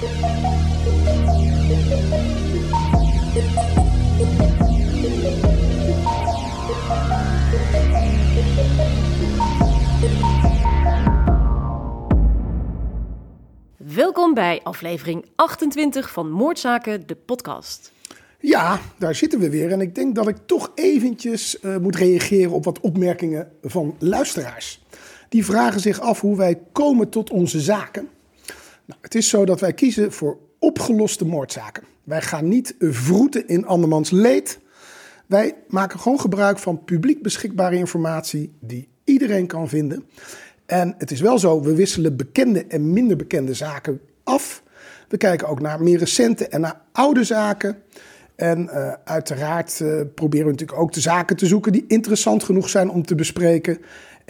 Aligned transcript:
Welkom 0.00 0.14
bij 14.34 14.60
aflevering 14.62 15.24
28 15.36 16.10
van 16.10 16.30
Moordzaken, 16.30 17.06
de 17.06 17.14
podcast. 17.14 17.92
Ja, 18.38 18.80
daar 18.98 19.14
zitten 19.14 19.38
we 19.38 19.50
weer. 19.50 19.72
En 19.72 19.80
ik 19.80 19.94
denk 19.94 20.14
dat 20.14 20.28
ik 20.28 20.36
toch 20.46 20.72
eventjes 20.74 21.58
uh, 21.62 21.76
moet 21.76 21.96
reageren 21.96 22.52
op 22.52 22.64
wat 22.64 22.80
opmerkingen 22.80 23.52
van 23.62 23.96
luisteraars. 23.98 24.84
Die 25.28 25.44
vragen 25.44 25.80
zich 25.80 26.00
af 26.00 26.20
hoe 26.20 26.36
wij 26.36 26.60
komen 26.72 27.08
tot 27.08 27.30
onze 27.30 27.60
zaken. 27.60 28.08
Nou, 28.90 29.02
het 29.02 29.14
is 29.14 29.28
zo 29.28 29.44
dat 29.44 29.60
wij 29.60 29.72
kiezen 29.72 30.12
voor 30.12 30.38
opgeloste 30.58 31.24
moordzaken. 31.24 31.82
Wij 32.04 32.22
gaan 32.22 32.48
niet 32.48 32.74
vroeten 32.78 33.48
in 33.48 33.66
andermans 33.66 34.10
leed. 34.10 34.58
Wij 35.26 35.54
maken 35.68 36.00
gewoon 36.00 36.20
gebruik 36.20 36.58
van 36.58 36.84
publiek 36.84 37.22
beschikbare 37.22 37.76
informatie 37.76 38.52
die 38.60 38.88
iedereen 39.04 39.46
kan 39.46 39.68
vinden. 39.68 40.04
En 40.66 40.94
het 40.98 41.10
is 41.10 41.20
wel 41.20 41.38
zo, 41.38 41.62
we 41.62 41.74
wisselen 41.74 42.16
bekende 42.16 42.66
en 42.66 42.92
minder 42.92 43.16
bekende 43.16 43.54
zaken 43.54 44.00
af. 44.24 44.62
We 45.08 45.16
kijken 45.16 45.48
ook 45.48 45.60
naar 45.60 45.82
meer 45.82 45.98
recente 45.98 46.48
en 46.48 46.60
naar 46.60 46.80
oude 46.92 47.24
zaken. 47.24 47.82
En 48.34 48.64
uh, 48.64 48.92
uiteraard 49.04 49.80
uh, 49.80 50.00
proberen 50.14 50.46
we 50.46 50.52
natuurlijk 50.52 50.80
ook 50.80 50.92
de 50.92 51.00
zaken 51.00 51.36
te 51.36 51.46
zoeken 51.46 51.72
die 51.72 51.84
interessant 51.88 52.44
genoeg 52.44 52.68
zijn 52.68 52.90
om 52.90 53.02
te 53.06 53.14
bespreken. 53.14 53.78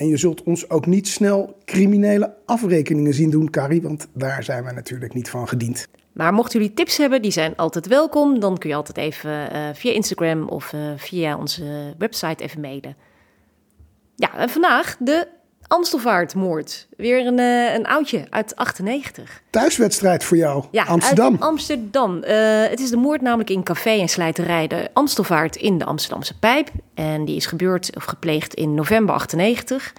En 0.01 0.09
je 0.09 0.17
zult 0.17 0.43
ons 0.43 0.71
ook 0.71 0.87
niet 0.87 1.09
snel 1.09 1.57
criminele 1.65 2.35
afrekeningen 2.47 3.15
zien 3.15 3.31
doen, 3.31 3.51
Carrie, 3.51 3.83
want 3.83 4.09
daar 4.13 4.43
zijn 4.45 4.65
wij 4.65 4.73
natuurlijk 4.73 5.15
niet 5.15 5.31
van 5.31 5.49
gediend. 5.49 5.89
Maar 6.13 6.33
mochten 6.33 6.61
jullie 6.61 6.75
tips 6.75 6.97
hebben, 6.97 7.23
die 7.23 7.31
zijn 7.31 7.57
altijd 7.57 7.87
welkom. 7.87 8.41
Dan 8.41 8.59
kun 8.59 8.69
je 8.69 8.77
altijd 8.77 8.97
even 8.97 9.31
uh, 9.31 9.69
via 9.75 9.93
Instagram 9.93 10.49
of 10.49 10.75
via 10.97 11.37
onze 11.37 11.95
website 11.99 12.45
even 12.45 12.61
mailen. 12.61 12.97
Ja, 14.17 14.37
en 14.37 14.49
vandaag 14.49 14.97
de 14.99 15.29
Amstelvaartmoord. 15.71 16.87
Weer 16.97 17.27
een, 17.27 17.39
uh, 17.39 17.75
een 17.75 17.87
oudje 17.87 18.27
uit 18.31 18.57
98. 18.57 19.43
Thuiswedstrijd 19.51 20.25
voor 20.25 20.37
jou, 20.37 20.65
ja, 20.71 20.85
Amsterdam. 20.85 21.37
Amsterdam. 21.39 22.17
Uh, 22.17 22.23
het 22.69 22.81
is 22.81 22.91
de 22.91 22.97
moord 22.97 23.21
namelijk 23.21 23.51
in 23.51 23.63
café 23.63 23.91
en 23.91 24.09
slijterij 24.09 24.67
de 24.67 24.91
Amstelvaart 24.93 25.57
in 25.57 25.79
de 25.79 25.85
Amsterdamse 25.85 26.39
Pijp. 26.39 26.69
En 26.95 27.25
die 27.25 27.37
is 27.37 27.47
gebeurd 27.47 27.91
of 27.97 28.05
gepleegd 28.05 28.55
in 28.55 28.75
november 28.75 29.15
98. 29.15 29.93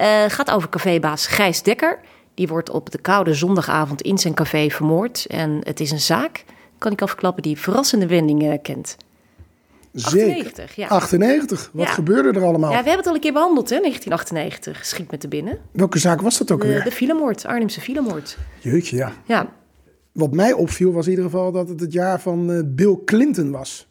Uh, 0.00 0.24
gaat 0.28 0.50
over 0.50 0.68
cafébaas 0.68 1.26
Gijs 1.26 1.62
Dekker. 1.62 1.98
Die 2.34 2.48
wordt 2.48 2.70
op 2.70 2.90
de 2.90 2.98
koude 2.98 3.34
zondagavond 3.34 4.02
in 4.02 4.18
zijn 4.18 4.34
café 4.34 4.68
vermoord. 4.68 5.26
En 5.26 5.60
het 5.62 5.80
is 5.80 5.90
een 5.90 6.00
zaak, 6.00 6.44
kan 6.78 6.92
ik 6.92 7.00
al 7.00 7.08
verklappen, 7.08 7.42
die 7.42 7.58
verrassende 7.58 8.06
wendingen 8.06 8.62
kent. 8.62 8.96
98, 9.94 10.74
ja. 10.76 10.88
98. 10.88 11.70
Wat 11.72 11.86
Ja. 11.86 11.92
gebeurde 11.92 12.38
er 12.40 12.44
allemaal? 12.44 12.70
Ja, 12.70 12.82
we 12.82 12.88
hebben 12.88 12.96
het 12.96 13.06
al 13.06 13.14
een 13.14 13.20
keer 13.20 13.32
behandeld, 13.32 13.70
hè, 13.70 13.78
1998. 13.80 14.86
Schiet 14.86 15.10
me 15.10 15.18
te 15.18 15.28
binnen. 15.28 15.58
Welke 15.72 15.98
zaak 15.98 16.20
was 16.20 16.38
dat 16.38 16.50
ook 16.50 16.60
De, 16.60 16.66
weer? 16.66 16.84
de 16.84 16.90
filemoord, 16.90 17.46
Arnhemse 17.46 17.80
filemoord. 17.80 18.38
Jeetje, 18.60 18.96
ja. 18.96 19.12
Ja, 19.24 19.52
Wat 20.12 20.32
mij 20.32 20.52
opviel 20.52 20.92
was 20.92 21.04
in 21.04 21.10
ieder 21.10 21.24
geval 21.24 21.52
dat 21.52 21.68
het 21.68 21.80
het 21.80 21.92
jaar 21.92 22.20
van 22.20 22.52
eh, 22.52 22.60
Bill 22.64 22.98
Clinton 23.04 23.50
was. 23.50 23.86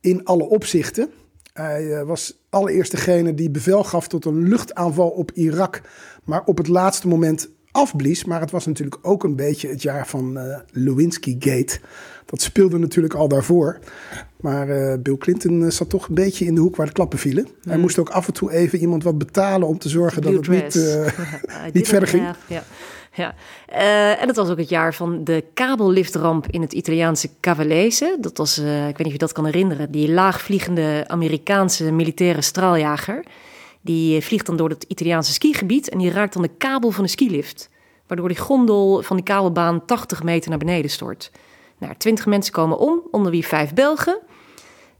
In 0.00 0.24
alle 0.24 0.44
opzichten. 0.48 1.10
Hij 1.52 1.92
eh, 1.92 2.02
was 2.06 2.38
allereerst 2.50 2.90
degene 2.90 3.34
die 3.34 3.50
bevel 3.50 3.84
gaf 3.84 4.08
tot 4.08 4.24
een 4.24 4.48
luchtaanval 4.48 5.08
op 5.08 5.30
Irak. 5.32 5.80
Maar 6.24 6.42
op 6.44 6.58
het 6.58 6.68
laatste 6.68 7.08
moment 7.08 7.48
afblies. 7.74 8.24
Maar 8.24 8.40
het 8.40 8.50
was 8.50 8.66
natuurlijk 8.66 8.96
ook 9.02 9.24
een 9.24 9.36
beetje 9.36 9.68
het 9.68 9.82
jaar 9.82 10.06
van 10.06 10.38
eh 10.38 10.58
Lewinsky 10.70 11.36
Gate. 11.38 11.78
Dat 12.26 12.42
speelde 12.42 12.78
natuurlijk 12.78 13.14
al 13.14 13.28
daarvoor. 13.28 13.78
Maar 14.40 14.68
eh, 14.68 14.98
Bill 14.98 15.16
Clinton 15.16 15.64
eh, 15.64 15.70
zat 15.70 15.88
toch 15.90 16.08
een 16.08 16.14
beetje 16.14 16.44
in 16.44 16.54
de 16.54 16.60
hoek 16.60 16.76
waar 16.76 16.86
de 16.86 16.92
klappen 16.92 17.18
vielen. 17.18 17.48
Hij 17.68 17.78
moest 17.78 17.98
ook 17.98 18.08
af 18.10 18.26
en 18.26 18.32
toe 18.32 18.52
even 18.52 18.78
iemand 18.78 19.02
wat 19.02 19.18
betalen 19.18 19.68
om 19.68 19.78
te 19.78 19.88
zorgen 19.88 20.22
dat 20.22 20.32
het 20.32 20.48
niet, 20.48 20.74
niet 21.72 21.88
verder 21.88 22.08
ging. 22.08 22.24
have- 22.24 22.38
Ja. 22.46 22.62
Ja. 23.16 23.34
En 24.16 24.26
het 24.26 24.36
was 24.36 24.48
ook 24.50 24.58
het 24.58 24.68
jaar 24.68 24.94
van 24.94 25.24
de 25.24 25.44
kabelliftramp 25.54 26.46
in 26.50 26.60
het 26.60 26.72
Italiaanse 26.72 27.28
Cavallese. 27.40 28.16
Dat 28.20 28.36
was, 28.36 28.58
ik 28.58 28.64
weet 28.64 28.96
niet 28.98 29.06
of 29.06 29.12
je 29.12 29.18
dat 29.18 29.32
kan 29.32 29.44
herinneren, 29.44 29.90
die 29.90 30.10
laagvliegende 30.10 31.04
Amerikaanse 31.06 31.92
militaire 31.92 32.42
straaljager. 32.42 33.24
Die 33.84 34.16
eh, 34.16 34.22
vliegt 34.22 34.46
dan 34.46 34.56
door 34.56 34.68
het 34.68 34.84
Italiaanse 34.88 35.32
skigebied 35.32 35.88
en 35.88 35.98
die 35.98 36.10
raakt 36.10 36.32
dan 36.32 36.42
de 36.42 36.50
kabel 36.58 36.90
van 36.90 37.04
de 37.04 37.10
skilift. 37.10 37.70
Waardoor 38.06 38.28
die 38.28 38.38
gondel 38.38 39.02
van 39.02 39.16
die 39.16 39.24
kabelbaan 39.24 39.84
80 39.84 40.22
meter 40.22 40.50
naar 40.50 40.58
beneden 40.58 40.90
stort. 40.90 41.30
Nou, 41.78 41.94
20 41.98 42.26
mensen 42.26 42.52
komen 42.52 42.78
om, 42.78 43.02
onder 43.10 43.30
wie 43.30 43.46
vijf 43.46 43.74
Belgen. 43.74 44.18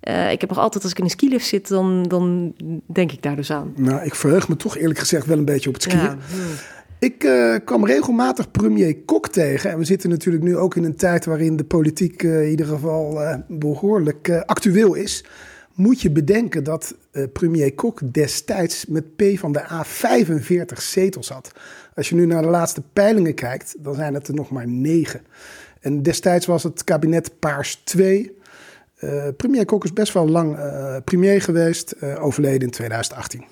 Eh, 0.01 0.33
ik 0.33 0.41
heb 0.41 0.51
nog 0.51 0.59
altijd, 0.59 0.83
als 0.83 0.93
ik 0.93 0.99
in 0.99 1.05
een 1.05 1.11
skilift 1.11 1.47
zit, 1.47 1.69
dan, 1.69 2.03
dan 2.03 2.55
denk 2.87 3.13
ik 3.13 3.23
daar 3.23 3.37
dus 3.37 3.51
aan. 3.51 3.73
Nou, 3.77 4.05
ik 4.05 4.15
verheug 4.15 4.49
me 4.49 4.57
toch 4.57 4.77
eerlijk 4.77 4.99
gezegd 4.99 5.27
wel 5.27 5.39
een 5.39 5.45
beetje 5.45 5.69
op 5.69 5.75
het 5.75 5.83
skiën. 5.83 5.99
Ja, 5.99 6.17
hmm. 6.31 6.57
Ik 7.05 7.25
eh, 7.25 7.55
kwam 7.65 7.87
regelmatig 7.87 8.51
premier 8.51 8.97
Kok 8.97 9.29
tegen. 9.29 9.71
En 9.71 9.79
we 9.79 9.85
zitten 9.85 10.11
natuurlijk 10.11 10.45
nu 10.45 10.57
ook 10.57 10.77
in 10.77 10.85
een 10.85 10.97
tijd 10.97 11.25
waarin 11.25 11.57
de 11.57 11.65
politiek 11.65 12.23
in 12.23 12.49
ieder 12.49 12.67
geval 12.67 13.23
eh, 13.23 13.39
behoorlijk 13.49 14.29
eh, 14.29 14.41
actueel 14.41 14.95
is. 14.95 15.25
Moet 15.75 16.01
je 16.01 16.11
bedenken 16.11 16.65
dat 16.65 16.95
eh, 17.11 17.25
premier 17.33 17.75
Kok 17.75 18.01
destijds 18.13 18.87
met 18.87 19.17
P 19.17 19.23
van 19.35 19.53
de 19.53 19.71
A 19.71 19.85
45 19.85 20.83
zetels 20.83 21.29
had. 21.29 21.53
Als 21.95 22.09
je 22.09 22.15
nu 22.15 22.27
naar 22.27 22.43
de 22.43 22.49
laatste 22.49 22.83
peilingen 22.93 23.35
kijkt, 23.35 23.75
dan 23.79 23.95
zijn 23.95 24.15
het 24.15 24.29
er 24.29 24.35
nog 24.35 24.51
maar 24.51 24.69
negen. 24.69 25.23
En 25.81 26.03
destijds 26.03 26.47
was 26.47 26.63
het 26.63 26.85
kabinet 26.85 27.39
Paars 27.39 27.75
2. 27.75 28.39
Eh, 28.95 29.29
premier 29.37 29.65
Kok 29.65 29.85
is 29.85 29.93
best 29.93 30.13
wel 30.13 30.29
lang 30.29 30.57
eh, 30.57 30.97
premier 31.05 31.43
geweest, 31.43 32.03
overleden 32.03 32.63
in 32.63 32.71
2018. 32.71 33.45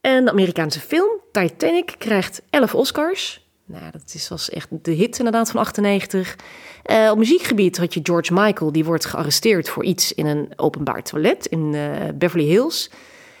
En 0.00 0.24
de 0.24 0.30
Amerikaanse 0.30 0.80
film 0.80 1.20
Titanic 1.32 1.94
krijgt 1.98 2.42
11 2.50 2.74
Oscars. 2.74 3.47
Nou, 3.68 3.90
dat 3.92 4.12
is, 4.14 4.28
was 4.28 4.50
echt 4.50 4.68
de 4.82 4.90
hit 4.90 5.18
inderdaad 5.18 5.50
van 5.50 5.60
98. 5.60 6.36
Eh, 6.82 7.08
op 7.10 7.18
muziekgebied 7.18 7.78
had 7.78 7.94
je 7.94 8.00
George 8.02 8.32
Michael, 8.32 8.72
die 8.72 8.84
wordt 8.84 9.04
gearresteerd 9.04 9.68
voor 9.68 9.84
iets 9.84 10.12
in 10.12 10.26
een 10.26 10.52
openbaar 10.56 11.02
toilet 11.02 11.46
in 11.46 11.74
eh, 11.74 11.90
Beverly 12.14 12.44
Hills. 12.44 12.90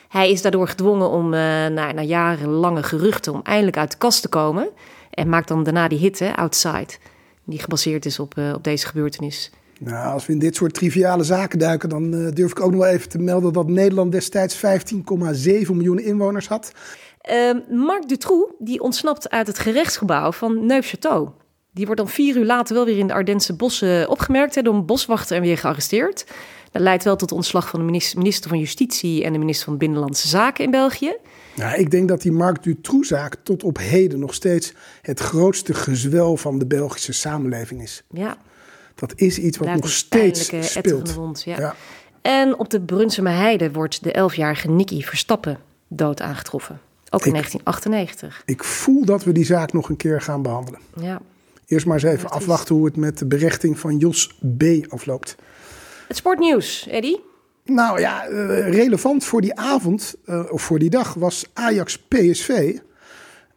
Hij 0.08 0.30
is 0.30 0.42
daardoor 0.42 0.68
gedwongen 0.68 1.10
om 1.10 1.34
eh, 1.34 1.40
na, 1.66 2.02
jarenlange 2.02 2.82
geruchten 2.82 3.32
om 3.32 3.40
eindelijk 3.42 3.76
uit 3.76 3.90
de 3.90 3.98
kast 3.98 4.22
te 4.22 4.28
komen. 4.28 4.68
En 5.10 5.28
maakt 5.28 5.48
dan 5.48 5.62
daarna 5.62 5.88
die 5.88 5.98
hit, 5.98 6.22
Outside, 6.34 6.88
die 7.44 7.58
gebaseerd 7.58 8.06
is 8.06 8.18
op, 8.18 8.34
op 8.54 8.64
deze 8.64 8.86
gebeurtenis. 8.86 9.50
Nou, 9.80 10.12
als 10.12 10.26
we 10.26 10.32
in 10.32 10.38
dit 10.38 10.56
soort 10.56 10.74
triviale 10.74 11.24
zaken 11.24 11.58
duiken, 11.58 11.88
dan 11.88 12.30
durf 12.30 12.50
ik 12.50 12.60
ook 12.60 12.70
nog 12.70 12.80
wel 12.80 12.90
even 12.92 13.08
te 13.08 13.18
melden 13.18 13.52
dat 13.52 13.68
Nederland 13.68 14.12
destijds 14.12 14.56
15,7 14.56 14.60
miljoen 15.72 15.98
inwoners 15.98 16.48
had. 16.48 16.72
Eh, 17.20 17.50
Marc 17.70 18.08
Dutroux 18.08 18.52
die 18.58 18.80
ontsnapt 18.80 19.30
uit 19.30 19.46
het 19.46 19.58
gerechtsgebouw 19.58 20.32
van 20.32 20.72
Neufchâteau. 20.72 21.28
Die 21.72 21.86
wordt 21.86 22.00
dan 22.00 22.08
vier 22.10 22.36
uur 22.36 22.44
later 22.44 22.74
wel 22.74 22.84
weer 22.84 22.98
in 22.98 23.06
de 23.06 23.12
Ardense 23.12 23.56
bossen 23.56 24.08
opgemerkt 24.08 24.54
hè, 24.54 24.62
door 24.62 24.74
een 24.74 24.86
boswachter 24.86 25.36
en 25.36 25.42
weer 25.42 25.58
gearresteerd. 25.58 26.26
Dat 26.72 26.82
leidt 26.82 27.04
wel 27.04 27.16
tot 27.16 27.28
de 27.28 27.34
ontslag 27.34 27.68
van 27.68 27.86
de 27.86 28.12
minister, 28.16 28.48
van 28.48 28.58
Justitie 28.58 29.24
en 29.24 29.32
de 29.32 29.38
minister 29.38 29.64
van 29.64 29.76
Binnenlandse 29.76 30.28
Zaken 30.28 30.64
in 30.64 30.70
België. 30.70 31.16
Nou, 31.54 31.78
ik 31.78 31.90
denk 31.90 32.08
dat 32.08 32.22
die 32.22 32.32
Marc 32.32 32.62
Dutroux-zaak 32.62 33.36
tot 33.42 33.62
op 33.62 33.78
heden 33.78 34.18
nog 34.18 34.34
steeds 34.34 34.72
het 35.02 35.20
grootste 35.20 35.74
gezwel 35.74 36.36
van 36.36 36.58
de 36.58 36.66
Belgische 36.66 37.12
samenleving 37.12 37.82
is. 37.82 38.02
Ja, 38.10 38.36
Dat 38.94 39.12
is 39.16 39.38
iets 39.38 39.58
wat 39.58 39.66
blijft 39.66 39.82
nog 39.82 39.90
een 39.90 39.96
steeds 39.96 40.70
speelt. 40.72 41.42
Ja. 41.44 41.58
Ja. 41.58 41.74
En 42.22 42.58
op 42.58 42.70
de 42.70 42.80
Brunsumer 42.80 43.32
Heide 43.32 43.72
wordt 43.72 44.02
de 44.02 44.12
elfjarige 44.12 44.68
Nicky 44.68 45.02
Verstappen 45.02 45.58
dood 45.88 46.20
aangetroffen. 46.20 46.80
Ook 47.10 47.20
in 47.26 47.26
Ik- 47.26 47.32
1998. 47.32 48.42
Ik 48.44 48.64
voel 48.64 49.04
dat 49.04 49.24
we 49.24 49.32
die 49.32 49.44
zaak 49.44 49.72
nog 49.72 49.88
een 49.88 49.96
keer 49.96 50.20
gaan 50.20 50.42
behandelen. 50.42 50.80
Ja. 51.00 51.20
Eerst 51.66 51.86
maar 51.86 51.94
eens 51.94 52.12
even 52.12 52.30
afwachten 52.30 52.74
hoe 52.74 52.84
het 52.84 52.96
met 52.96 53.18
de 53.18 53.26
berechting 53.26 53.78
van 53.78 53.96
Jos 53.96 54.38
B. 54.56 54.62
afloopt. 54.88 55.36
Het 56.08 56.16
sportnieuws, 56.16 56.86
Eddie. 56.90 57.20
Nou 57.64 58.00
ja, 58.00 58.26
eh, 58.26 58.68
relevant 58.70 59.24
voor 59.24 59.40
die 59.40 59.54
avond, 59.54 60.14
eh, 60.24 60.44
of 60.50 60.62
voor 60.62 60.78
die 60.78 60.90
dag, 60.90 61.14
was 61.14 61.46
Ajax-PSV. 61.52 62.78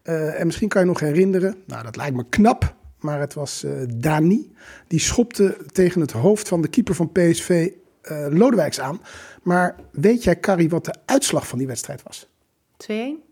Eh, 0.02 0.40
en 0.40 0.46
misschien 0.46 0.68
kan 0.68 0.82
je 0.82 0.88
nog 0.88 1.00
herinneren, 1.00 1.56
nou 1.66 1.84
dat 1.84 1.96
lijkt 1.96 2.16
me 2.16 2.24
knap, 2.30 2.76
maar 3.00 3.20
het 3.20 3.34
was 3.34 3.66
Dani. 3.96 4.54
Die 4.88 5.00
schopte 5.00 5.58
tegen 5.72 6.02
het 6.02 6.12
hoofd 6.12 6.48
van 6.48 6.62
de 6.62 6.68
keeper 6.68 6.96
van 6.96 7.12
PSV, 7.12 7.70
Lodewijks, 8.30 8.80
aan. 8.80 9.02
Maar 9.44 9.76
weet 9.92 10.24
jij, 10.24 10.40
Carrie, 10.40 10.70
wat 10.70 10.86
de 10.86 10.94
uitslag 11.06 11.48
van 11.48 11.58
die 11.58 11.68
wedstrijd 11.68 12.04
was? 12.04 12.28
2-1. 12.78 13.24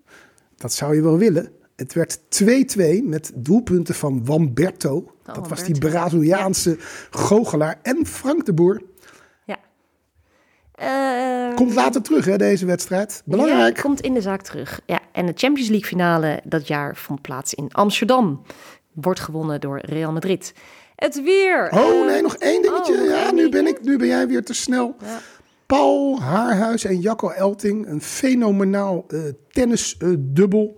Dat 0.60 0.74
zou 0.74 0.96
je 0.96 1.02
wel 1.02 1.18
willen. 1.18 1.52
Het 1.76 1.94
werd 1.94 2.20
2-2 2.44 3.04
met 3.04 3.32
doelpunten 3.36 3.96
van 3.96 4.26
Wamberto. 4.26 5.12
dat 5.24 5.48
was 5.48 5.64
die. 5.64 5.78
Braziliaanse 5.78 6.78
goochelaar. 7.10 7.80
En 7.82 8.06
Frank 8.06 8.46
de 8.46 8.54
Boer. 8.54 8.82
Ja. 9.46 9.58
Eh, 10.72 11.56
Komt 11.56 11.74
later 11.74 12.02
terug, 12.02 12.26
hè, 12.26 12.38
deze 12.38 12.66
wedstrijd. 12.66 13.22
Belangrijk. 13.26 13.76
Ja, 13.76 13.82
komt 13.82 14.02
in 14.02 14.14
de 14.14 14.22
zaak 14.22 14.42
terug. 14.42 14.82
Ja, 14.86 15.00
en 15.12 15.26
de 15.26 15.34
Champions 15.36 15.70
League 15.70 15.88
finale 15.88 16.42
dat 16.44 16.68
jaar 16.68 16.96
vond 16.96 17.22
plaats 17.22 17.54
in 17.54 17.72
Amsterdam. 17.72 18.42
wordt 18.94 19.20
gewonnen 19.20 19.62
door 19.62 19.80
Real 19.82 20.12
Madrid. 20.12 20.54
Het 20.96 21.24
weer. 21.24 21.70
Oh 21.72 22.06
nee, 22.06 22.22
nog 22.22 22.36
één 22.36 22.62
dingetje. 22.62 22.94
Oh, 22.94 23.06
ja, 23.06 23.32
nu 23.32 23.50
ben, 23.50 23.68
ik, 23.68 23.82
nu 23.82 23.98
ben 23.98 24.08
jij 24.08 24.28
weer 24.28 24.44
te 24.44 24.54
snel. 24.54 24.96
Ja. 25.02 25.20
Paul 25.80 26.22
Haarhuis 26.22 26.84
en 26.86 27.00
Jacco 27.00 27.30
Elting, 27.30 27.88
een 27.88 28.02
fenomenaal 28.02 29.06
eh 29.08 29.20
tennisdubbel. 29.52 30.76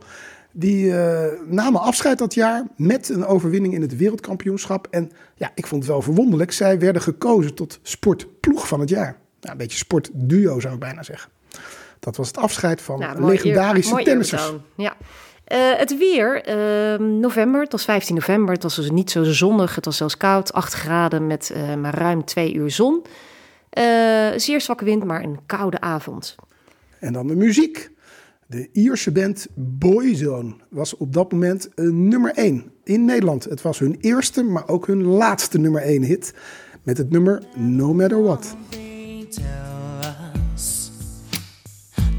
die 0.51 0.97
eh, 0.97 1.39
namen 1.47 1.81
afscheid 1.81 2.17
dat 2.17 2.33
jaar 2.33 2.63
met 2.75 3.09
een 3.09 3.25
overwinning 3.25 3.73
in 3.73 3.81
het 3.81 3.97
wereldkampioenschap. 3.97 4.87
En 4.89 5.11
ja, 5.35 5.51
ik 5.55 5.67
vond 5.67 5.83
het 5.83 5.91
wel 5.91 6.01
verwonderlijk. 6.01 6.51
Zij 6.51 6.79
werden 6.79 7.01
gekozen 7.01 7.53
tot 7.53 7.79
sportploeg 7.81 8.67
van 8.67 8.79
het 8.79 8.89
jaar. 8.89 9.17
Nou, 9.39 9.51
een 9.51 9.57
beetje 9.57 9.77
sportduo 9.77 10.59
zou 10.59 10.73
ik 10.73 10.79
bijna 10.79 11.03
zeggen. 11.03 11.31
Dat 11.99 12.15
was 12.15 12.27
het 12.27 12.37
afscheid 12.37 12.81
van 12.81 12.99
Nou, 12.99 13.17
eer- 13.19 13.25
legendarische 13.25 13.91
mooi 13.91 14.03
tennissers. 14.03 14.51
Ja. 14.75 14.93
Eh, 15.43 15.57
het 15.77 15.97
weer, 15.97 16.43
ehm, 16.43 17.19
november, 17.19 17.61
het 17.61 17.71
was 17.71 17.83
15 17.83 18.15
november. 18.15 18.53
Het 18.53 18.63
was 18.63 18.75
dus 18.75 18.91
niet 18.91 19.11
zo 19.11 19.23
zonnig. 19.23 19.75
Het 19.75 19.85
was 19.85 19.97
zelfs 19.97 20.17
koud, 20.17 20.53
8 20.53 20.73
graden 20.73 21.27
met 21.27 21.53
maar 21.79 21.95
ruim 21.95 22.25
2 22.25 22.53
uur 22.53 22.71
zon. 22.71 23.01
Eh, 23.71 24.29
zeer 24.35 24.61
zwakke 24.61 24.85
wind, 24.85 25.03
maar 25.03 25.23
een 25.23 25.39
koude 25.45 25.79
avond. 25.79 26.35
En 26.99 27.13
dan 27.13 27.27
de 27.27 27.35
muziek. 27.35 27.91
De 28.47 28.69
Ierse 28.71 29.11
band 29.11 29.47
Boyzone 29.55 30.53
was 30.69 30.97
op 30.97 31.13
dat 31.13 31.31
moment 31.31 31.69
een 31.75 32.07
nummer 32.07 32.31
1 32.33 32.71
in 32.83 33.05
Nederland. 33.05 33.43
Het 33.43 33.61
was 33.61 33.79
hun 33.79 33.97
eerste, 33.99 34.43
maar 34.43 34.67
ook 34.67 34.87
hun 34.87 35.03
laatste 35.03 35.57
nummer 35.57 35.81
1 35.81 36.03
hit. 36.03 36.33
Met 36.83 36.97
het 36.97 37.09
nummer 37.09 37.43
No 37.55 37.93
Matter 37.93 38.23
What. 38.23 38.55
they 38.69 39.27
tell 39.29 40.11
us 40.53 40.91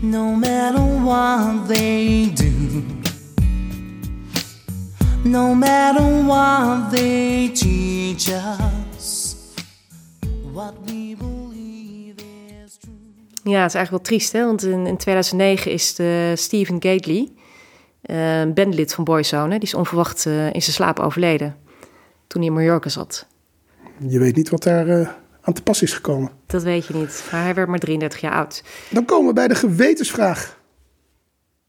no 0.00 0.34
matter 0.34 1.05
what 1.05 1.69
they 1.69 2.32
do 2.34 2.82
no 5.25 5.55
matter 5.55 6.26
what 6.26 6.90
they 6.90 7.50
teach 7.55 8.28
us 8.28 9.37
what 10.52 10.75
we 10.87 11.02
true 11.22 11.42
Ja, 13.44 13.61
het 13.61 13.69
is 13.69 13.75
eigenlijk 13.75 13.91
wel 13.91 14.00
triest, 14.00 14.33
hè? 14.33 14.44
want 14.44 14.62
in, 14.62 14.87
in 14.87 14.97
2009 14.97 15.71
is 15.71 15.94
de 15.94 16.33
Stephen 16.37 16.77
Gately, 16.83 17.33
eh, 18.03 18.43
bandlid 18.55 18.94
van 18.94 19.05
Boyzone, 19.05 19.50
die 19.50 19.69
is 19.69 19.75
onverwacht 19.75 20.27
eh, 20.27 20.47
in 20.47 20.62
zijn 20.62 20.75
slaap 20.75 21.00
overleden 21.00 21.56
toen 22.27 22.41
hij 22.41 22.50
in 22.50 22.56
Mallorca 22.56 22.89
zat. 22.89 23.27
Je 24.06 24.19
weet 24.19 24.37
niet 24.37 24.49
wat 24.49 24.62
daar 24.62 24.89
eh, 24.89 25.09
aan 25.41 25.55
te 25.55 25.62
pas 25.62 25.83
is 25.83 25.93
gekomen. 25.93 26.31
Dat 26.47 26.62
weet 26.62 26.87
je 26.87 26.94
niet, 26.94 27.29
maar 27.33 27.43
hij 27.43 27.55
werd 27.55 27.69
maar 27.69 27.79
33 27.79 28.21
jaar 28.21 28.33
oud. 28.33 28.62
Dan 28.91 29.05
komen 29.05 29.27
we 29.27 29.33
bij 29.33 29.49
de 29.49 29.55
gewetensvraag. 29.55 30.61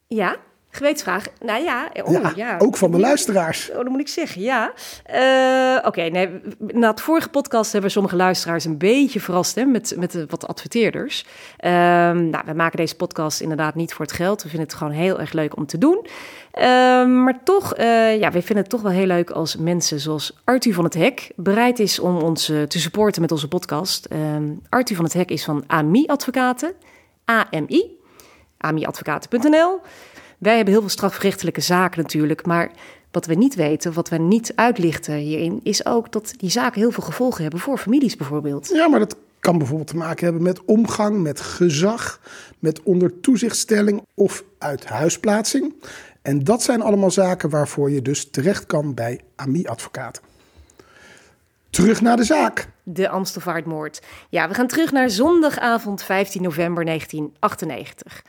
Ja, 0.07 0.37
gewetensvraag. 0.75 1.25
Nou 1.39 1.63
ja, 1.63 1.89
oh, 2.03 2.11
ja, 2.11 2.31
ja, 2.35 2.57
ook 2.57 2.77
van 2.77 2.91
de 2.91 2.99
luisteraars. 2.99 3.69
Oh, 3.69 3.75
dat 3.75 3.87
moet 3.87 3.99
ik 3.99 4.07
zeggen, 4.07 4.41
ja. 4.41 4.73
Eh, 5.05 5.87
Oké, 5.87 6.01
nee, 6.01 6.29
na 6.57 6.89
het 6.89 7.01
vorige 7.01 7.29
podcast 7.29 7.71
hebben 7.71 7.89
we 7.89 7.95
sommige 7.95 8.15
luisteraars 8.15 8.65
een 8.65 8.77
beetje 8.77 9.19
verrast 9.19 9.55
hè, 9.55 9.65
met, 9.65 9.95
met 9.97 10.25
wat 10.29 10.47
adverteerders. 10.47 11.25
Ehm, 11.57 12.29
nou, 12.29 12.43
we 12.45 12.53
maken 12.53 12.77
deze 12.77 12.95
podcast 12.95 13.41
inderdaad 13.41 13.75
niet 13.75 13.93
voor 13.93 14.05
het 14.05 14.15
geld. 14.15 14.43
We 14.43 14.49
vinden 14.49 14.67
het 14.67 14.77
gewoon 14.77 14.93
heel 14.93 15.19
erg 15.19 15.31
leuk 15.31 15.57
om 15.57 15.65
te 15.65 15.77
doen. 15.77 16.07
Ehm, 16.51 17.23
maar 17.23 17.43
toch, 17.43 17.73
eh, 17.73 18.19
ja, 18.19 18.31
we 18.31 18.41
vinden 18.41 18.57
het 18.57 18.69
toch 18.69 18.81
wel 18.81 18.91
heel 18.91 19.05
leuk 19.05 19.29
als 19.29 19.55
mensen 19.55 19.99
zoals 19.99 20.41
Arthur 20.43 20.73
van 20.73 20.83
het 20.83 20.93
Hek 20.93 21.31
bereid 21.35 21.79
is 21.79 21.99
om 21.99 22.17
ons 22.17 22.49
eh, 22.49 22.61
te 22.61 22.79
supporten 22.79 23.21
met 23.21 23.31
onze 23.31 23.47
podcast. 23.47 24.05
Ehm 24.05 24.43
Arthur 24.69 24.95
van 24.95 25.05
het 25.05 25.13
Hek 25.13 25.29
is 25.29 25.43
van 25.43 25.63
AMI 25.67 26.05
Advocaten, 26.05 26.73
AMI, 27.25 27.97
amiadvocaten.nl. 28.57 29.79
Wij 30.43 30.55
hebben 30.55 30.73
heel 30.73 30.81
veel 30.81 30.91
strafrechtelijke 30.91 31.61
zaken 31.61 32.01
natuurlijk, 32.01 32.45
maar 32.45 32.71
wat 33.11 33.25
we 33.25 33.33
niet 33.33 33.55
weten, 33.55 33.93
wat 33.93 34.09
we 34.09 34.17
niet 34.17 34.51
uitlichten 34.55 35.15
hierin, 35.15 35.59
is 35.63 35.85
ook 35.85 36.11
dat 36.11 36.33
die 36.37 36.49
zaken 36.49 36.81
heel 36.81 36.91
veel 36.91 37.03
gevolgen 37.03 37.41
hebben 37.41 37.59
voor 37.59 37.77
families 37.77 38.15
bijvoorbeeld. 38.15 38.67
Ja, 38.73 38.87
maar 38.87 38.99
dat 38.99 39.15
kan 39.39 39.57
bijvoorbeeld 39.57 39.89
te 39.89 39.95
maken 39.95 40.23
hebben 40.25 40.43
met 40.43 40.65
omgang, 40.65 41.21
met 41.21 41.41
gezag, 41.41 42.19
met 42.59 42.83
onder 42.83 43.19
toezichtstelling 43.19 44.01
of 44.13 44.43
uit 44.57 44.85
huisplaatsing. 44.85 45.73
En 46.21 46.43
dat 46.43 46.63
zijn 46.63 46.81
allemaal 46.81 47.11
zaken 47.11 47.49
waarvoor 47.49 47.91
je 47.91 48.01
dus 48.01 48.29
terecht 48.29 48.65
kan 48.65 48.93
bij 48.93 49.19
AMI-advocaten. 49.35 50.23
Terug 51.69 52.01
naar 52.01 52.17
de 52.17 52.23
zaak. 52.23 52.67
De 52.83 53.09
Amstelvaartmoord. 53.09 54.01
Ja, 54.29 54.47
we 54.47 54.53
gaan 54.53 54.67
terug 54.67 54.91
naar 54.91 55.09
zondagavond 55.09 56.03
15 56.03 56.41
november 56.41 56.85
1998. 56.85 58.21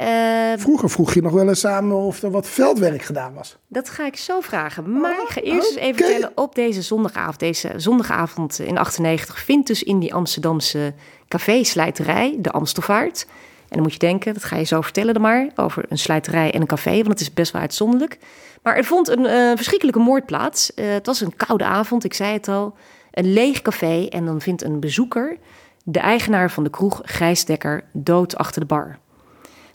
Eh, 0.00 0.58
Vroeger 0.60 0.90
vroeg 0.90 1.14
je 1.14 1.22
nog 1.22 1.32
wel 1.32 1.48
eens 1.48 1.60
samen 1.60 1.96
of 1.96 2.22
er 2.22 2.30
wat 2.30 2.46
veldwerk 2.46 3.02
gedaan 3.02 3.34
was. 3.34 3.56
dat 3.68 3.90
ga 3.90 4.06
ik 4.06 4.16
zo 4.16 4.40
vragen. 4.40 5.00
Maar 5.00 5.10
ik 5.22 5.28
ga 5.28 5.40
eerst 5.40 5.68
eens 5.68 5.78
even 5.78 6.04
vertellen 6.04 6.32
op 6.34 6.54
deze 6.54 6.82
zondagavond. 6.82 7.38
Deze 7.38 7.72
zondagavond 7.76 8.58
in 8.58 8.78
98 8.78 9.38
vindt 9.38 9.66
dus 9.66 9.82
in 9.82 9.98
die 9.98 10.14
Amsterdamse 10.14 10.94
café-slijterij 11.28 12.36
de 12.38 12.50
Amstelvaart. 12.50 13.26
En 13.60 13.76
dan 13.76 13.82
moet 13.82 13.92
je 13.92 13.98
denken, 13.98 14.34
dat 14.34 14.44
ga 14.44 14.56
je 14.56 14.64
zo 14.64 14.80
vertellen 14.80 15.12
dan 15.14 15.22
maar, 15.22 15.48
over 15.56 15.84
een 15.88 15.98
slijterij 15.98 16.52
en 16.52 16.60
een 16.60 16.66
café, 16.66 16.94
want 16.96 17.08
het 17.08 17.20
is 17.20 17.32
best 17.32 17.52
wel 17.52 17.60
uitzonderlijk. 17.60 18.18
Maar 18.62 18.76
er 18.76 18.84
vond 18.84 19.08
een 19.08 19.26
eh, 19.26 19.52
verschrikkelijke 19.54 20.00
moord 20.00 20.26
plaats. 20.26 20.74
Eh, 20.74 20.92
het 20.92 21.06
was 21.06 21.20
een 21.20 21.36
koude 21.36 21.64
avond, 21.64 22.04
ik 22.04 22.14
zei 22.14 22.32
het 22.32 22.48
al. 22.48 22.74
Een 23.10 23.32
leeg 23.32 23.62
café 23.62 24.06
en 24.08 24.24
dan 24.24 24.40
vindt 24.40 24.62
een 24.62 24.80
bezoeker 24.80 25.36
de 25.84 25.98
eigenaar 25.98 26.50
van 26.50 26.64
de 26.64 26.70
kroeg, 26.70 27.00
Gijs 27.04 27.44
Dekker, 27.44 27.84
dood 27.92 28.36
achter 28.36 28.60
de 28.60 28.66
bar. 28.66 28.98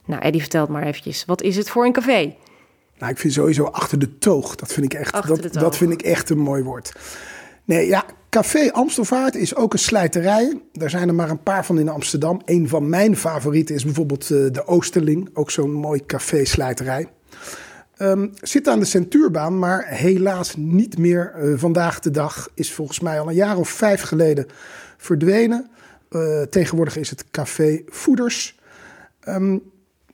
Nou, 0.06 0.22
Eddie 0.22 0.42
vertelt 0.42 0.70
maar 0.70 0.84
eventjes, 0.84 1.26
wat 1.26 1.42
is 1.42 1.56
het 1.56 1.70
voor 1.70 1.86
een 1.86 1.94
café? 1.94 2.36
Nou, 2.98 3.12
ik 3.12 3.18
vind 3.18 3.34
sowieso 3.34 3.64
achter 3.64 4.00
de 4.00 4.18
toog. 4.18 4.56
Dat 4.56 4.74
vind 4.74 4.94
ik 4.94 5.00
echt, 5.00 5.28
dat, 5.28 5.54
dat 5.54 5.78
vind 5.78 5.92
ik 5.92 6.02
echt 6.02 6.30
een 6.30 6.38
mooi 6.38 6.64
woord. 6.64 6.94
Nee, 7.66 7.88
ja, 7.88 8.06
Café 8.36 8.72
Amstelvaart 8.72 9.36
is 9.36 9.56
ook 9.56 9.74
een 9.74 9.80
slijterij. 9.80 10.62
Daar 10.72 10.90
zijn 10.90 11.08
er 11.08 11.16
maar 11.16 11.30
een 11.30 11.44
paar 11.44 11.66
van 11.66 11.80
in 11.80 11.90
Amsterdam. 11.90 12.42
Een 12.46 12.68
van 12.68 12.90
mijn 12.90 13.18
favorieten 13.18 13.76
is 13.76 13.84
bijvoorbeeld 13.84 14.32
eh, 14.32 14.46
de 14.52 14.68
Oosterling. 14.68 15.30
Ook 15.34 15.52
zo'n 15.52 15.72
mooi 15.72 16.06
café-slijterij. 16.06 17.08
Ehm, 17.98 18.28
zit 18.42 18.68
aan 18.68 18.80
de 18.80 18.86
Centuurbaan, 18.86 19.60
maar 19.60 19.86
helaas 19.88 20.56
niet 20.56 20.98
meer 20.98 21.34
eh, 21.36 21.54
vandaag 21.56 22.00
de 22.00 22.12
dag. 22.12 22.50
Is 22.54 22.74
volgens 22.74 23.00
mij 23.00 23.20
al 23.20 23.28
een 23.28 23.36
jaar 23.36 23.58
of 23.58 23.70
vijf 23.70 24.02
geleden 24.02 24.46
verdwenen. 24.98 25.70
Eh, 26.10 26.42
tegenwoordig 26.42 26.98
is 26.98 27.10
het 27.10 27.32
Café 27.32 27.82
Voeders. 27.88 28.60
Ehm, 29.20 29.58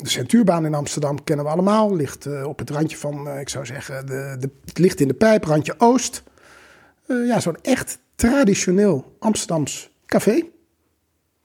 de 0.04 0.10
Centuurbaan 0.10 0.66
in 0.66 0.74
Amsterdam 0.74 1.24
kennen 1.24 1.46
we 1.46 1.52
allemaal. 1.52 1.96
Ligt 1.96 2.26
eh, 2.26 2.48
op 2.48 2.60
het 2.60 2.70
randje 2.70 2.98
van, 2.98 3.28
eh, 3.28 3.40
ik 3.40 3.50
zou 3.50 3.66
zeggen, 3.66 4.06
de, 4.06 4.36
de, 4.40 4.50
het 4.66 4.78
ligt 4.78 5.00
in 5.00 5.08
de 5.08 5.14
pijp, 5.14 5.44
randje 5.44 5.76
Oost. 5.78 6.24
Eh, 7.08 7.28
ja, 7.28 7.40
zo'n 7.40 7.58
echt 7.62 8.00
traditioneel 8.16 9.16
Amsterdams 9.20 9.90
café. 10.06 10.44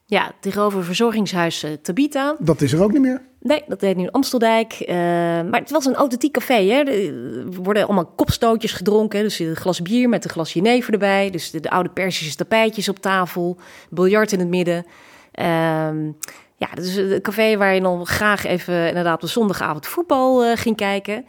Ja, 0.05 0.31
tegenover 0.39 0.83
verzorgingshuis 0.83 1.65
Tabita. 1.81 2.35
Dat 2.39 2.61
is 2.61 2.73
er 2.73 2.83
ook 2.83 2.91
niet 2.91 3.01
meer. 3.01 3.21
Nee, 3.39 3.63
dat 3.67 3.81
heet 3.81 3.97
nu 3.97 4.07
Amsteldijk. 4.11 4.73
Eh, 4.73 4.95
maar 4.95 5.59
het 5.59 5.71
was 5.71 5.85
een 5.85 5.95
authentiek 5.95 6.33
café. 6.33 6.67
Hè? 6.67 6.83
Er 6.83 7.45
worden 7.45 7.83
allemaal 7.83 8.05
kopstootjes 8.05 8.71
gedronken. 8.71 9.23
Dus 9.23 9.39
een 9.39 9.55
glas 9.55 9.81
bier 9.81 10.09
met 10.09 10.23
een 10.23 10.29
glas 10.29 10.53
jenever 10.53 10.93
erbij. 10.93 11.29
Dus 11.29 11.51
de, 11.51 11.59
de 11.59 11.69
oude 11.69 11.89
Persische 11.89 12.35
tapijtjes 12.35 12.89
op 12.89 12.99
tafel. 12.99 13.57
Biljart 13.89 14.31
in 14.31 14.39
het 14.39 14.47
midden. 14.47 14.85
Ehm, 15.31 16.11
ja, 16.57 16.67
dus 16.73 16.95
een 16.95 17.21
café 17.21 17.57
waar 17.57 17.73
je 17.73 17.81
dan 17.81 18.05
graag 18.05 18.45
even 18.45 18.87
inderdaad 18.87 19.23
op 19.23 19.29
zondagavond 19.29 19.87
voetbal 19.87 20.43
eh, 20.43 20.57
ging 20.57 20.75
kijken. 20.75 21.25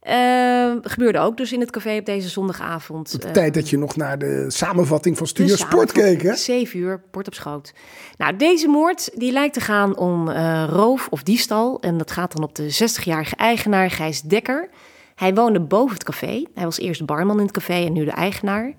Ehm, 0.00 0.78
gebeurde 0.82 1.18
ook 1.18 1.36
dus 1.36 1.52
in 1.52 1.60
het 1.60 1.70
café 1.70 1.96
op 1.98 2.04
deze 2.04 2.28
zondagavond. 2.28 3.14
Op 3.14 3.20
de 3.20 3.26
Eh, 3.26 3.32
tijd 3.32 3.54
dat 3.54 3.70
je 3.70 3.78
nog 3.78 3.96
naar 3.96 4.18
de 4.18 4.44
samenvatting 4.48 5.16
van 5.16 5.26
Studio 5.26 5.56
Sport 5.56 5.92
keek, 5.92 6.22
hè? 6.22 6.34
7 6.36 6.78
uur, 6.78 7.02
bord 7.10 7.26
op 7.26 7.34
schoot. 7.34 7.72
Nou, 8.16 8.36
deze 8.36 8.68
moord 8.68 9.10
die 9.14 9.32
lijkt 9.32 9.54
te 9.54 9.60
gaan 9.60 9.96
om 9.96 10.28
eh, 10.28 10.64
roof 10.70 11.08
of 11.10 11.22
diefstal. 11.22 11.80
En 11.80 11.98
dat 11.98 12.10
gaat 12.10 12.32
dan 12.32 12.42
op 12.44 12.54
de 12.54 12.70
60-jarige 12.70 13.36
eigenaar 13.36 13.90
Gijs 13.90 14.22
Dekker. 14.22 14.68
Hij 15.14 15.34
woonde 15.34 15.60
boven 15.60 15.94
het 15.94 16.04
café. 16.04 16.44
Hij 16.54 16.64
was 16.64 16.78
eerst 16.78 17.06
barman 17.06 17.36
in 17.38 17.42
het 17.42 17.52
café 17.54 17.84
en 17.84 17.92
nu 17.92 18.04
de 18.04 18.10
eigenaar. 18.10 18.74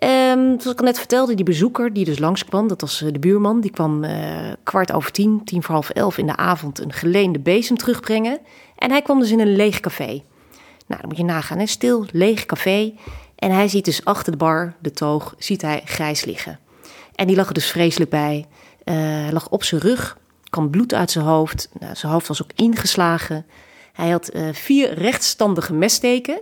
Ehm, 0.00 0.46
zoals 0.46 0.66
ik 0.66 0.78
al 0.78 0.84
net 0.84 0.98
vertelde, 0.98 1.34
die 1.34 1.44
bezoeker 1.44 1.92
die 1.92 2.04
dus 2.04 2.18
langskwam, 2.18 2.68
dat 2.68 2.80
was 2.80 3.02
eh, 3.02 3.12
de 3.12 3.18
buurman. 3.18 3.60
Die 3.60 3.70
kwam 3.70 4.04
eh, 4.04 4.52
kwart 4.62 4.92
over 4.92 5.12
tien, 5.12 5.44
tien 5.44 5.62
voor 5.62 5.74
half 5.74 5.90
elf 5.90 6.18
in 6.18 6.26
de 6.26 6.36
avond 6.36 6.80
een 6.80 6.92
geleende 6.92 7.38
bezem 7.38 7.76
terugbrengen. 7.76 8.38
En 8.76 8.90
hij 8.90 9.02
kwam 9.02 9.18
dus 9.18 9.30
in 9.30 9.40
een 9.40 9.56
leeg 9.56 9.80
café. 9.80 10.22
Nou, 10.86 11.00
dan 11.00 11.08
moet 11.08 11.16
je 11.16 11.24
nagaan, 11.24 11.58
hè? 11.58 11.66
stil, 11.66 12.06
leeg 12.12 12.46
café. 12.46 12.92
En 13.36 13.50
hij 13.50 13.68
ziet 13.68 13.84
dus 13.84 14.04
achter 14.04 14.32
de 14.32 14.38
bar, 14.38 14.74
de 14.78 14.90
toog, 14.90 15.34
ziet 15.38 15.62
hij 15.62 15.82
Gijs 15.84 16.24
liggen. 16.24 16.58
En 17.14 17.26
die 17.26 17.36
lag 17.36 17.48
er 17.48 17.54
dus 17.54 17.70
vreselijk 17.70 18.10
bij. 18.10 18.46
Hij 18.84 19.32
lag 19.32 19.48
op 19.48 19.64
zijn 19.64 19.80
rug, 19.80 20.18
kwam 20.50 20.70
bloed 20.70 20.94
uit 20.94 21.10
zijn 21.10 21.24
hoofd. 21.24 21.68
Nou, 21.80 21.94
zijn 21.94 22.12
hoofd 22.12 22.28
was 22.28 22.42
ook 22.42 22.50
ingeslagen. 22.54 23.46
Hij 23.92 24.10
had 24.10 24.30
vier 24.52 24.94
rechtstandige 24.94 25.74
messteken. 25.74 26.40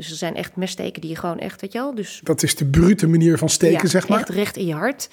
Dus 0.00 0.10
er 0.10 0.16
zijn 0.16 0.36
echt 0.36 0.56
messteken 0.56 1.00
die 1.00 1.10
je 1.10 1.16
gewoon 1.16 1.38
echt, 1.38 1.60
weet 1.60 1.72
je 1.72 1.78
wel... 1.78 1.94
Dus 1.94 2.20
Dat 2.24 2.42
is 2.42 2.56
de 2.56 2.66
brute 2.66 3.06
manier 3.06 3.38
van 3.38 3.48
steken, 3.48 3.82
ja, 3.82 3.88
zeg 3.88 4.08
maar. 4.08 4.18
echt 4.18 4.28
recht 4.28 4.56
in 4.56 4.66
je 4.66 4.74
hart. 4.74 5.08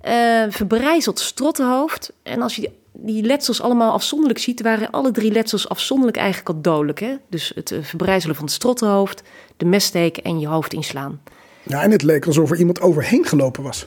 Eh, 0.00 0.44
verbrijzeld 0.48 1.18
strottenhoofd. 1.18 2.12
En 2.22 2.42
als 2.42 2.56
je 2.56 2.60
die, 2.60 2.70
die 2.92 3.22
letsels 3.22 3.60
allemaal 3.60 3.92
afzonderlijk 3.92 4.38
ziet, 4.38 4.62
waren 4.62 4.90
alle 4.90 5.10
drie 5.10 5.32
letsels 5.32 5.68
afzonderlijk 5.68 6.16
eigenlijk 6.16 6.48
al 6.48 6.60
dodelijk. 6.60 7.00
Hè? 7.00 7.16
Dus 7.28 7.52
het 7.54 7.70
eh, 7.70 7.78
verbrijzelen 7.82 8.36
van 8.36 8.44
het 8.44 8.54
strottenhoofd, 8.54 9.22
de 9.56 9.64
messteek 9.64 10.16
en 10.16 10.40
je 10.40 10.46
hoofd 10.46 10.72
inslaan. 10.72 11.20
Ja, 11.62 11.82
en 11.82 11.90
het 11.90 12.02
leek 12.02 12.26
alsof 12.26 12.50
er 12.50 12.56
iemand 12.58 12.80
overheen 12.80 13.24
gelopen 13.24 13.62
was. 13.62 13.86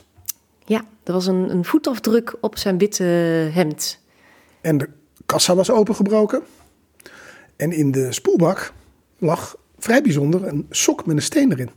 Ja, 0.66 0.82
er 1.04 1.14
was 1.14 1.28
een, 1.28 1.50
een 1.50 1.66
voetafdruk 1.66 2.36
op 2.42 2.58
zijn 2.58 2.78
witte 2.78 3.04
hemd. 3.54 4.00
En 4.62 4.78
de 4.78 4.90
kassa 5.26 5.56
was 5.56 5.72
opengebroken. 5.72 6.42
En 7.56 7.72
in 7.72 7.92
de 7.92 8.12
spoelbak 8.12 8.74
lag 9.18 9.56
vrij 9.84 10.02
bijzonder 10.02 10.48
een 10.48 10.66
sok 10.70 11.06
met 11.06 11.16
een 11.16 11.22
steen 11.22 11.52
erin. 11.52 11.70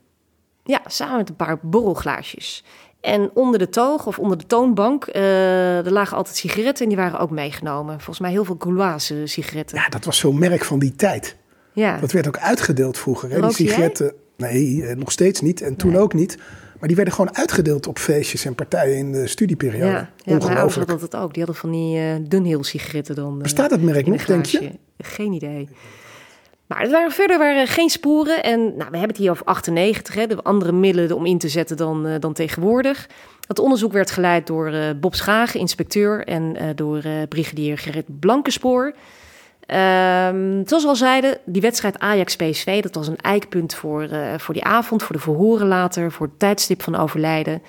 Ja, 0.64 0.80
samen 0.86 1.16
met 1.16 1.28
een 1.28 1.36
paar 1.36 1.58
borrelglaasjes. 1.62 2.64
En 3.00 3.30
onder 3.34 3.58
de 3.58 3.68
toog 3.68 4.06
of 4.06 4.18
onder 4.18 4.38
de 4.38 4.46
toonbank, 4.46 5.04
eh, 5.04 5.86
er 5.86 5.92
lagen 5.92 6.16
altijd 6.16 6.36
sigaretten 6.36 6.82
en 6.84 6.88
die 6.88 6.98
waren 6.98 7.18
ook 7.18 7.30
meegenomen. 7.30 7.94
Volgens 7.94 8.18
mij 8.18 8.30
heel 8.30 8.44
veel 8.44 8.56
Gauloise 8.58 9.26
sigaretten. 9.26 9.76
Ja, 9.78 9.88
dat 9.88 10.04
was 10.04 10.18
zo'n 10.18 10.38
merk 10.38 10.64
van 10.64 10.78
die 10.78 10.96
tijd. 10.96 11.36
Ja, 11.72 11.98
Dat 11.98 12.12
werd 12.12 12.26
ook 12.26 12.38
uitgedeeld 12.38 12.98
vroeger. 12.98 13.28
Hè? 13.30 13.34
Die 13.34 13.42
jij? 13.44 13.52
sigaretten. 13.52 14.12
Nee, 14.36 14.86
eh, 14.86 14.96
nog 14.96 15.12
steeds 15.12 15.40
niet. 15.40 15.60
En 15.62 15.76
toen 15.76 15.96
ook 15.96 16.14
niet. 16.14 16.38
Maar 16.78 16.88
die 16.88 16.96
werden 16.96 17.14
gewoon 17.14 17.36
uitgedeeld 17.36 17.86
op 17.86 17.98
feestjes 17.98 18.44
en 18.44 18.54
partijen 18.54 18.96
in 18.96 19.12
de 19.12 19.26
studieperiode. 19.26 19.86
ja, 19.86 20.10
ja 20.22 20.34
Ongelooflijk. 20.34 20.90
hadden 20.90 21.10
dat 21.10 21.20
ook. 21.20 21.34
Die 21.34 21.42
hadden 21.42 21.60
van 21.60 21.70
die 21.70 21.98
eh 21.98 22.14
Dunhill 22.28 22.62
sigaretten 22.62 23.14
dan. 23.14 23.38
Bestaat 23.38 23.70
het 23.70 23.82
merk 23.82 24.06
nog, 24.06 24.24
denk 24.24 24.44
je? 24.46 24.70
Geen 24.98 25.32
idee. 25.32 25.68
Maar 26.66 26.80
er 26.80 26.90
waren, 26.90 27.10
verder 27.10 27.68
geen 27.68 27.90
sporen. 27.90 28.42
En 28.42 28.60
nou, 28.60 28.90
we 28.90 28.96
hebben 28.96 29.08
het 29.08 29.16
hier 29.16 29.30
over 29.30 29.46
98, 29.46 30.14
hè, 30.14 30.26
de 30.26 30.42
andere 30.42 30.72
middelen 30.72 31.16
om 31.16 31.26
in 31.26 31.38
te 31.38 31.48
zetten 31.48 31.76
dan, 31.76 32.06
eh, 32.06 32.14
dan 32.20 32.32
tegenwoordig. 32.32 33.08
Het 33.46 33.58
onderzoek 33.58 33.92
werd 33.92 34.10
geleid 34.10 34.46
door 34.46 34.68
eh, 34.68 34.80
Bob 35.00 35.14
Schagen, 35.14 35.60
inspecteur, 35.60 36.26
en 36.26 36.56
eh, 36.56 36.68
door 36.74 37.02
brigadier 37.28 37.78
Gerrit 37.78 38.20
Blankenspoor. 38.20 38.94
Ehm, 39.66 40.62
zoals 40.64 40.82
we 40.82 40.88
al 40.88 40.96
zeiden, 40.96 41.38
die 41.44 41.62
wedstrijd 41.62 41.98
Ajax-PSV, 41.98 42.82
dat 42.82 42.94
was 42.94 43.08
een 43.08 43.20
eikpunt 43.20 43.74
voor, 43.74 44.08
voor 44.36 44.54
die 44.54 44.64
avond, 44.64 45.02
voor 45.02 45.16
de 45.16 45.22
verhoren 45.22 45.66
later, 45.66 46.12
voor 46.12 46.26
het 46.26 46.38
tijdstip 46.38 46.82
van 46.82 46.96
overlijden. 46.96 47.62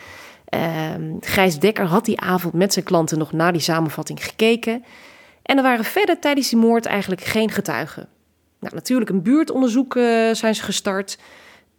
Ehm, 0.46 1.16
Gijs 1.20 1.60
Dekker 1.60 1.86
had 1.86 2.06
die 2.06 2.20
avond 2.20 2.54
met 2.54 2.74
zijn 2.74 2.86
klanten 2.86 3.18
nog 3.18 3.32
naar 3.32 3.52
die 3.52 3.62
samenvatting 3.62 4.26
gekeken. 4.26 4.84
En 5.42 5.58
er 5.58 5.64
waren 5.64 5.86
verder 5.86 6.20
tijdens 6.20 6.50
die 6.50 6.60
moord 6.60 6.86
eigenlijk 6.86 7.22
geen 7.22 7.52
getuigen. 7.52 8.08
Nou, 8.60 8.74
natuurlijk 8.76 9.10
een 9.10 9.22
buurtonderzoek 9.22 9.96
eh, 9.96 10.04
zijn 10.34 10.56
ze 10.56 10.64
gestart. 10.64 11.18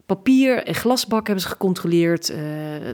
Papier 0.07 0.65
en 0.65 0.75
glasbak 0.75 1.27
hebben 1.27 1.45
ze 1.45 1.51
gecontroleerd. 1.51 2.29
Eh, 2.31 2.37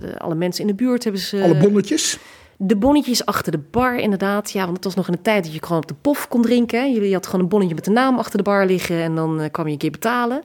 de- 0.00 0.14
alle 0.18 0.34
mensen 0.34 0.60
in 0.62 0.66
de 0.68 0.74
buurt 0.74 1.04
hebben 1.04 1.20
ze... 1.22 1.42
Alle 1.42 1.56
bonnetjes. 1.56 2.18
De 2.56 2.76
bonnetjes 2.76 3.26
achter 3.26 3.52
de 3.52 3.58
bar, 3.70 3.96
inderdaad. 3.98 4.50
Ja, 4.50 4.62
want 4.64 4.76
het 4.76 4.84
was 4.84 4.94
nog 4.94 5.06
in 5.06 5.12
de 5.12 5.22
tijd 5.22 5.44
dat 5.44 5.52
je 5.52 5.62
gewoon 5.62 5.82
op 5.82 5.88
de 5.88 5.94
pof 6.00 6.28
kon 6.28 6.42
drinken. 6.42 6.78
hè. 6.80 6.84
Je 6.86 7.12
had 7.12 7.26
gewoon 7.26 7.40
een 7.40 7.48
bonnetje 7.48 7.74
met 7.74 7.84
de 7.84 7.90
naam 7.90 8.18
achter 8.18 8.36
de 8.38 8.42
bar 8.44 8.66
liggen 8.66 8.96
en 9.02 9.14
dan 9.14 9.40
eh, 9.40 9.50
kwam 9.50 9.66
je 9.66 9.72
een 9.72 9.78
keer 9.78 9.90
betalen. 9.90 10.42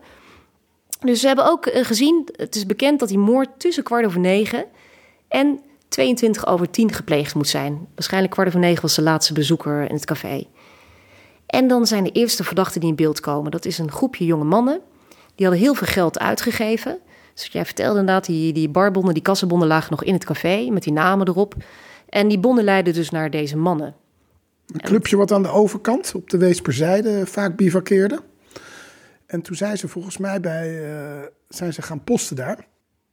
Dus 0.99 1.19
ze 1.19 1.27
hebben 1.27 1.45
ook 1.49 1.69
gezien, 1.73 2.27
het 2.35 2.55
is 2.55 2.65
bekend 2.65 2.99
dat 2.99 3.07
die 3.09 3.17
moord 3.17 3.49
tussen 3.57 3.83
kwart 3.83 4.05
over 4.05 4.19
negen 4.19 4.65
en 5.27 5.59
22 5.89 6.47
over 6.47 6.69
10 6.69 6.91
gepleegd 6.93 7.35
moet 7.35 7.47
zijn. 7.47 7.87
Waarschijnlijk 7.95 8.33
kwart 8.33 8.47
over 8.47 8.59
negen 8.59 8.81
was 8.81 8.95
de 8.95 9.01
laatste 9.01 9.33
bezoeker 9.33 9.81
in 9.89 9.95
het 9.95 10.05
café. 10.05 10.43
En 11.49 11.67
dan 11.67 11.87
zijn 11.87 12.03
de 12.03 12.11
eerste 12.11 12.43
verdachten 12.43 12.79
die 12.79 12.89
in 12.89 12.95
beeld 12.95 13.19
komen. 13.19 13.51
Dat 13.51 13.65
is 13.65 13.77
een 13.77 13.91
groepje 13.91 14.25
jonge 14.25 14.43
mannen. 14.43 14.79
Die 15.35 15.45
hadden 15.45 15.65
heel 15.65 15.73
veel 15.73 15.87
geld 15.87 16.19
uitgegeven. 16.19 16.99
Dus 17.33 17.45
jij 17.45 17.65
vertelde 17.65 17.99
inderdaad, 17.99 18.25
die, 18.25 18.53
die 18.53 18.69
barbonnen, 18.69 19.13
die 19.13 19.23
kassenbonnen 19.23 19.67
lagen 19.67 19.91
nog 19.91 20.03
in 20.03 20.13
het 20.13 20.25
café 20.25 20.69
met 20.69 20.83
die 20.83 20.93
namen 20.93 21.27
erop. 21.27 21.55
En 22.09 22.27
die 22.27 22.39
bonnen 22.39 22.63
leidden 22.63 22.93
dus 22.93 23.09
naar 23.09 23.29
deze 23.29 23.57
mannen. 23.57 23.95
Een 24.67 24.81
clubje 24.81 25.17
wat 25.17 25.31
aan 25.31 25.43
de 25.43 25.49
overkant, 25.49 26.15
op 26.15 26.29
de 26.29 26.37
Weesperzijde, 26.37 27.25
vaak 27.25 27.55
bivakkeerde. 27.55 28.19
En 29.25 29.41
toen 29.41 29.55
zijn 29.55 29.77
ze 29.77 29.87
volgens 29.87 30.17
mij 30.17 30.39
bij, 30.39 30.93
eh, 30.93 31.27
zijn 31.47 31.73
ze 31.73 31.81
gaan 31.81 32.03
posten 32.03 32.35
daar. 32.35 32.67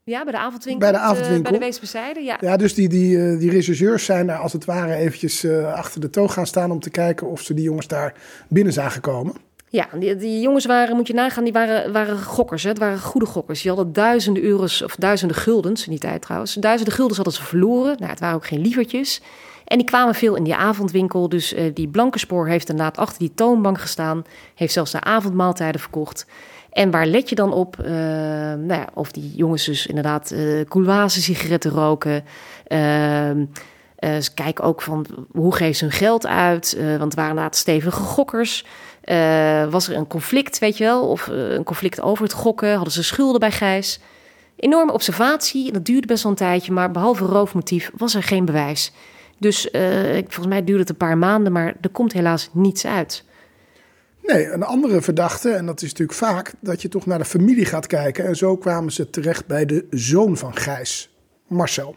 Ja, 0.08 0.24
bij 0.24 0.32
de 0.32 0.38
avondwinkel. 0.38 0.90
Bij 0.90 0.98
de 0.98 1.04
avondwinkel. 1.04 1.42
bij 1.42 1.52
de 1.52 1.58
Weesperzijde, 1.58 2.20
ja. 2.20 2.36
Ja, 2.40 2.56
dus 2.56 2.74
die, 2.74 2.88
die, 2.88 3.18
eh, 3.18 3.38
die 3.38 3.50
rechercheurs 3.50 4.04
zijn 4.04 4.26
daar 4.26 4.38
als 4.38 4.52
het 4.52 4.64
ware 4.64 4.94
eventjes 4.94 5.44
eh, 5.44 5.72
achter 5.72 6.00
de 6.00 6.10
toog 6.10 6.32
gaan 6.32 6.46
staan 6.46 6.70
om 6.70 6.80
te 6.80 6.90
kijken 6.90 7.26
of 7.26 7.40
ze 7.40 7.54
die 7.54 7.64
jongens 7.64 7.86
daar 7.86 8.14
binnen 8.48 8.72
zagen 8.72 9.00
komen. 9.00 9.34
Ja, 9.68 9.88
die, 9.98 10.16
die 10.16 10.40
jongens 10.40 10.66
waren, 10.66 10.96
moet 10.96 11.06
je 11.06 11.14
nagaan, 11.14 11.44
die 11.44 11.52
waren, 11.52 11.92
waren 11.92 12.22
gokkers. 12.22 12.62
Hè? 12.62 12.68
Het 12.68 12.78
waren 12.78 13.00
goede 13.00 13.26
gokkers. 13.26 13.62
Die 13.62 13.70
hadden 13.70 13.92
duizenden 13.92 14.42
euro's, 14.42 14.82
of 14.82 14.96
duizenden 14.96 15.36
guldens 15.36 15.84
in 15.84 15.90
die 15.90 16.00
tijd 16.00 16.22
trouwens. 16.22 16.54
Duizenden 16.54 16.94
guldens 16.94 17.16
hadden 17.16 17.34
ze 17.34 17.44
verloren. 17.44 17.96
Nou, 17.98 18.10
het 18.10 18.20
waren 18.20 18.36
ook 18.36 18.46
geen 18.46 18.60
lievertjes. 18.60 19.22
En 19.64 19.78
die 19.78 19.86
kwamen 19.86 20.14
veel 20.14 20.34
in 20.34 20.44
die 20.44 20.54
avondwinkel. 20.54 21.28
Dus 21.28 21.54
eh, 21.54 21.64
die 21.74 21.88
Blankenspoor 21.88 22.48
heeft 22.48 22.68
inderdaad 22.68 22.96
achter 22.96 23.18
die 23.18 23.34
toonbank 23.34 23.80
gestaan. 23.80 24.24
Heeft 24.54 24.72
zelfs 24.72 24.92
de 24.92 25.00
avondmaaltijden 25.00 25.80
verkocht. 25.80 26.26
En 26.76 26.90
waar 26.90 27.06
let 27.06 27.28
je 27.28 27.34
dan 27.34 27.52
op? 27.52 27.78
Eh, 27.78 27.90
nou 27.90 28.66
ja, 28.66 28.88
of 28.94 29.12
die 29.12 29.32
jongens 29.34 29.64
dus 29.64 29.86
inderdaad 29.86 30.34
Gauloise 30.68 31.22
sigaretten 31.22 31.70
roken. 31.70 32.24
Ehm, 32.66 33.44
eh, 33.96 34.16
ze 34.16 34.34
kijken 34.34 34.64
ook 34.64 34.82
van 34.82 35.06
hoe 35.30 35.54
geven 35.54 35.74
ze 35.74 35.84
hun 35.84 35.92
geld 35.92 36.26
uit. 36.26 36.76
Want 36.78 37.02
het 37.02 37.14
waren 37.14 37.30
inderdaad 37.30 37.56
stevige 37.56 38.00
gokkers. 38.00 38.64
Was 39.70 39.88
er 39.88 39.96
een 39.96 40.06
conflict, 40.06 40.58
weet 40.58 40.76
je 40.76 40.84
wel? 40.84 41.08
Of 41.08 41.26
een 41.26 41.64
conflict 41.64 42.00
over 42.00 42.24
het 42.24 42.32
gokken? 42.32 42.74
Hadden 42.74 42.92
ze 42.92 43.02
schulden 43.02 43.40
bij 43.40 43.52
Gijs? 43.52 44.00
Enorme 44.56 44.92
observatie. 44.92 45.72
Dat 45.72 45.84
duurde 45.84 46.06
best 46.06 46.22
wel 46.22 46.32
een 46.32 46.38
tijdje. 46.38 46.72
Maar 46.72 46.90
behalve 46.90 47.24
roofmotief 47.24 47.90
was 47.96 48.14
er 48.14 48.22
geen 48.22 48.44
bewijs. 48.44 48.92
Dus 49.38 49.68
volgens 50.12 50.46
mij 50.46 50.64
duurde 50.64 50.80
het 50.80 50.90
een 50.90 50.96
paar 50.96 51.18
maanden. 51.18 51.52
Maar 51.52 51.74
er 51.80 51.90
komt 51.90 52.12
helaas 52.12 52.48
niets 52.52 52.86
uit. 52.86 53.24
Nee, 54.26 54.50
een 54.50 54.62
andere 54.62 55.02
verdachte, 55.02 55.50
en 55.50 55.66
dat 55.66 55.82
is 55.82 55.88
natuurlijk 55.88 56.18
vaak, 56.18 56.54
dat 56.60 56.82
je 56.82 56.88
toch 56.88 57.06
naar 57.06 57.18
de 57.18 57.24
familie 57.24 57.64
gaat 57.64 57.86
kijken. 57.86 58.24
En 58.24 58.36
zo 58.36 58.56
kwamen 58.56 58.92
ze 58.92 59.10
terecht 59.10 59.46
bij 59.46 59.66
de 59.66 59.86
zoon 59.90 60.36
van 60.36 60.56
Gijs, 60.56 61.16
Marcel. 61.46 61.96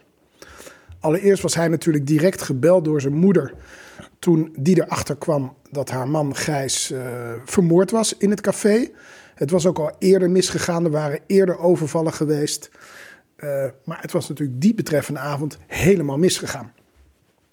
Allereerst 1.00 1.41
was 1.41 1.55
hij 1.55 1.67
natuurlijk 1.67 2.07
direct 2.07 2.41
gebeld 2.41 2.86
door 2.86 3.01
zijn 3.01 3.13
moeder. 3.13 3.53
Toen 4.19 4.55
die 4.59 4.81
erachter 4.81 5.17
kwam 5.17 5.55
dat 5.71 5.89
haar 5.89 6.07
man 6.07 6.36
Gijs 6.36 6.91
eh, 6.91 7.01
vermoord 7.45 7.91
was 7.91 8.17
in 8.17 8.29
het 8.29 8.41
café. 8.41 8.89
Het 9.36 9.51
was 9.51 9.65
ook 9.65 9.79
al 9.79 9.91
eerder 10.00 10.29
misgegaan, 10.29 10.86
er 10.86 10.91
waren 10.91 11.19
eerder 11.27 11.59
overvallen 11.59 12.13
geweest. 12.13 12.69
Eh, 13.36 13.65
maar 13.86 14.01
het 14.01 14.12
was 14.12 14.29
natuurlijk 14.29 14.62
die 14.62 14.74
betreffende 14.74 15.19
avond 15.19 15.57
helemaal 15.67 16.17
misgegaan. 16.17 16.74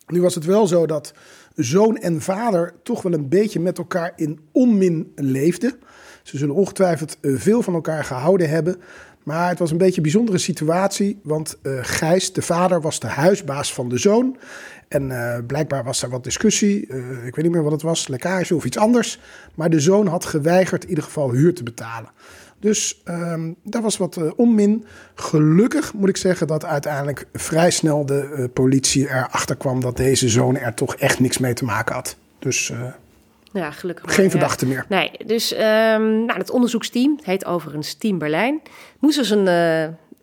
Nu 0.07 0.21
was 0.21 0.35
het 0.35 0.45
wel 0.45 0.67
zo 0.67 0.87
dat 0.87 1.13
zoon 1.55 1.97
en 1.97 2.21
vader 2.21 2.75
toch 2.83 3.03
wel 3.03 3.13
een 3.13 3.29
beetje 3.29 3.61
met 3.61 3.79
elkaar 3.79 4.13
in 4.17 4.41
onmin 4.53 5.13
leefden. 5.15 5.79
Ze 6.23 6.39
zullen 6.39 6.55
ongetwijfeld 6.55 7.17
eh, 7.21 7.33
veel 7.37 7.63
van 7.63 7.75
elkaar 7.75 8.05
gehouden 8.05 8.49
hebben. 8.49 8.77
Maar 9.23 9.49
het 9.49 9.59
was 9.59 9.71
een 9.71 9.79
beetje 9.79 9.97
een 9.97 10.03
bijzondere 10.03 10.39
situatie. 10.39 11.19
Want 11.23 11.59
eh, 11.63 11.79
Gijs, 11.81 12.33
de 12.33 12.43
vader, 12.43 12.81
was 12.81 13.01
de 13.01 13.07
huisbaas 13.07 13.73
van 13.73 13.89
de 13.89 13.99
zoon. 13.99 14.37
En 14.89 15.11
eh, 15.11 15.39
blijkbaar 15.47 15.85
was 15.85 16.03
er 16.03 16.11
wat 16.11 16.25
discussie. 16.25 16.81
ik 17.27 17.35
weet 17.35 17.43
niet 17.43 17.53
meer 17.53 17.63
wat 17.63 17.73
het 17.73 17.83
was, 17.83 18.09
lekkage 18.09 18.55
of 18.55 18.65
iets 18.65 18.79
anders. 18.79 19.21
Maar 19.55 19.71
de 19.71 19.81
zoon 19.81 20.07
had 20.07 20.25
geweigerd 20.25 20.83
in 20.83 20.89
ieder 20.89 21.05
geval 21.05 21.31
huur 21.31 21.55
te 21.55 21.63
betalen. 21.63 22.11
Dus 22.61 23.01
ehm 23.05 23.53
daar 23.63 23.83
was 23.83 23.97
wat 23.97 24.17
eh, 24.17 24.31
onmin. 24.37 24.85
Gelukkig 25.15 25.95
moet 25.95 26.09
ik 26.09 26.17
zeggen 26.17 26.47
dat 26.47 26.65
uiteindelijk 26.65 27.27
vrij 27.33 27.71
snel 27.71 28.07
de 28.07 28.35
eh, 28.37 28.45
politie 28.53 29.09
erachter 29.09 29.57
kwam 29.57 29.81
dat 29.81 29.97
deze 29.97 30.29
zoon 30.29 30.57
er 30.57 30.75
toch 30.75 30.95
echt 30.95 31.21
niks 31.21 31.39
mee 31.39 31.55
te 31.55 31.65
maken 31.65 31.95
had. 31.95 32.17
Dus 32.39 32.71
eh, 32.71 32.93
Ja, 33.53 33.71
gelukkig. 33.71 34.05
maar, 34.05 34.15
geen 34.15 34.25
ja. 34.25 34.31
verdachte 34.31 34.67
meer. 34.67 34.85
Nee, 34.89 35.11
dus 35.27 35.53
ehm, 35.53 36.25
nou, 36.25 36.39
het 36.39 36.51
onderzoeksteam, 36.51 37.17
het 37.17 37.25
heet 37.25 37.45
overigens 37.45 37.95
Team 37.95 38.19
Berlijn, 38.19 38.61
moest 38.99 39.19
dus 39.19 39.31
een 39.31 39.49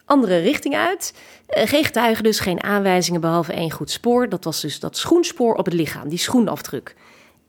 andere 0.05 0.37
richting 0.37 0.75
uit. 0.75 1.13
Geen 1.47 1.83
getuigen 1.83 2.23
dus, 2.23 2.39
geen 2.39 2.63
aanwijzingen 2.63 3.21
behalve 3.21 3.53
één 3.53 3.71
goed 3.71 3.91
spoor. 3.91 4.29
Dat 4.29 4.43
was 4.43 4.61
dus 4.61 4.79
dat 4.79 4.97
schoenspoor 4.97 5.55
op 5.55 5.65
het 5.65 5.73
lichaam, 5.73 6.09
die 6.09 6.17
schoenafdruk. 6.17 6.95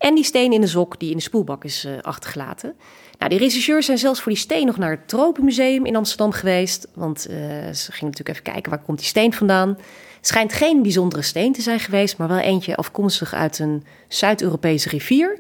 En 0.05 0.15
die 0.15 0.25
steen 0.25 0.53
in 0.53 0.61
de 0.61 0.67
sok 0.67 0.99
die 0.99 1.11
in 1.11 1.17
de 1.17 1.23
spoelbak 1.23 1.65
is 1.65 1.85
eh, 1.85 1.93
achtergelaten. 2.03 2.75
Nou, 3.19 3.31
die 3.31 3.39
rechercheurs 3.39 3.87
zijn 3.87 3.99
zelfs 3.99 4.21
voor 4.21 4.33
die 4.33 4.41
steen 4.41 4.67
nog 4.67 4.77
naar 4.77 4.91
het 4.91 5.09
Tropenmuseum 5.09 5.87
in 5.87 5.97
Amsterdam 5.97 6.33
geweest. 6.33 6.89
Want 6.95 7.27
eh, 7.27 7.37
ze 7.73 7.93
gingen 7.93 8.11
natuurlijk 8.11 8.29
even 8.29 8.43
kijken 8.43 8.71
waar 8.71 8.83
komt 8.83 8.99
die 8.99 9.07
steen 9.07 9.33
vandaan. 9.33 9.69
Het 9.69 10.27
schijnt 10.27 10.53
geen 10.53 10.83
bijzondere 10.83 11.23
steen 11.23 11.53
te 11.53 11.63
zijn 11.63 11.81
geweest, 11.81 12.17
maar 12.17 12.29
wel 12.29 12.39
eentje 12.39 12.77
afkomstig 12.77 13.35
uit 13.35 13.59
een 13.59 13.85
Zuid-Europese 14.09 14.89
rivier. 14.89 15.39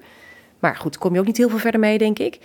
Maar 0.59 0.77
goed, 0.77 0.99
kom 0.99 1.15
je 1.15 1.21
ook 1.21 1.27
niet 1.27 1.37
heel 1.37 1.49
veel 1.49 1.59
verder 1.59 1.81
mee, 1.81 1.99
denk 1.99 2.19
ik. 2.19 2.39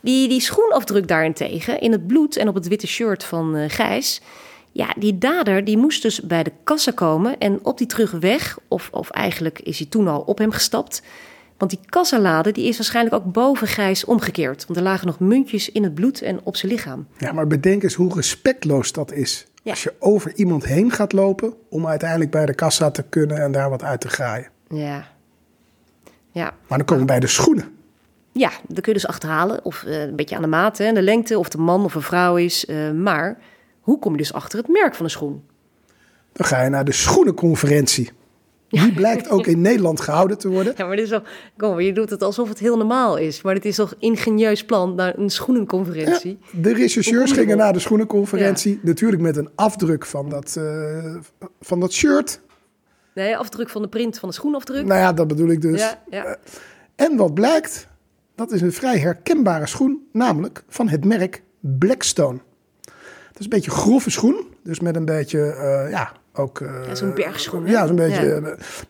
Die, 0.00 0.28
die 0.28 0.40
schoenafdruk 0.40 1.08
daarentegen, 1.08 1.80
in 1.80 1.92
het 1.92 2.06
bloed 2.06 2.36
en 2.36 2.48
op 2.48 2.54
het 2.54 2.68
witte 2.68 2.86
shirt 2.86 3.24
van 3.24 3.56
eh, 3.56 3.70
Gijs. 3.70 4.20
Ja, 4.72 4.94
die 4.98 5.18
dader 5.18 5.64
die 5.64 5.76
moest 5.76 6.02
dus 6.02 6.20
bij 6.20 6.42
de 6.42 6.52
kassa 6.64 6.90
komen 6.90 7.38
en 7.38 7.58
op 7.62 7.78
die 7.78 7.86
terugweg, 7.86 8.58
of, 8.68 8.88
of 8.92 9.10
eigenlijk 9.10 9.60
is 9.60 9.78
hij 9.78 9.86
toen 9.86 10.08
al 10.08 10.20
op 10.20 10.38
hem 10.38 10.50
gestapt. 10.50 11.02
Want 11.56 11.70
die 11.70 11.80
kassalade 11.86 12.52
die 12.52 12.68
is 12.68 12.76
waarschijnlijk 12.76 13.14
ook 13.14 13.32
boven 13.32 13.66
Gijs 13.66 14.04
omgekeerd. 14.04 14.66
Want 14.66 14.78
er 14.78 14.84
lagen 14.84 15.06
nog 15.06 15.20
muntjes 15.20 15.70
in 15.70 15.82
het 15.82 15.94
bloed 15.94 16.22
en 16.22 16.40
op 16.42 16.56
zijn 16.56 16.72
lichaam. 16.72 17.06
Ja, 17.18 17.32
maar 17.32 17.46
bedenk 17.46 17.82
eens 17.82 17.94
hoe 17.94 18.14
respectloos 18.14 18.92
dat 18.92 19.12
is. 19.12 19.46
Ja. 19.62 19.70
Als 19.70 19.82
je 19.82 19.94
over 19.98 20.34
iemand 20.34 20.64
heen 20.64 20.90
gaat 20.90 21.12
lopen 21.12 21.54
om 21.68 21.86
uiteindelijk 21.86 22.30
bij 22.30 22.46
de 22.46 22.54
kassa 22.54 22.90
te 22.90 23.02
kunnen 23.02 23.42
en 23.42 23.52
daar 23.52 23.70
wat 23.70 23.82
uit 23.82 24.00
te 24.00 24.08
graaien. 24.08 24.48
Ja. 24.68 25.12
Ja. 26.30 26.54
Maar 26.66 26.78
dan 26.78 26.86
komen 26.86 27.06
we 27.06 27.10
bij 27.10 27.20
de 27.20 27.26
schoenen. 27.26 27.74
Ja, 28.32 28.48
dan 28.48 28.82
kun 28.82 28.92
je 28.92 28.98
dus 28.98 29.06
achterhalen. 29.06 29.64
Of 29.64 29.84
eh, 29.84 30.00
een 30.02 30.16
beetje 30.16 30.36
aan 30.36 30.42
de 30.42 30.48
maat, 30.48 30.78
hè, 30.78 30.92
de 30.92 31.02
lengte, 31.02 31.38
of 31.38 31.48
de 31.48 31.58
man 31.58 31.84
of 31.84 31.94
een 31.94 32.02
vrouw 32.02 32.36
is. 32.36 32.66
Eh, 32.66 32.90
maar 32.90 33.38
hoe 33.80 33.98
kom 33.98 34.12
je 34.12 34.18
dus 34.18 34.32
achter 34.32 34.58
het 34.58 34.68
merk 34.68 34.94
van 34.94 35.04
de 35.04 35.10
schoen? 35.10 35.44
Dan 36.32 36.46
ga 36.46 36.62
je 36.62 36.70
naar 36.70 36.84
de 36.84 36.92
schoenenconferentie. 36.92 38.10
Die 38.82 38.92
blijkt 38.92 39.28
ook 39.28 39.46
in 39.46 39.60
Nederland 39.60 40.00
gehouden 40.00 40.38
te 40.38 40.48
worden. 40.48 40.74
Ja, 40.76 40.86
maar 40.86 40.96
dit 40.96 41.04
is 41.04 41.10
wel, 41.10 41.22
kom, 41.56 41.80
je 41.80 41.92
doet 41.92 42.10
het 42.10 42.22
alsof 42.22 42.48
het 42.48 42.58
heel 42.58 42.76
normaal 42.76 43.16
is. 43.16 43.42
Maar 43.42 43.54
het 43.54 43.64
is 43.64 43.76
toch 43.76 43.94
ingenieus 43.98 44.64
plan 44.64 44.94
naar 44.94 45.18
een 45.18 45.30
schoenenconferentie. 45.30 46.38
Ja, 46.40 46.60
de 46.60 46.74
rechercheurs 46.74 47.32
gingen 47.32 47.56
naar 47.56 47.72
de 47.72 47.78
schoenenconferentie. 47.78 48.80
Natuurlijk 48.82 49.22
met 49.22 49.36
een 49.36 49.48
afdruk 49.54 50.06
van 50.06 50.28
dat, 50.28 50.56
eh, 50.56 51.16
van 51.60 51.80
dat 51.80 51.92
shirt. 51.92 52.40
Nee, 53.14 53.36
afdruk 53.36 53.68
van 53.68 53.82
de 53.82 53.88
print 53.88 54.18
van 54.18 54.28
de 54.28 54.34
schoenafdruk. 54.34 54.84
Nou 54.84 55.00
ja, 55.00 55.12
dat 55.12 55.28
bedoel 55.28 55.48
ik 55.48 55.60
dus. 55.60 55.80
ja, 55.80 56.02
ja. 56.10 56.36
En 56.96 57.16
wat 57.16 57.34
blijkt, 57.34 57.88
dat 58.34 58.52
is 58.52 58.60
een 58.60 58.72
vrij 58.72 58.98
herkenbare 58.98 59.66
schoen, 59.66 60.06
namelijk 60.12 60.64
van 60.68 60.88
het 60.88 61.04
merk 61.04 61.42
Blackstone. 61.60 62.38
Dat 62.82 63.38
is 63.38 63.44
een 63.44 63.48
beetje 63.48 63.70
een 63.70 63.76
grove 63.76 64.10
schoen, 64.10 64.46
dus 64.62 64.80
met 64.80 64.96
een 64.96 65.04
beetje, 65.04 65.40
eh, 65.40 65.90
ja, 65.90 66.12
ook... 66.34 66.60
eh, 66.60 66.86
Ja, 66.86 66.94
zo'n 66.94 67.14
bergschoen? 67.14 67.66
Ja, 67.66 67.86
zo'n 67.86 67.96
beetje, 67.96 68.24
Ja. 68.26 68.34
eh, 68.34 68.42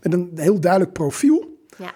met 0.02 0.12
een 0.12 0.30
heel 0.34 0.60
duidelijk 0.60 0.92
profiel. 0.92 1.58
ja. 1.78 1.92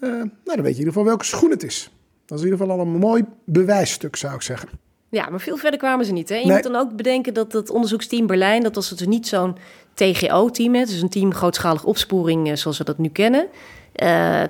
Eh, 0.00 0.10
nou, 0.10 0.28
dan 0.44 0.54
weet 0.62 0.64
je 0.64 0.70
in 0.70 0.78
ieder 0.78 0.86
geval 0.92 1.04
welke 1.04 1.24
schoen 1.24 1.50
het 1.50 1.62
is. 1.62 1.90
Dat 2.26 2.38
is 2.38 2.44
in 2.44 2.50
ieder 2.50 2.66
geval 2.66 2.78
al 2.80 2.86
een 2.86 2.98
mooi 2.98 3.24
bewijsstuk, 3.44 4.16
zou 4.16 4.34
ik 4.34 4.42
zeggen. 4.42 4.68
Ja, 5.08 5.28
maar 5.30 5.40
veel 5.40 5.56
verder 5.56 5.78
kwamen 5.78 6.04
ze 6.04 6.12
niet. 6.12 6.28
Hè? 6.28 6.34
Je 6.34 6.44
Nee. 6.44 6.52
moet 6.54 6.62
dan 6.62 6.76
ook 6.76 6.96
bedenken 6.96 7.34
dat 7.34 7.52
het 7.52 7.70
onderzoeksteam 7.70 8.26
Berlijn... 8.26 8.62
dat 8.62 8.74
was 8.74 8.88
dus 8.88 9.06
niet 9.06 9.26
zo'n 9.28 9.56
TGO-team. 9.94 10.74
Het 10.74 10.88
is 10.88 11.02
een 11.02 11.08
team 11.08 11.34
grootschalige 11.34 11.86
opsporing 11.86 12.58
zoals 12.58 12.78
we 12.78 12.84
dat 12.84 12.98
nu 12.98 13.08
kennen. 13.08 13.46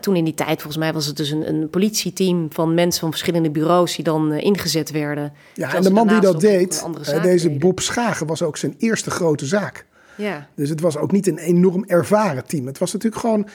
Toen 0.01 0.17
in 0.17 0.25
die 0.25 0.35
tijd, 0.35 0.55
volgens 0.63 0.77
mij, 0.77 0.93
was 0.93 1.07
het 1.07 1.17
dus 1.17 1.31
een, 1.31 1.49
een 1.49 1.71
politieteam... 1.71 2.47
van 2.53 2.75
mensen 2.75 3.01
van 3.01 3.11
verschillende 3.11 3.51
bureaus 3.51 3.95
die 3.97 4.05
dan 4.05 4.33
ingezet 4.33 4.91
werden. 4.91 5.33
Ja, 5.55 5.75
en 5.75 5.83
de 5.83 5.91
man 5.91 6.09
die 6.09 6.21
dat 6.21 6.41
deed, 6.41 6.87
deze 7.23 7.47
deden. 7.47 7.59
Bob 7.59 7.81
Schagen, 7.81 8.27
was 8.27 8.43
ook 8.43 8.57
zijn 8.57 8.75
eerste 8.79 9.11
grote 9.11 9.47
zaak. 9.47 9.87
Ja. 10.17 10.47
Dus 10.55 10.69
het 10.69 10.81
was 10.81 10.97
ook 10.97 11.13
niet 11.13 11.27
een 11.27 11.39
enorm 11.39 11.85
ervaren 11.87 12.47
team. 12.47 12.67
Het 12.67 12.79
was 12.79 12.93
natuurlijk 12.93 13.21
gewoon 13.23 13.49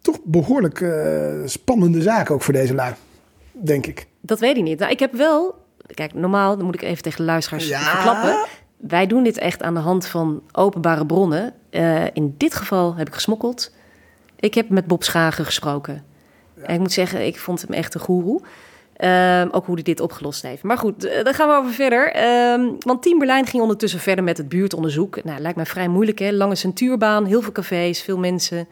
toch 0.00 0.18
behoorlijk 0.24 0.80
eh, 0.80 1.34
spannende 1.44 2.02
zaak 2.02 2.30
ook 2.30 2.42
voor 2.42 2.54
deze 2.54 2.74
lui, 2.74 2.94
denk 3.52 3.86
ik. 3.86 4.06
Dat 4.20 4.40
weet 4.40 4.56
ik 4.56 4.62
niet. 4.62 4.78
Nou, 4.78 4.90
ik 4.92 4.98
heb 4.98 5.12
wel... 5.12 5.64
Kijk, 5.94 6.14
normaal, 6.14 6.56
dan 6.56 6.64
moet 6.66 6.74
ik 6.74 6.82
even 6.82 7.02
tegen 7.02 7.18
de 7.18 7.24
luisteraars 7.24 7.68
Ja. 7.68 7.80
verklappen. 7.80 8.36
Wij 8.76 9.06
doen 9.06 9.22
dit 9.22 9.38
echt 9.38 9.62
aan 9.62 9.74
de 9.74 9.80
hand 9.80 10.06
van 10.06 10.42
openbare 10.52 11.06
bronnen. 11.06 11.54
Eh, 11.70 12.04
in 12.12 12.34
dit 12.36 12.54
geval 12.54 12.94
heb 12.94 13.06
ik 13.06 13.14
gesmokkeld. 13.14 13.72
Ik 14.40 14.54
heb 14.54 14.68
met 14.68 14.86
Bob 14.86 15.02
Schagen 15.02 15.44
gesproken. 15.44 16.04
En 16.62 16.74
ik 16.74 16.80
moet 16.80 16.92
zeggen, 16.92 17.26
ik 17.26 17.38
vond 17.38 17.60
hem 17.62 17.70
echt 17.72 17.94
een 17.94 18.00
goeroe. 18.00 18.40
Ehm, 18.96 19.48
ook 19.50 19.66
hoe 19.66 19.74
hij 19.74 19.82
dit 19.82 20.00
opgelost 20.00 20.42
heeft. 20.42 20.62
Maar 20.62 20.78
goed, 20.78 21.04
eh, 21.04 21.24
daar 21.24 21.34
gaan 21.34 21.48
we 21.48 21.54
over 21.54 21.72
verder. 21.72 22.12
Ehm, 22.12 22.70
want 22.78 23.02
Team 23.02 23.18
Berlijn 23.18 23.46
ging 23.46 23.62
ondertussen 23.62 24.00
verder 24.00 24.24
met 24.24 24.36
het 24.36 24.48
buurtonderzoek. 24.48 25.24
Nou, 25.24 25.40
lijkt 25.40 25.56
mij 25.56 25.66
vrij 25.66 25.88
moeilijk, 25.88 26.18
hè? 26.18 26.30
Lange 26.30 26.54
centuurbaan, 26.54 27.24
heel 27.24 27.42
veel 27.42 27.52
cafés, 27.52 28.02
veel 28.02 28.18
mensen. 28.18 28.68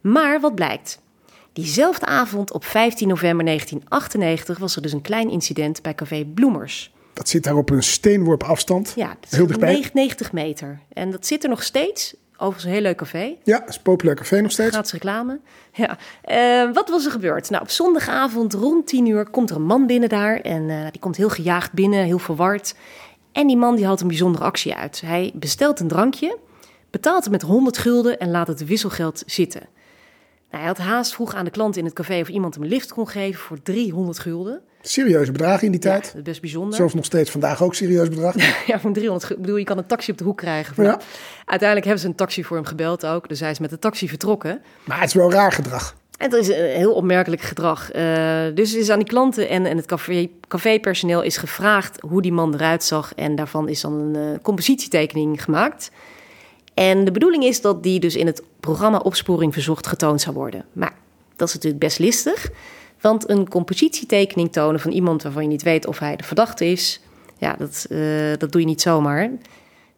Maar 0.00 0.40
wat 0.40 0.54
blijkt? 0.54 1.00
Diezelfde 1.52 2.06
avond 2.06 2.52
op 2.52 2.64
15 2.64 3.08
november 3.08 3.44
1998 3.44 4.58
was 4.58 4.76
er 4.76 4.82
dus 4.82 4.92
een 4.92 5.00
klein 5.00 5.30
incident 5.30 5.82
bij 5.82 5.94
café 5.94 6.24
Bloemers. 6.34 6.94
Dat 7.12 7.28
zit 7.28 7.44
daar 7.44 7.56
op 7.56 7.70
een 7.70 7.82
steenworp 7.82 8.42
afstand. 8.42 8.92
Ja, 8.96 9.08
dat 9.08 9.30
is 9.30 9.36
Heel 9.36 9.46
dichtbij. 9.46 9.68
99 9.72 10.32
meter. 10.32 10.80
En 10.92 11.10
dat 11.10 11.26
zit 11.26 11.42
er 11.42 11.48
nog 11.48 11.62
steeds. 11.62 12.14
Overigens 12.36 12.64
een 12.64 12.70
heel 12.70 12.80
leuk 12.80 12.96
café. 12.96 13.36
Ja, 13.44 13.66
is 13.66 13.76
een 13.76 13.82
populair 13.82 14.16
café 14.16 14.40
nog 14.40 14.52
steeds. 14.52 14.70
Gratis 14.70 14.92
reclame. 14.92 15.40
Ja. 15.72 15.98
Eh, 16.22 16.72
wat 16.72 16.88
was 16.88 17.04
er 17.04 17.10
gebeurd? 17.10 17.50
Nou, 17.50 17.62
op 17.62 17.70
zondagavond 17.70 18.54
rond 18.54 18.86
10 18.86 19.06
uur 19.06 19.30
komt 19.30 19.50
er 19.50 19.56
een 19.56 19.62
man 19.62 19.86
binnen 19.86 20.08
daar. 20.08 20.40
En 20.40 20.70
eh, 20.70 20.90
die 20.90 21.00
komt 21.00 21.16
heel 21.16 21.28
gejaagd 21.28 21.72
binnen, 21.72 22.04
heel 22.04 22.18
verward. 22.18 22.74
En 23.32 23.46
die 23.46 23.56
man 23.56 23.76
die 23.76 23.84
haalt 23.86 24.00
een 24.00 24.08
bijzondere 24.08 24.44
actie 24.44 24.74
uit. 24.74 25.00
Hij 25.00 25.32
bestelt 25.34 25.80
een 25.80 25.88
drankje, 25.88 26.38
betaalt 26.90 27.22
het 27.22 27.32
met 27.32 27.42
100 27.42 27.78
gulden 27.78 28.18
en 28.18 28.30
laat 28.30 28.46
het 28.46 28.64
wisselgeld 28.64 29.22
zitten. 29.26 29.60
Nou, 30.50 30.62
hij 30.62 30.66
had 30.66 30.78
haast, 30.78 31.14
vroeg 31.14 31.34
aan 31.34 31.44
de 31.44 31.50
klant 31.50 31.76
in 31.76 31.84
het 31.84 31.94
café 31.94 32.20
of 32.20 32.28
iemand 32.28 32.54
hem 32.54 32.62
een 32.62 32.68
lift 32.68 32.92
kon 32.92 33.08
geven 33.08 33.40
voor 33.40 33.62
300 33.62 34.18
gulden. 34.18 34.62
Serieuze 34.88 35.32
bedragen 35.32 35.66
in 35.66 35.72
die 35.72 35.82
Ja, 35.82 35.90
tijd. 35.90 36.12
is 36.16 36.22
best 36.22 36.40
bijzonder. 36.40 36.74
Zelfs 36.74 36.94
nog 36.94 37.04
steeds 37.04 37.30
vandaag 37.30 37.62
ook 37.62 37.74
serieus 37.74 38.08
bedrag. 38.08 38.34
Ja, 38.66 38.80
voor 38.80 38.92
300 38.92 39.24
gulden. 39.24 39.36
Ik 39.36 39.40
bedoel, 39.42 39.56
je 39.56 39.64
kan 39.64 39.78
een 39.78 39.86
taxi 39.86 40.12
op 40.12 40.18
de 40.18 40.24
hoek 40.24 40.36
krijgen. 40.36 40.84
Ja. 40.84 41.00
Uiteindelijk 41.44 41.84
hebben 41.86 41.98
ze 42.04 42.08
een 42.08 42.14
taxi 42.14 42.44
voor 42.44 42.56
hem 42.56 42.66
gebeld 42.66 43.06
ook. 43.06 43.28
Dus 43.28 43.40
hij 43.40 43.50
is 43.50 43.58
met 43.58 43.70
de 43.70 43.78
taxi 43.78 44.08
vertrokken. 44.08 44.62
Maar 44.84 44.98
het 45.00 45.08
is 45.08 45.14
wel 45.14 45.32
raar 45.32 45.52
gedrag. 45.52 45.96
En 46.18 46.30
dat 46.30 46.40
is 46.40 46.48
een 46.48 46.54
heel 46.54 46.92
opmerkelijk 46.92 47.42
gedrag. 47.42 47.90
Eh, 47.90 48.42
dus 48.54 48.74
is 48.74 48.90
aan 48.90 48.98
die 48.98 49.08
klanten 49.08 49.48
en, 49.48 49.66
en 49.66 49.76
het 49.76 49.86
café, 49.86 50.28
cafépersoneel 50.48 51.22
is 51.22 51.36
gevraagd 51.36 52.00
hoe 52.00 52.22
die 52.22 52.32
man 52.32 52.54
eruit 52.54 52.84
zag. 52.84 53.14
En 53.14 53.34
daarvan 53.36 53.68
is 53.68 53.80
dan 53.80 53.92
een 53.92 54.14
eh, 54.34 54.38
compositietekening 54.42 55.42
gemaakt. 55.44 55.90
En 56.74 57.04
de 57.04 57.10
bedoeling 57.10 57.44
is 57.44 57.60
dat 57.60 57.82
die 57.82 58.00
dus 58.00 58.16
in 58.16 58.26
het 58.26 58.42
programma 58.60 58.98
Opsporing 58.98 59.52
Verzocht 59.52 59.86
getoond 59.86 60.20
zou 60.20 60.34
worden. 60.36 60.64
Maar 60.72 60.92
dat 61.36 61.48
is 61.48 61.54
natuurlijk 61.54 61.82
best 61.82 61.98
listig. 61.98 62.48
Want 63.06 63.28
een 63.30 63.48
compositietekening 63.48 64.52
tonen 64.52 64.80
van 64.80 64.90
iemand 64.90 65.22
waarvan 65.22 65.42
je 65.42 65.48
niet 65.48 65.62
weet 65.62 65.86
of 65.86 65.98
hij 65.98 66.16
de 66.16 66.24
verdachte 66.24 66.64
is... 66.66 67.00
ja, 67.38 67.54
dat, 67.58 67.86
eh, 67.90 67.98
dat 68.38 68.52
doe 68.52 68.60
je 68.60 68.66
niet 68.66 68.80
zomaar. 68.80 69.30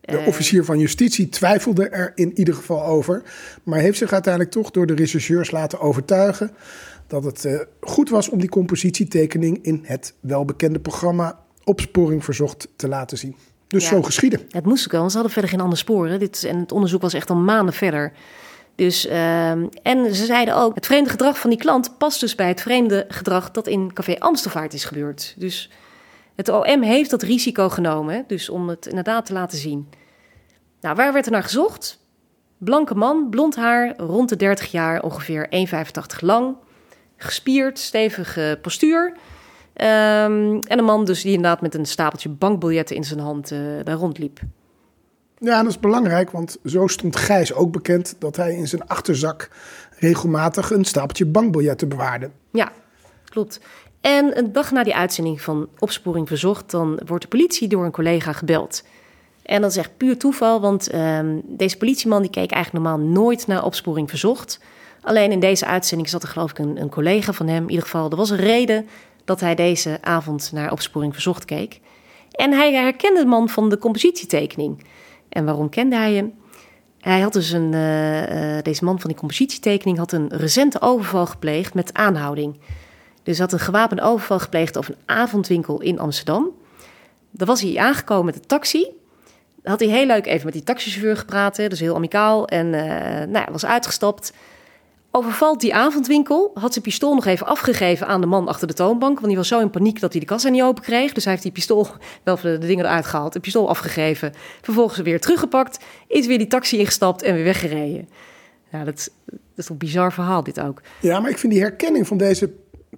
De 0.01 0.16
Eh. 0.18 0.27
officier 0.27 0.64
van 0.64 0.79
justitie 0.79 1.29
twijfelde 1.29 1.88
er 1.88 2.12
in 2.14 2.38
ieder 2.38 2.55
geval 2.55 2.85
over. 2.85 3.23
Maar 3.62 3.79
heeft 3.79 3.99
zich 3.99 4.12
uiteindelijk 4.12 4.53
toch 4.55 4.71
door 4.71 4.87
de 4.87 4.94
rechercheurs 4.94 5.51
laten 5.51 5.81
overtuigen. 5.81 6.51
dat 7.07 7.25
het 7.25 7.44
eh, 7.44 7.61
goed 7.81 8.09
was 8.11 8.29
om 8.29 8.40
die 8.40 8.49
compositietekening 8.49 9.59
in 9.62 9.81
het 9.83 10.14
welbekende 10.21 10.79
programma 10.81 11.38
Opsporing 11.64 12.25
Verzocht 12.25 12.68
te 12.77 12.88
laten 12.88 13.18
zien. 13.18 13.37
Dus 13.66 13.83
Ja. 13.83 13.88
zo 13.88 14.03
geschieden. 14.03 14.40
Het 14.51 14.64
moest 14.64 14.85
ook 14.85 14.90
wel, 14.90 15.01
want 15.01 15.11
ze 15.12 15.16
hadden 15.18 15.35
verder 15.37 15.51
geen 15.53 15.61
andere 15.61 15.81
sporen. 15.81 16.18
Dit, 16.18 16.44
en 16.44 16.59
het 16.59 16.73
onderzoek 16.73 17.01
was 17.03 17.14
echt 17.14 17.31
al 17.31 17.37
maanden 17.37 17.75
verder. 17.75 18.12
Dus, 18.79 19.07
ehm, 19.07 19.67
en 19.83 20.14
ze 20.14 20.25
zeiden 20.25 20.57
ook, 20.57 20.75
het 20.75 20.87
vreemde 20.87 21.11
gedrag 21.11 21.38
van 21.38 21.51
die 21.51 21.59
klant 21.59 21.99
past 21.99 22.21
dus 22.21 22.35
bij 22.35 22.49
het 22.49 22.61
vreemde 22.61 23.05
gedrag 23.09 23.51
dat 23.51 23.67
in 23.67 23.93
Café 23.93 24.19
Amstelvaart 24.19 24.75
is 24.75 24.85
gebeurd. 24.85 25.35
Dus 25.37 25.71
het 26.35 26.49
OM 26.49 26.83
heeft 26.83 27.11
dat 27.11 27.23
risico 27.23 27.69
genomen, 27.69 28.25
dus 28.27 28.49
om 28.49 28.69
het 28.69 28.87
inderdaad 28.87 29.27
te 29.27 29.33
laten 29.33 29.59
zien. 29.59 29.88
Nou, 30.81 30.97
waar 30.97 31.12
werd 31.12 31.27
er 31.27 31.33
naar 31.33 31.43
gezocht? 31.43 31.99
Blanke 32.59 32.95
man, 32.95 33.27
blond 33.31 33.57
haar, 33.57 33.97
rond 33.97 34.29
de 34.29 34.37
30 34.37 34.71
jaar, 34.71 35.03
ongeveer 35.03 35.47
1,85 35.51 36.21
lang. 36.21 36.57
Gespierd, 37.17 37.79
stevige 37.79 38.59
postuur. 38.62 39.17
Ehm, 39.73 40.59
en 40.61 40.79
een 40.79 40.85
man 40.85 41.05
dus 41.05 41.23
die 41.23 41.33
inderdaad 41.33 41.61
met 41.61 41.75
een 41.75 41.87
stapeltje 41.87 42.29
bankbiljetten 42.29 42.97
in 42.97 43.05
zijn 43.05 43.21
hand 43.21 43.51
eh, 43.51 43.59
daar 43.85 43.97
rondliep. 43.97 44.41
Ja, 45.40 45.62
dat 45.62 45.70
is 45.70 45.81
belangrijk, 45.81 46.31
want 46.31 46.59
zo 46.64 46.87
stond 46.87 47.16
Gijs 47.16 47.53
ook 47.53 47.72
bekend 47.72 48.14
dat 48.18 48.37
hij 48.37 48.55
in 48.55 48.68
zijn 48.68 48.87
achterzak 48.87 49.51
regelmatig 49.98 50.70
een 50.70 50.85
stapeltje 50.85 51.27
bankbiljetten 51.27 51.88
bewaarde. 51.88 52.31
Ja, 52.53 52.72
klopt. 53.24 53.61
En 54.01 54.38
een 54.38 54.53
dag 54.53 54.70
na 54.70 54.85
die 54.85 54.94
uitzending 54.94 55.40
van 55.40 55.68
Opsporing 55.79 56.29
Verzocht, 56.29 56.70
dan 56.70 57.01
wordt 57.07 57.22
de 57.22 57.29
politie 57.29 57.68
door 57.68 57.85
een 57.85 57.90
collega 57.90 58.33
gebeld. 58.33 58.83
En 59.42 59.61
dat 59.61 59.70
is 59.70 59.77
echt 59.77 59.96
puur 59.96 60.18
toeval, 60.18 60.61
want 60.61 60.90
ehm, 60.90 61.40
deze 61.44 61.77
politieman 61.77 62.22
die 62.22 62.31
keek 62.31 62.51
eigenlijk 62.51 62.85
normaal 62.85 63.07
nooit 63.07 63.46
naar 63.46 63.64
Opsporing 63.64 64.09
Verzocht. 64.09 64.61
Alleen 65.01 65.33
in 65.33 65.40
deze 65.40 65.66
uitzending 65.66 66.09
zat 66.09 66.22
er 66.22 66.29
geloof 66.29 66.51
ik 66.51 66.59
een, 66.59 66.81
een 66.81 66.88
collega 66.88 67.33
van 67.33 67.48
hem. 67.48 67.62
In 67.62 67.68
ieder 67.68 67.85
geval, 67.85 68.11
er 68.11 68.16
was 68.16 68.31
een 68.31 68.37
reden 68.37 68.87
dat 69.24 69.40
hij 69.40 69.55
deze 69.55 69.98
avond 70.01 70.51
naar 70.53 70.72
Opsporing 70.72 71.12
Verzocht 71.12 71.44
keek. 71.44 71.81
En 72.31 72.53
hij 72.53 72.72
herkende 72.72 73.20
de 73.20 73.27
man 73.27 73.48
van 73.48 73.68
de 73.68 73.79
compositietekening. 73.79 74.85
En 75.29 75.45
waarom 75.45 75.69
kende 75.69 75.97
hij 75.97 76.14
hem? 76.14 76.33
Hij 77.01 77.21
had 77.21 77.33
dus 77.33 77.51
een, 77.51 77.75
eh, 77.75 78.57
eh, 78.57 78.64
deze 78.64 78.85
man 78.85 79.01
van 79.01 79.11
die 79.11 79.19
compositietekening 79.19 79.99
had 79.99 80.12
een 80.12 80.29
recente 80.29 80.81
overval 80.81 81.27
gepleegd 81.27 81.75
met 81.75 81.95
aanhouding. 81.95 82.61
Dus 83.23 83.38
had 83.38 83.53
een 83.53 83.59
gewapende 83.59 84.03
overval 84.03 84.38
gepleegd 84.38 84.77
op 84.77 84.88
een 84.88 84.97
avondwinkel 85.07 85.81
in 85.81 85.99
Amsterdam. 85.99 86.51
Daar 87.31 87.47
was 87.47 87.61
hij 87.61 87.77
aangekomen 87.77 88.25
met 88.25 88.35
de 88.35 88.41
taxi. 88.41 88.87
Had 89.62 89.81
hij 89.81 89.88
heel 89.88 90.07
leuk 90.07 90.27
even 90.27 90.45
met 90.45 90.55
die 90.55 90.62
taxichauffeur 90.62 91.17
gepraat, 91.17 91.57
dus 91.57 91.81
heel 91.81 91.95
amicaal. 91.95 92.47
En 92.49 92.75
eh 92.75 93.27
nou, 93.27 93.47
was 93.53 93.67
uitgestapt. 93.67 94.33
Overvalt 95.11 95.61
die 95.61 95.75
avondwinkel, 95.75 96.51
had 96.55 96.73
zijn 96.73 96.85
pistool 96.85 97.14
nog 97.14 97.25
even 97.27 97.47
afgegeven 97.47 98.07
aan 98.07 98.21
de 98.21 98.27
man 98.27 98.49
achter 98.49 98.66
de 98.66 98.75
toonbank. 98.75 99.14
Want 99.14 99.27
die 99.27 99.37
was 99.37 99.49
zo 99.49 99.61
in 99.61 99.71
paniek 99.71 100.01
dat 100.01 100.11
hij 100.12 100.21
de 100.21 100.27
kassa 100.27 100.49
niet 100.49 100.62
open 100.62 100.83
kreeg. 100.83 101.12
Dus 101.12 101.23
hij 101.25 101.33
heeft 101.33 101.44
die 101.44 101.53
pistool, 101.53 101.87
wel 102.25 102.37
de, 102.37 102.59
de 102.59 102.66
dingen 102.66 102.85
eruit 102.85 103.07
gehaald, 103.07 103.33
de 103.33 103.40
pistool 103.40 103.68
afgegeven. 103.68 104.33
Vervolgens 104.62 104.99
weer 104.99 105.21
teruggepakt, 105.21 105.79
is 106.07 106.27
weer 106.27 106.38
die 106.38 106.47
taxi 106.47 106.79
ingestapt 106.79 107.23
en 107.23 107.35
weer 107.35 107.44
weggereden. 107.44 108.09
Ja, 108.73 108.85
dat, 108.85 108.94
is- 108.99 109.66
een 109.68 109.77
bizar 109.79 110.12
verhaal 110.12 110.42
dit 110.42 110.61
ook. 110.61 110.81
Ja, 111.01 111.21
maar 111.21 111.31
ik 111.31 111.38
vind 111.38 111.53
die 111.53 111.62
herkenning 111.62 112.07
van 112.07 112.16
deze 112.16 112.51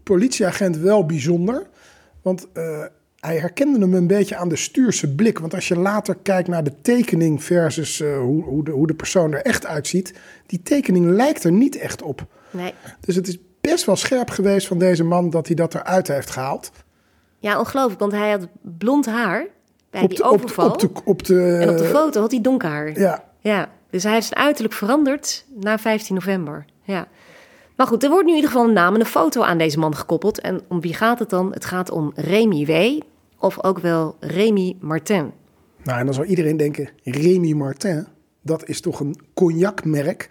politieagent 0.02 0.76
wel 0.76 1.06
bijzonder. 1.06 1.66
Want 2.22 2.46
eh, 2.52 2.84
hij 3.20 3.36
herkende 3.36 3.78
hem 3.78 3.94
een 3.94 4.06
beetje 4.06 4.36
aan 4.36 4.48
de 4.48 4.56
stuurse 4.56 5.14
blik. 5.14 5.38
Want 5.38 5.54
als 5.54 5.68
je 5.68 5.78
later 5.78 6.16
kijkt 6.22 6.48
naar 6.48 6.64
de 6.64 6.80
tekening 6.82 7.44
versus 7.44 8.00
eh, 8.00 8.18
hoe, 8.18 8.42
hoe, 8.42 8.64
de, 8.64 8.70
hoe 8.70 8.86
de 8.86 8.94
persoon 8.94 9.32
er 9.32 9.42
echt 9.42 9.66
uitziet, 9.66 10.14
die 10.46 10.62
tekening 10.62 11.06
lijkt 11.06 11.44
er 11.44 11.52
niet 11.52 11.76
echt 11.76 12.02
op. 12.02 12.26
Nee. 12.50 12.74
Dus 13.00 13.14
het 13.14 13.28
is 13.28 13.38
best 13.60 13.84
wel 13.84 13.96
scherp 13.96 14.30
geweest 14.30 14.66
van 14.66 14.78
deze 14.78 15.04
man 15.04 15.30
dat 15.30 15.46
hij 15.46 15.56
dat 15.56 15.74
eruit 15.74 16.08
heeft 16.08 16.30
gehaald. 16.30 16.70
Ja, 17.38 17.58
ongelooflijk, 17.58 18.00
want 18.00 18.12
hij 18.12 18.30
had 18.30 18.48
blond 18.62 19.06
haar 19.06 19.46
bij 19.90 20.06
die 20.06 20.16
de, 20.16 20.22
overval. 20.22 20.66
Op, 20.66 20.72
op, 20.72 20.94
de, 20.94 21.00
op 21.04 21.24
de, 21.24 21.56
en 21.60 21.70
op 21.70 21.78
de 21.78 21.84
foto 21.84 22.20
had 22.20 22.30
hij 22.30 22.40
donker 22.40 22.68
haar. 22.68 22.98
Ja, 22.98 23.24
Ja, 23.40 23.68
dus 23.90 24.02
hij 24.02 24.12
heeft 24.12 24.26
zijn 24.26 24.40
uiterlijk 24.40 24.74
veranderd 24.74 25.44
na 25.54 25.78
15 25.78 26.14
november. 26.14 26.64
Ja. 26.82 27.06
Maar 27.76 27.86
goed, 27.86 28.02
er 28.02 28.10
wordt 28.10 28.24
nu 28.24 28.30
in 28.30 28.36
ieder 28.36 28.50
geval 28.50 28.68
een 28.68 28.74
naam 28.74 28.94
en 28.94 29.00
een 29.00 29.06
foto 29.06 29.42
aan 29.42 29.58
deze 29.58 29.78
man 29.78 29.96
gekoppeld. 29.96 30.40
En 30.40 30.60
om 30.68 30.80
wie 30.80 30.94
gaat 30.94 31.18
het 31.18 31.30
dan? 31.30 31.52
Het 31.52 31.64
gaat 31.64 31.90
om 31.90 32.12
Remy 32.14 32.64
W. 32.66 33.00
Of 33.40 33.64
ook 33.64 33.78
wel 33.78 34.16
Remy 34.20 34.76
Martin. 34.80 35.32
Nou, 35.84 35.98
en 35.98 36.04
dan 36.04 36.14
zou 36.14 36.26
iedereen 36.26 36.56
denken, 36.56 36.88
Remy 37.02 37.52
Martin, 37.52 38.06
dat 38.42 38.68
is 38.68 38.80
toch 38.80 39.00
een 39.00 39.16
cognacmerk? 39.34 40.30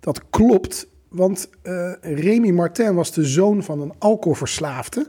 Dat 0.00 0.22
klopt, 0.30 0.86
want 1.08 1.50
eh 1.62 1.92
Remy 2.00 2.50
Martin 2.50 2.94
was 2.94 3.12
de 3.12 3.24
zoon 3.24 3.62
van 3.62 3.80
een 3.80 3.92
alcoholverslaafde. 3.98 5.06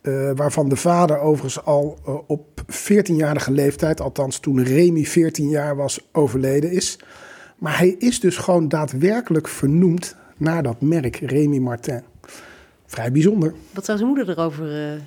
eh, 0.00 0.30
waarvan 0.34 0.68
de 0.68 0.76
vader 0.76 1.18
overigens 1.18 1.64
al 1.64 1.98
eh, 2.06 2.14
op 2.26 2.60
14-jarige 2.66 3.50
leeftijd, 3.52 4.00
althans 4.00 4.38
toen 4.38 4.62
Remy 4.62 5.04
14 5.04 5.48
jaar 5.48 5.76
was, 5.76 6.08
overleden 6.12 6.70
is. 6.70 6.98
Maar 7.58 7.78
hij 7.78 7.88
is 7.98 8.20
dus 8.20 8.36
gewoon 8.36 8.68
daadwerkelijk 8.68 9.48
vernoemd 9.48 10.16
naar 10.36 10.62
dat 10.62 10.80
merk 10.80 11.16
Remy 11.16 11.58
Martin. 11.58 12.02
Vrij 12.86 13.12
bijzonder 13.12 13.54
Wat 13.74 13.84
zou 13.84 13.98
zijn 13.98 14.10
moeder 14.10 14.28
erover 14.30 14.92
eh, 14.92 15.00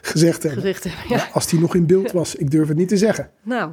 gezegd 0.00 0.42
hebben. 0.42 0.60
gezegd 0.62 0.84
hebben? 0.84 1.16
Ja. 1.16 1.28
Als 1.32 1.46
die 1.46 1.60
nog 1.60 1.74
in 1.74 1.86
beeld 1.86 2.12
was, 2.20 2.34
ik 2.34 2.50
durf 2.50 2.68
het 2.68 2.76
niet 2.76 2.88
te 2.88 2.96
zeggen. 2.96 3.30
Nou, 3.42 3.72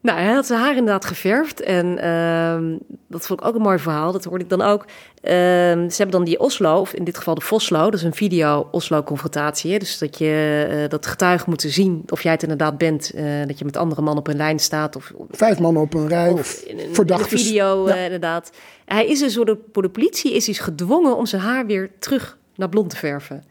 nou, 0.00 0.18
hij 0.18 0.32
had 0.32 0.46
zijn 0.46 0.60
haar 0.60 0.76
inderdaad 0.76 1.04
geverfd. 1.04 1.60
En 1.60 1.98
ehm, 1.98 2.76
dat 3.08 3.26
vond 3.26 3.40
ik 3.40 3.46
ook 3.46 3.54
een 3.54 3.60
mooi 3.62 3.78
verhaal. 3.78 4.12
Dat 4.12 4.24
hoorde 4.24 4.44
ik 4.44 4.50
dan 4.50 4.62
ook. 4.62 4.84
Ehm, 5.20 5.88
ze 5.88 5.96
hebben 5.96 6.10
dan 6.10 6.24
die 6.24 6.40
Oslo, 6.40 6.80
of 6.80 6.92
in 6.92 7.04
dit 7.04 7.16
geval 7.16 7.34
de 7.34 7.40
Foslo. 7.40 7.78
Dat 7.84 7.94
is 7.94 8.02
een 8.02 8.14
video-Oslo-confrontatie. 8.14 9.78
Dus 9.78 9.98
dat 9.98 10.18
je 10.18 10.66
eh, 10.70 10.88
dat 10.88 11.06
getuigen 11.06 11.48
moeten 11.48 11.70
zien 11.70 12.02
of 12.08 12.22
jij 12.22 12.32
het 12.32 12.42
inderdaad 12.42 12.78
bent. 12.78 13.10
eh, 13.10 13.24
dat 13.46 13.58
je 13.58 13.64
met 13.64 13.76
andere 13.76 14.00
mannen 14.02 14.24
op 14.24 14.28
een 14.28 14.36
lijn 14.36 14.58
staat. 14.58 14.96
Of, 14.96 15.12
Vijf 15.30 15.58
mannen 15.58 15.82
op 15.82 15.94
een 15.94 16.08
rij 16.08 16.30
of, 16.30 16.38
of 16.40 16.62
in 16.62 16.78
een, 16.78 16.84
in 16.88 16.94
verdachten. 16.94 17.32
een 17.38 17.44
video, 17.44 17.88
Ja. 17.88 17.94
eh, 17.96 18.04
inderdaad. 18.04 18.50
Hij 18.84 19.06
is 19.06 19.18
dus 19.18 19.34
door 19.34 19.44
de, 19.44 19.58
door 19.72 19.82
de 19.82 19.90
politie 19.90 20.34
is 20.34 20.46
hij 20.46 20.54
gedwongen 20.54 21.16
om 21.16 21.26
zijn 21.26 21.42
haar 21.42 21.66
weer 21.66 21.90
terug 21.98 22.38
naar 22.56 22.68
blond 22.68 22.90
te 22.90 22.96
verven. 22.96 23.44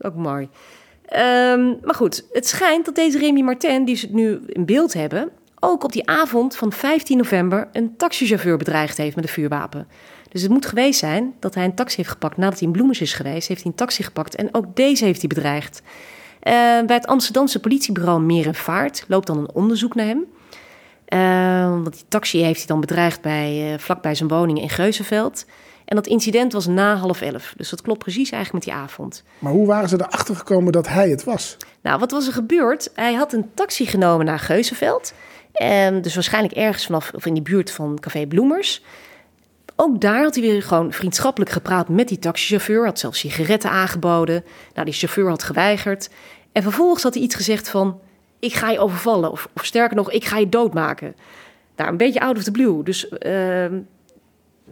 Ook 0.00 0.14
mooi. 0.14 0.48
Ehm, 1.12 1.74
maar 1.82 1.94
goed, 1.94 2.26
het 2.32 2.48
schijnt 2.48 2.84
dat 2.84 2.94
deze 2.94 3.18
Remy 3.18 3.40
Martin, 3.40 3.84
die 3.84 3.96
ze 3.96 4.08
nu 4.10 4.40
in 4.46 4.64
beeld 4.64 4.92
hebben, 4.92 5.30
ook 5.60 5.84
op 5.84 5.92
die 5.92 6.08
avond 6.08 6.56
van 6.56 6.72
15 6.72 7.16
november 7.16 7.68
een 7.72 7.96
taxichauffeur 7.96 8.56
bedreigd 8.56 8.96
heeft 8.96 9.16
met 9.16 9.24
een 9.24 9.30
vuurwapen. 9.30 9.88
Dus 10.28 10.42
het 10.42 10.50
moet 10.50 10.66
geweest 10.66 10.98
zijn 10.98 11.34
dat 11.40 11.54
hij 11.54 11.64
een 11.64 11.74
taxi 11.74 11.96
heeft 11.96 12.08
gepakt 12.08 12.36
nadat 12.36 12.58
hij 12.58 12.66
in 12.66 12.72
Bloemers 12.72 13.00
is 13.00 13.14
geweest. 13.14 13.48
Heeft 13.48 13.62
hij 13.62 13.70
een 13.70 13.76
taxi 13.76 14.02
gepakt 14.02 14.34
en 14.34 14.48
ook 14.54 14.76
deze 14.76 15.04
heeft 15.04 15.20
hij 15.20 15.28
bedreigd. 15.28 15.82
Eh, 16.40 16.52
bij 16.86 16.96
het 16.96 17.06
Amsterdamse 17.06 17.60
politiebureau 17.60 18.20
Meer 18.20 18.46
en 18.46 18.54
Vaart 18.54 19.04
loopt 19.08 19.26
dan 19.26 19.38
een 19.38 19.54
onderzoek 19.54 19.94
naar 19.94 20.06
hem. 20.06 20.24
Eh, 21.04 21.70
want 21.70 21.92
die 21.92 22.04
taxi 22.08 22.42
heeft 22.42 22.58
hij 22.58 22.66
dan 22.66 22.80
bedreigd 22.80 23.20
bij, 23.20 23.72
eh, 23.72 23.78
vlakbij 23.78 24.14
zijn 24.14 24.28
woning 24.28 24.60
in 24.60 24.70
Geuzenveld. 24.70 25.46
En 25.92 25.98
dat 25.98 26.06
incident 26.06 26.52
was 26.52 26.66
na 26.66 26.96
half 26.96 27.20
elf. 27.20 27.54
Dus 27.56 27.70
dat 27.70 27.82
klopt 27.82 27.98
precies 27.98 28.30
eigenlijk 28.30 28.64
met 28.64 28.74
die 28.74 28.84
avond. 28.84 29.22
Maar 29.38 29.52
hoe 29.52 29.66
waren 29.66 29.88
ze 29.88 29.94
erachter 29.94 30.36
gekomen 30.36 30.72
dat 30.72 30.88
hij 30.88 31.10
het 31.10 31.24
was? 31.24 31.56
Nou, 31.82 31.98
wat 31.98 32.10
was 32.10 32.26
er 32.26 32.32
gebeurd? 32.32 32.90
Hij 32.94 33.14
had 33.14 33.32
een 33.32 33.50
taxi 33.54 33.86
genomen 33.86 34.26
naar 34.26 34.38
Geuzenveld. 34.38 35.12
En 35.52 36.02
dus 36.02 36.14
waarschijnlijk 36.14 36.54
ergens 36.54 36.86
vanaf 36.86 37.12
of 37.14 37.26
in 37.26 37.34
die 37.34 37.42
buurt 37.42 37.70
van 37.70 37.98
Café 38.00 38.26
Bloemers. 38.26 38.82
Ook 39.76 40.00
daar 40.00 40.22
had 40.22 40.34
hij 40.34 40.44
weer 40.44 40.62
gewoon 40.62 40.92
vriendschappelijk 40.92 41.50
gepraat 41.50 41.88
met 41.88 42.08
die 42.08 42.18
taxichauffeur. 42.18 42.84
Had 42.84 42.98
zelfs 42.98 43.18
sigaretten 43.18 43.70
aangeboden. 43.70 44.44
Nou, 44.74 44.84
die 44.84 44.94
chauffeur 44.94 45.28
had 45.28 45.42
geweigerd. 45.42 46.10
En 46.52 46.62
vervolgens 46.62 47.02
had 47.02 47.14
hij 47.14 47.22
iets 47.22 47.34
gezegd 47.34 47.68
van... 47.68 48.00
ik 48.38 48.54
ga 48.54 48.70
je 48.70 48.78
overvallen. 48.78 49.30
Of, 49.30 49.48
of 49.54 49.64
sterker 49.64 49.96
nog, 49.96 50.10
ik 50.10 50.24
ga 50.24 50.38
je 50.38 50.48
doodmaken. 50.48 51.14
Nou, 51.76 51.90
een 51.90 51.96
beetje 51.96 52.20
out 52.20 52.36
of 52.36 52.42
the 52.42 52.50
blue. 52.50 52.82
Dus 52.82 53.08
ehm, 53.08 53.80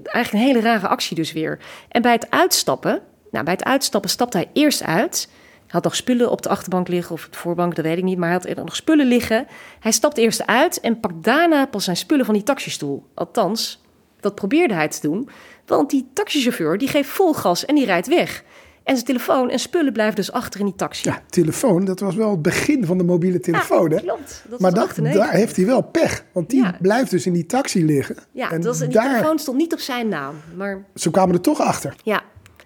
eigenlijk 0.03 0.33
een 0.33 0.53
hele 0.53 0.69
rare 0.69 0.89
actie 0.89 1.17
dus 1.17 1.33
weer. 1.33 1.59
En 1.89 2.03
bij 2.03 2.13
het 2.13 2.31
uitstappen... 2.31 3.03
Nou, 3.31 3.45
bij 3.45 3.53
het 3.53 3.65
uitstappen 3.65 4.11
stapte 4.11 4.37
hij 4.37 4.51
eerst 4.53 4.83
uit... 4.83 5.29
Hij 5.71 5.81
had 5.81 5.91
nog 5.91 5.97
spullen 5.97 6.31
op 6.31 6.43
de 6.43 6.49
achterbank 6.49 6.89
liggen 6.89 7.15
of 7.15 7.29
de 7.31 7.37
voorbank, 7.37 7.75
dat 7.75 7.85
weet 7.85 7.99
ik 7.99 8.05
niet. 8.05 8.19
Maar 8.19 8.29
hij 8.29 8.37
had 8.37 8.47
er 8.47 8.65
nog 8.65 8.77
spullen 8.77 9.07
liggen. 9.07 9.47
Hij 9.81 9.93
stapt 9.93 10.19
eerst 10.19 10.47
uit 10.47 10.81
en 10.81 11.01
pakt 11.01 11.23
daarna 11.25 11.67
pas 11.67 11.85
zijn 11.85 11.97
spullen 11.97 12.25
van 12.25 12.35
die 12.35 12.43
taxistoel. 12.43 13.07
Althans, 13.15 13.83
dat 14.21 14.35
probeerde 14.35 14.75
hij 14.75 14.89
te 14.89 15.01
doen. 15.01 15.29
Want 15.67 15.91
die 15.91 16.09
taxichauffeur 16.13 16.79
die 16.79 16.89
geeft 16.89 17.09
vol 17.09 17.33
gas 17.33 17.65
en 17.65 17.75
die 17.75 17.85
rijdt 17.85 18.07
weg. 18.09 18.45
En 18.85 18.95
zijn 18.95 19.07
telefoon 19.07 19.51
en 19.51 19.59
spullen 19.59 19.93
blijven 19.93 20.15
dus 20.17 20.33
achter 20.33 20.61
in 20.61 20.67
die 20.67 20.75
taxi. 20.75 21.09
Ja, 21.09 21.23
telefoon, 21.31 21.85
dat 21.85 22.01
was 22.01 22.15
wel 22.15 22.31
het 22.31 22.43
begin 22.43 22.87
van 22.87 22.99
de 22.99 23.05
mobiele 23.05 23.41
telefoon. 23.41 23.91
Ja, 23.91 23.97
hè? 23.97 24.03
klopt. 24.03 24.43
Dat 24.49 24.61
maar 24.61 24.71
was 24.71 24.81
dat, 24.81 24.89
98. 24.89 25.23
daar 25.23 25.33
heeft 25.33 25.57
hij 25.57 25.67
wel 25.67 25.81
pech. 25.83 26.25
Want 26.33 26.51
die 26.51 26.63
Ja. 26.63 26.75
blijft 26.81 27.11
dus 27.11 27.27
in 27.27 27.33
die 27.33 27.47
taxi 27.47 27.85
liggen. 27.85 28.17
Ja, 28.33 28.51
en 28.51 28.57
dat 28.61 28.65
was, 28.65 28.79
die 28.79 28.89
daar, 28.89 29.11
telefoon 29.11 29.39
stond 29.39 29.57
niet 29.57 29.73
op 29.73 29.79
zijn 29.79 30.09
naam. 30.09 30.35
Maar 30.57 30.85
ze 30.95 31.11
kwamen 31.11 31.35
er 31.35 31.41
toch 31.41 31.61
achter. 31.61 31.95
ja, 32.05 32.23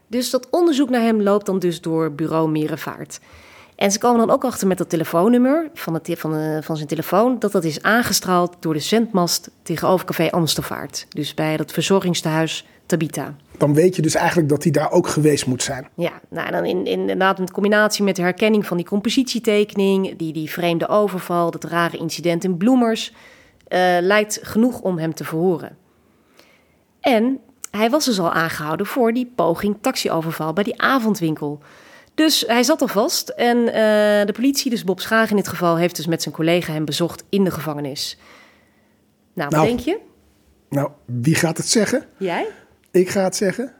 dus 0.07 0.31
dat 0.31 0.49
onderzoek 0.51 0.91
naar 0.91 1.03
hem 1.03 1.23
loopt 1.23 1.47
dan 1.47 1.59
dus 1.59 1.81
door 1.81 2.13
bureau 2.13 2.51
Merenvaart. 2.51 3.21
En 3.77 3.93
ze 3.93 3.99
komen 3.99 4.19
dan 4.27 4.31
ook 4.31 4.45
achter 4.45 4.67
met 4.67 4.79
dat 4.79 4.89
telefoonnummer 4.89 5.71
van, 5.75 5.95
het, 5.95 6.11
van, 6.17 6.31
de, 6.33 6.59
van 6.63 6.77
zijn 6.77 6.89
telefoon... 6.89 7.39
dat 7.39 7.53
dat 7.53 7.65
is 7.65 7.83
aangestraald 7.83 8.57
door 8.61 8.73
de 8.75 8.81
zendmast 8.81 9.51
tegenover 9.63 10.07
Café 10.07 10.31
Amstervaart. 10.31 11.07
Dus 11.09 11.35
bij 11.35 11.57
dat 11.57 11.73
verzorgingstehuis 11.73 12.67
Tabita. 12.87 13.35
Dan 13.59 13.75
weet 13.75 13.97
je 13.97 14.03
dus 14.03 14.15
eigenlijk 14.15 14.49
dat 14.49 14.63
hij 14.63 14.73
daar 14.73 14.91
ook 14.91 15.09
geweest 15.09 15.47
moet 15.47 15.63
zijn. 15.63 15.89
Ja, 15.95 16.13
nou, 16.31 16.47
en 16.47 16.53
dan 16.53 16.65
in, 16.65 16.87
in, 16.87 17.01
inderdaad 17.01 17.39
in 17.39 17.51
combinatie 17.51 18.05
met 18.05 18.17
de 18.17 18.23
herkenning 18.23 18.67
van 18.67 18.77
die 18.77 18.87
compositietekening... 18.87 20.17
die, 20.17 20.33
die 20.33 20.51
vreemde 20.51 20.89
overval, 20.89 21.51
dat 21.51 21.65
rare 21.65 21.97
incident 21.97 22.45
in 22.45 22.57
Bloemers... 22.57 23.13
eh, 23.69 23.97
lijkt 24.01 24.39
genoeg 24.43 24.81
om 24.81 24.99
hem 24.99 25.15
te 25.15 25.25
verhoren. 25.25 25.77
En 27.01 27.39
hij 27.71 27.91
was 27.91 28.05
dus 28.05 28.21
al 28.21 28.33
aangehouden 28.33 28.87
voor 28.87 29.13
die 29.13 29.33
poging 29.35 29.77
taxioverval 29.81 30.53
bij 30.53 30.65
die 30.65 30.81
avondwinkel. 30.81 31.61
Dus 32.15 32.45
hij 32.47 32.63
zat 32.63 32.81
al 32.81 32.89
vast 32.89 33.29
en 33.29 33.59
eh, 33.59 34.27
de 34.27 34.33
politie, 34.33 34.71
dus 34.71 34.85
Bob 34.85 35.01
Schaag 35.01 35.31
in 35.31 35.37
dit 35.37 35.49
geval... 35.49 35.77
heeft 35.77 35.97
dus 35.97 36.07
met 36.07 36.23
zijn 36.23 36.35
collega 36.35 36.73
hem 36.73 36.85
bezocht 36.85 37.25
in 37.29 37.45
de 37.45 37.51
gevangenis. 37.51 38.19
Nou, 39.35 39.49
wat 39.49 39.59
Nou. 39.59 39.67
denk 39.67 39.81
je? 39.81 39.99
Nou, 40.69 40.91
wie 41.05 41.35
gaat 41.35 41.57
het 41.57 41.69
zeggen? 41.69 42.05
Jij? 42.19 42.47
Ik 42.95 43.09
ga 43.09 43.25
het 43.25 43.37
zeggen. 43.37 43.73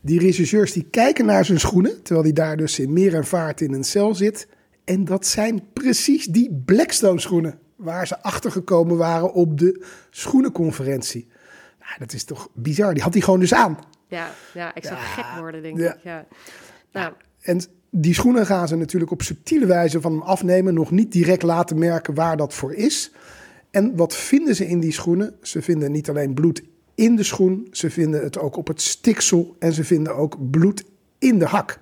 Die 0.00 0.20
rechercheurs 0.20 0.72
die 0.72 0.86
kijken 0.90 1.26
naar 1.26 1.44
zijn 1.44 1.60
schoenen, 1.60 2.02
terwijl 2.02 2.24
hij 2.24 2.32
daar 2.32 2.56
dus 2.56 2.78
in 2.78 2.92
meer 2.92 3.14
en 3.14 3.26
vaart 3.26 3.60
in 3.60 3.72
een 3.72 3.84
cel 3.84 4.14
zit. 4.14 4.48
En 4.84 5.04
dat 5.04 5.26
zijn 5.26 5.62
precies 5.72 6.26
die 6.26 6.62
Blackstone 6.64 7.20
schoenen 7.20 7.58
waar 7.76 8.06
ze 8.06 8.22
achter 8.22 8.50
gekomen 8.50 8.96
waren 8.96 9.32
op 9.32 9.58
de 9.58 9.84
schoenenconferentie. 10.10 11.28
Nou, 11.80 11.92
dat 11.98 12.12
is 12.12 12.24
toch 12.24 12.48
bizar. 12.54 12.94
Die 12.94 13.02
had 13.02 13.12
hij 13.12 13.22
gewoon 13.22 13.40
dus 13.40 13.54
aan. 13.54 13.78
Ja, 14.06 14.30
ja 14.54 14.74
ik 14.74 14.84
zou 14.84 14.96
Ja, 14.96 15.02
gek 15.02 15.40
worden, 15.40 15.62
denk 15.62 15.78
ja. 15.78 15.94
ik. 15.94 16.00
Ja. 16.02 16.26
Nou, 16.92 17.12
En 17.40 17.60
die 17.90 18.14
schoenen 18.14 18.46
gaan 18.46 18.68
ze 18.68 18.76
natuurlijk 18.76 19.10
op 19.10 19.22
subtiele 19.22 19.66
wijze 19.66 20.00
van 20.00 20.12
hem 20.12 20.22
afnemen. 20.22 20.74
Nog 20.74 20.90
niet 20.90 21.12
direct 21.12 21.42
laten 21.42 21.78
merken 21.78 22.14
waar 22.14 22.36
dat 22.36 22.54
voor 22.54 22.74
is. 22.74 23.12
En 23.70 23.96
wat 23.96 24.14
vinden 24.14 24.54
ze 24.54 24.66
in 24.66 24.80
die 24.80 24.92
schoenen? 24.92 25.36
Ze 25.42 25.62
vinden 25.62 25.92
niet 25.92 26.08
alleen 26.08 26.34
bloed 26.34 26.62
in 27.00 27.16
de 27.16 27.22
schoen. 27.22 27.68
Ze 27.72 27.90
vinden 27.90 28.22
het 28.22 28.38
ook 28.38 28.56
op 28.56 28.66
het 28.66 28.80
stiksel. 28.82 29.56
En 29.58 29.72
ze 29.72 29.84
vinden 29.84 30.14
ook 30.16 30.50
bloed 30.50 30.84
in 31.18 31.38
de 31.38 31.44
hak. 31.46 31.78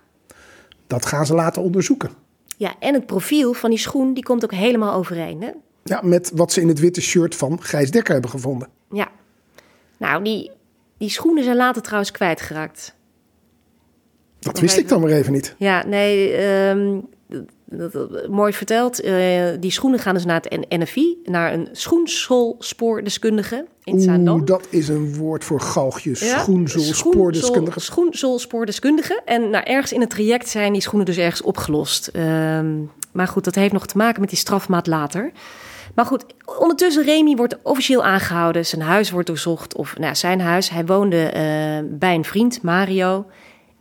Dat 0.86 1.06
gaan 1.06 1.26
ze 1.26 1.34
laten 1.34 1.62
onderzoeken. 1.62 2.10
Ja, 2.56 2.74
en 2.78 2.94
het 2.94 3.06
profiel 3.06 3.52
van 3.52 3.70
die 3.70 3.78
schoen, 3.78 4.14
die 4.14 4.22
komt 4.22 4.44
ook 4.44 4.52
helemaal 4.52 4.94
overeen. 4.94 5.42
Hè? 5.42 5.50
Ja, 5.84 6.00
met 6.02 6.30
wat 6.34 6.52
ze 6.52 6.60
in 6.60 6.68
het 6.68 6.78
witte 6.78 7.00
shirt 7.00 7.34
van 7.34 7.62
Gijs 7.62 7.90
Dekker 7.90 8.12
hebben 8.12 8.30
gevonden. 8.30 8.68
Ja. 8.90 9.08
Nou, 9.96 10.22
die, 10.24 10.50
die 10.98 11.10
schoenen 11.10 11.44
zijn 11.44 11.56
later 11.56 11.82
trouwens 11.82 12.10
kwijtgeraakt. 12.10 12.94
Dat 14.38 14.60
wist 14.60 14.76
ik 14.76 14.88
dan 14.88 15.00
maar 15.00 15.10
even 15.10 15.32
niet. 15.32 15.54
Ja, 15.58 15.86
nee, 15.86 16.30
dat- 17.28 17.44
mooi 18.30 18.52
verteld. 18.52 19.00
Eh, 19.00 19.44
die 19.60 19.70
schoenen 19.70 19.98
gaan 19.98 20.14
dus 20.14 20.24
naar 20.24 20.40
het 20.48 20.66
NFI, 20.68 21.16
naar 21.24 21.52
een 21.52 21.68
schoenzoolspoordeskundige 21.72 23.66
in 23.84 24.00
Zaandam. 24.00 24.44
Dat 24.44 24.66
is 24.70 24.88
een 24.88 25.16
woord 25.16 25.44
voor 25.44 25.60
galgjes. 25.60 26.20
Ja, 26.20 26.38
Schoenzool, 26.38 26.82
schoenzool- 26.82 27.12
spoordeskundige. 27.12 27.80
Schoenzoolspoordeskundige. 27.80 29.20
En 29.24 29.50
nou, 29.50 29.64
ergens 29.64 29.92
in 29.92 30.00
het 30.00 30.10
traject 30.10 30.48
zijn 30.48 30.72
die 30.72 30.82
schoenen 30.82 31.06
dus 31.06 31.16
ergens 31.16 31.42
opgelost. 31.42 32.06
Ehm, 32.06 32.76
maar 33.12 33.28
goed, 33.28 33.44
dat 33.44 33.54
heeft 33.54 33.72
nog 33.72 33.86
te 33.86 33.96
maken 33.96 34.20
met 34.20 34.28
die 34.28 34.38
strafmaat 34.38 34.86
later. 34.86 35.32
Maar 35.94 36.06
goed, 36.06 36.24
ondertussen 36.58 37.04
Remy 37.04 37.36
wordt 37.36 37.56
officieel 37.62 38.04
aangehouden. 38.04 38.66
Zijn 38.66 38.82
huis 38.82 39.10
wordt 39.10 39.26
doorzocht. 39.26 39.74
Of 39.76 39.98
nou, 39.98 40.14
zijn 40.14 40.40
huis. 40.40 40.70
Hij 40.70 40.86
woonde 40.86 41.22
eh, 41.22 41.42
bij 41.84 42.14
een 42.14 42.24
vriend, 42.24 42.62
Mario. 42.62 43.26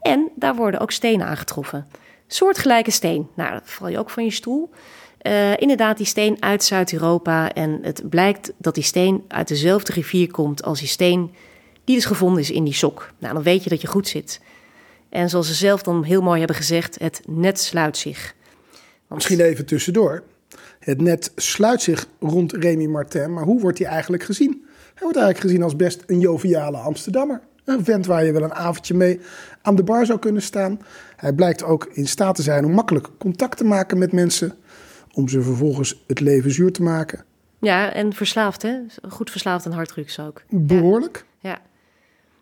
En 0.01 0.29
daar 0.35 0.55
worden 0.55 0.79
ook 0.79 0.91
stenen 0.91 1.27
aangetroffen. 1.27 1.87
Soortgelijke 2.27 2.91
steen. 2.91 3.27
Nou, 3.35 3.51
dat 3.51 3.61
val 3.65 3.87
je 3.87 3.99
ook 3.99 4.09
van 4.09 4.23
je 4.23 4.31
stoel. 4.31 4.69
Eh, 5.17 5.57
inderdaad, 5.57 5.97
die 5.97 6.05
steen 6.05 6.37
uit 6.39 6.63
Zuid-Europa. 6.63 7.53
En 7.53 7.79
het 7.81 8.09
blijkt 8.09 8.53
dat 8.57 8.75
die 8.75 8.83
steen 8.83 9.23
uit 9.27 9.47
dezelfde 9.47 9.93
rivier 9.93 10.31
komt 10.31 10.63
als 10.63 10.79
die 10.79 10.87
steen 10.87 11.31
die 11.83 11.95
dus 11.95 12.05
gevonden 12.05 12.41
is 12.41 12.51
in 12.51 12.63
die 12.63 12.73
sok. 12.73 13.09
Nou, 13.19 13.33
dan 13.33 13.43
weet 13.43 13.63
je 13.63 13.69
dat 13.69 13.81
je 13.81 13.87
goed 13.87 14.07
zit. 14.07 14.41
En 15.09 15.29
zoals 15.29 15.47
ze 15.47 15.53
zelf 15.53 15.81
dan 15.81 16.03
heel 16.03 16.21
mooi 16.21 16.37
hebben 16.37 16.55
gezegd, 16.55 16.99
het 16.99 17.21
net 17.27 17.59
sluit 17.59 17.97
zich. 17.97 18.35
Misschien 19.07 19.39
even 19.39 19.65
tussendoor. 19.65 20.23
Het 20.79 21.01
net 21.01 21.31
sluit 21.35 21.81
zich 21.81 22.07
rond 22.19 22.53
Remy 22.53 22.85
Martin, 22.85 23.33
maar 23.33 23.43
hoe 23.43 23.61
wordt 23.61 23.77
hij 23.77 23.87
eigenlijk 23.87 24.23
gezien? 24.23 24.65
Hij 24.69 25.03
wordt 25.03 25.17
eigenlijk 25.17 25.39
gezien 25.39 25.63
als 25.63 25.75
best 25.75 26.03
een 26.05 26.19
joviale 26.19 26.77
Amsterdammer. 26.77 27.41
Een 27.65 27.83
vent 27.83 28.05
waar 28.05 28.25
je 28.25 28.31
wel 28.31 28.43
een 28.43 28.53
avondje 28.53 28.93
mee 28.93 29.19
aan 29.61 29.75
de 29.75 29.83
bar 29.83 30.05
zou 30.05 30.19
kunnen 30.19 30.41
staan. 30.41 30.79
Hij 31.17 31.33
blijkt 31.33 31.63
ook 31.63 31.85
in 31.93 32.07
staat 32.07 32.35
te 32.35 32.41
zijn 32.41 32.65
om 32.65 32.71
makkelijk 32.71 33.07
contact 33.17 33.57
te 33.57 33.63
maken 33.63 33.97
met 33.97 34.11
mensen. 34.11 34.55
Om 35.13 35.27
ze 35.27 35.41
vervolgens 35.41 36.03
het 36.07 36.19
leven 36.19 36.51
zuur 36.51 36.71
te 36.71 36.83
maken. 36.83 37.23
Ja, 37.59 37.93
en 37.93 38.13
verslaafd, 38.13 38.61
hè? 38.61 38.75
Goed 39.09 39.31
verslaafd 39.31 39.65
aan 39.65 39.71
harddrugs 39.71 40.19
ook. 40.19 40.41
Behoorlijk. 40.49 41.25
Ja. 41.39 41.59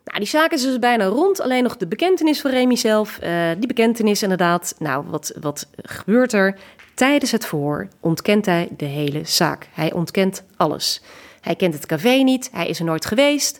Nou, 0.05 0.17
die 0.19 0.27
zaak 0.27 0.51
is 0.51 0.61
dus 0.61 0.79
bijna 0.79 1.05
rond. 1.05 1.41
Alleen 1.41 1.63
nog 1.63 1.77
de 1.77 1.87
bekentenis 1.87 2.41
van 2.41 2.51
Remy 2.51 2.75
zelf. 2.75 3.19
Eh, 3.19 3.49
die 3.57 3.67
bekentenis 3.67 4.23
inderdaad. 4.23 4.75
Nou, 4.79 5.05
wat, 5.07 5.33
wat 5.41 5.69
gebeurt 5.75 6.33
er? 6.33 6.59
Tijdens 6.93 7.31
het 7.31 7.45
verhoor 7.45 7.87
ontkent 7.99 8.45
hij 8.45 8.69
de 8.77 8.85
hele 8.85 9.21
zaak. 9.23 9.67
Hij 9.71 9.93
ontkent 9.93 10.43
alles. 10.57 11.01
Hij 11.41 11.55
kent 11.55 11.73
het 11.73 11.85
café 11.85 12.13
niet. 12.13 12.49
Hij 12.51 12.67
is 12.67 12.79
er 12.79 12.85
nooit 12.85 13.05
geweest. 13.05 13.59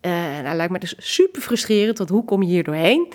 En 0.00 0.44
hij 0.44 0.56
lijkt 0.56 0.72
me 0.72 0.78
dus 0.78 0.94
super 0.98 1.42
frustrerend. 1.42 1.98
Want 1.98 2.10
hoe 2.10 2.24
kom 2.24 2.42
je 2.42 2.48
hier 2.48 2.64
doorheen? 2.64 3.12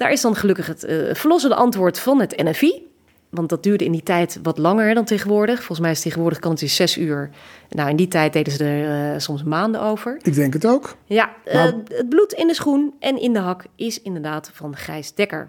Daar 0.00 0.12
is 0.12 0.20
dan 0.20 0.36
gelukkig 0.36 0.66
het 0.66 0.84
eh, 0.84 1.14
verlossende 1.14 1.54
antwoord 1.54 1.98
van 1.98 2.20
het 2.20 2.42
NFI. 2.42 2.88
Want 3.30 3.48
dat 3.48 3.62
duurde 3.62 3.84
in 3.84 3.92
die 3.92 4.02
tijd 4.02 4.38
wat 4.42 4.58
langer 4.58 4.94
dan 4.94 5.04
tegenwoordig. 5.04 5.56
Volgens 5.56 5.80
mij 5.80 5.90
is 5.90 6.00
tegenwoordig 6.00 6.38
kan 6.38 6.50
het 6.50 6.60
dus 6.60 6.74
zes 6.74 6.98
uur. 6.98 7.30
Nou, 7.68 7.90
in 7.90 7.96
die 7.96 8.08
tijd 8.08 8.32
deden 8.32 8.52
ze 8.52 8.64
er 8.64 9.14
eh, 9.14 9.20
soms 9.20 9.42
maanden 9.42 9.80
over. 9.80 10.18
Ik 10.22 10.34
denk 10.34 10.52
het 10.52 10.66
ook. 10.66 10.96
Ja, 11.04 11.30
eh, 11.44 11.64
het 11.64 12.08
bloed 12.08 12.32
in 12.32 12.46
de 12.46 12.54
schoen 12.54 12.94
en 12.98 13.20
in 13.20 13.32
de 13.32 13.38
hak 13.38 13.64
is 13.76 14.02
inderdaad 14.02 14.50
van 14.54 14.76
Gijs 14.76 15.14
Dekker. 15.14 15.48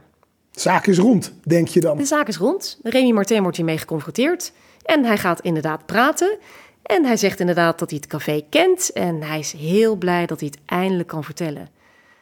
Zaak 0.52 0.88
is 0.88 0.98
rond, 0.98 1.34
denk 1.44 1.68
je 1.68 1.80
dan. 1.80 1.98
De 1.98 2.06
zaak 2.06 2.28
is 2.28 2.38
rond. 2.38 2.80
Remy 2.84 3.12
Martin 3.12 3.42
wordt 3.42 3.58
hiermee 3.58 3.78
geconfronteerd. 3.78 4.52
En 4.84 5.06
hij 5.06 5.18
gaat 5.18 5.42
inderdaad 5.42 5.86
praten. 5.86 6.38
En 6.84 7.06
hij 7.06 7.18
zegt 7.18 7.40
inderdaad 7.40 7.80
dat 7.80 7.90
hij 7.90 8.00
het 8.02 8.10
café 8.10 8.44
kent. 8.50 8.92
En 8.94 9.24
hij 9.24 9.40
is 9.40 9.52
heel 9.52 9.96
blij 9.96 10.26
dat 10.26 10.40
hij 10.40 10.50
het 10.52 10.62
eindelijk 10.66 11.08
kan 11.08 11.24
vertellen. 11.24 11.80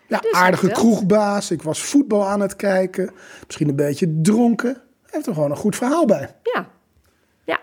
Ja, 0.10 0.20
Dus 0.20 0.32
aardige 0.32 0.70
kroegbaas. 0.70 1.52
Ik 1.52 1.62
was 1.62 1.80
voetbal 1.82 2.28
aan 2.28 2.40
het 2.40 2.56
kijken. 2.56 3.12
Misschien 3.46 3.70
een 3.70 3.76
beetje 3.76 4.20
dronken. 4.22 4.70
Hij 4.74 5.10
heeft 5.12 5.28
er 5.28 5.34
gewoon 5.34 5.52
een 5.52 5.58
goed 5.58 5.76
verhaal 5.76 6.06
bij. 6.06 6.36
Ja, 6.44 6.68
ja. 7.44 7.60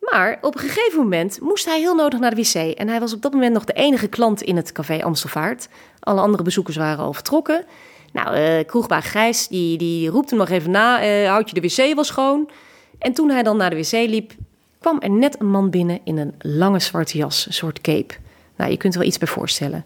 Maar 0.00 0.38
op 0.40 0.54
een 0.54 0.60
gegeven 0.60 0.98
moment 0.98 1.40
moest 1.40 1.64
hij 1.64 1.78
heel 1.78 1.94
nodig 1.94 2.20
naar 2.20 2.34
de 2.34 2.42
wc. 2.42 2.54
En 2.78 2.88
hij 2.88 3.00
was 3.00 3.12
op 3.14 3.22
dat 3.22 3.32
moment 3.32 3.52
nog 3.52 3.64
de 3.64 3.72
enige 3.72 4.06
klant 4.08 4.42
in 4.42 4.56
het 4.56 4.72
café 4.72 5.02
Amstelvaart. 5.02 5.68
Alle 6.00 6.20
andere 6.20 6.42
bezoekers 6.42 6.76
waren 6.76 7.04
al 7.04 7.12
vertrokken. 7.12 7.64
Nou, 8.12 8.34
eh 8.36 8.66
kroegbaas 8.66 9.06
Gijs, 9.06 9.48
die, 9.48 9.78
die 9.78 10.08
roept 10.08 10.30
hem 10.30 10.38
nog 10.38 10.48
even 10.48 10.70
na. 10.70 11.02
eh, 11.02 11.28
houd 11.28 11.50
je 11.50 11.60
de 11.60 11.68
wc 11.68 11.94
wel 11.94 12.04
schoon? 12.04 12.50
En 12.98 13.12
toen 13.12 13.30
hij 13.30 13.42
dan 13.42 13.56
naar 13.56 13.70
de 13.70 13.76
wc 13.76 13.92
liep, 13.92 14.32
kwam 14.80 15.00
er 15.00 15.10
net 15.10 15.40
een 15.40 15.50
man 15.50 15.70
binnen 15.70 16.00
in 16.04 16.18
een 16.18 16.34
lange 16.38 16.80
zwarte 16.80 17.18
jas. 17.18 17.46
Een 17.46 17.52
soort 17.52 17.80
cape. 17.80 18.14
Nou, 18.56 18.70
je 18.70 18.76
kunt 18.76 18.92
er 18.92 18.98
wel 18.98 19.08
iets 19.08 19.18
bij 19.18 19.28
voorstellen. 19.28 19.84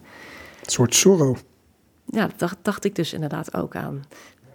Een 0.63 0.71
soort 0.71 0.95
Zorro. 0.95 1.35
Ja, 2.05 2.29
dat 2.37 2.57
dacht, 2.61 2.85
ik 2.85 2.95
dus 2.95 3.13
inderdaad 3.13 3.55
ook 3.55 3.75
aan. 3.75 4.03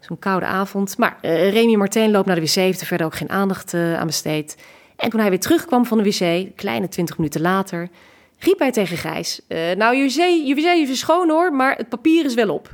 Zo'n 0.00 0.18
koude 0.18 0.46
avond. 0.46 0.98
Maar 0.98 1.18
eh 1.20 1.52
Remy 1.52 1.74
Martin 1.74 2.10
loopt 2.10 2.26
naar 2.26 2.34
de 2.34 2.42
wc, 2.42 2.54
heeft 2.54 2.80
er 2.80 2.86
verder 2.86 3.06
ook 3.06 3.14
geen 3.14 3.30
aandacht 3.30 3.74
eh, 3.74 3.98
aan 3.98 4.06
besteed. 4.06 4.56
En 4.96 5.10
toen 5.10 5.20
hij 5.20 5.28
weer 5.28 5.40
terugkwam 5.40 5.86
van 5.86 5.98
de 5.98 6.04
wc, 6.04 6.56
kleine 6.56 6.88
twintig 6.88 7.16
minuten 7.16 7.40
later, 7.40 7.88
riep 8.38 8.58
hij 8.58 8.70
tegen 8.70 8.96
Gijs... 8.96 9.40
eh, 9.46 9.76
nou, 9.76 9.96
je 9.96 10.04
wc, 10.04 10.46
je 10.46 10.54
wc 10.54 10.88
is 10.88 10.98
schoon 10.98 11.28
hoor, 11.28 11.52
maar 11.52 11.76
het 11.76 11.88
papier 11.88 12.24
is 12.24 12.34
wel 12.34 12.54
op. 12.54 12.70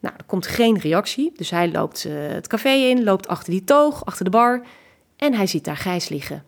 Nou, 0.00 0.14
er 0.16 0.24
komt 0.24 0.46
geen 0.46 0.78
reactie. 0.78 1.32
Dus 1.36 1.50
hij 1.50 1.70
loopt 1.70 2.02
het 2.08 2.46
café 2.46 2.70
in, 2.70 3.04
loopt 3.04 3.28
achter 3.28 3.52
die 3.52 3.64
toog, 3.64 4.04
achter 4.04 4.24
de 4.24 4.30
bar. 4.30 4.62
En 5.16 5.34
hij 5.34 5.46
ziet 5.46 5.64
daar 5.64 5.76
Gijs 5.76 6.08
liggen. 6.08 6.44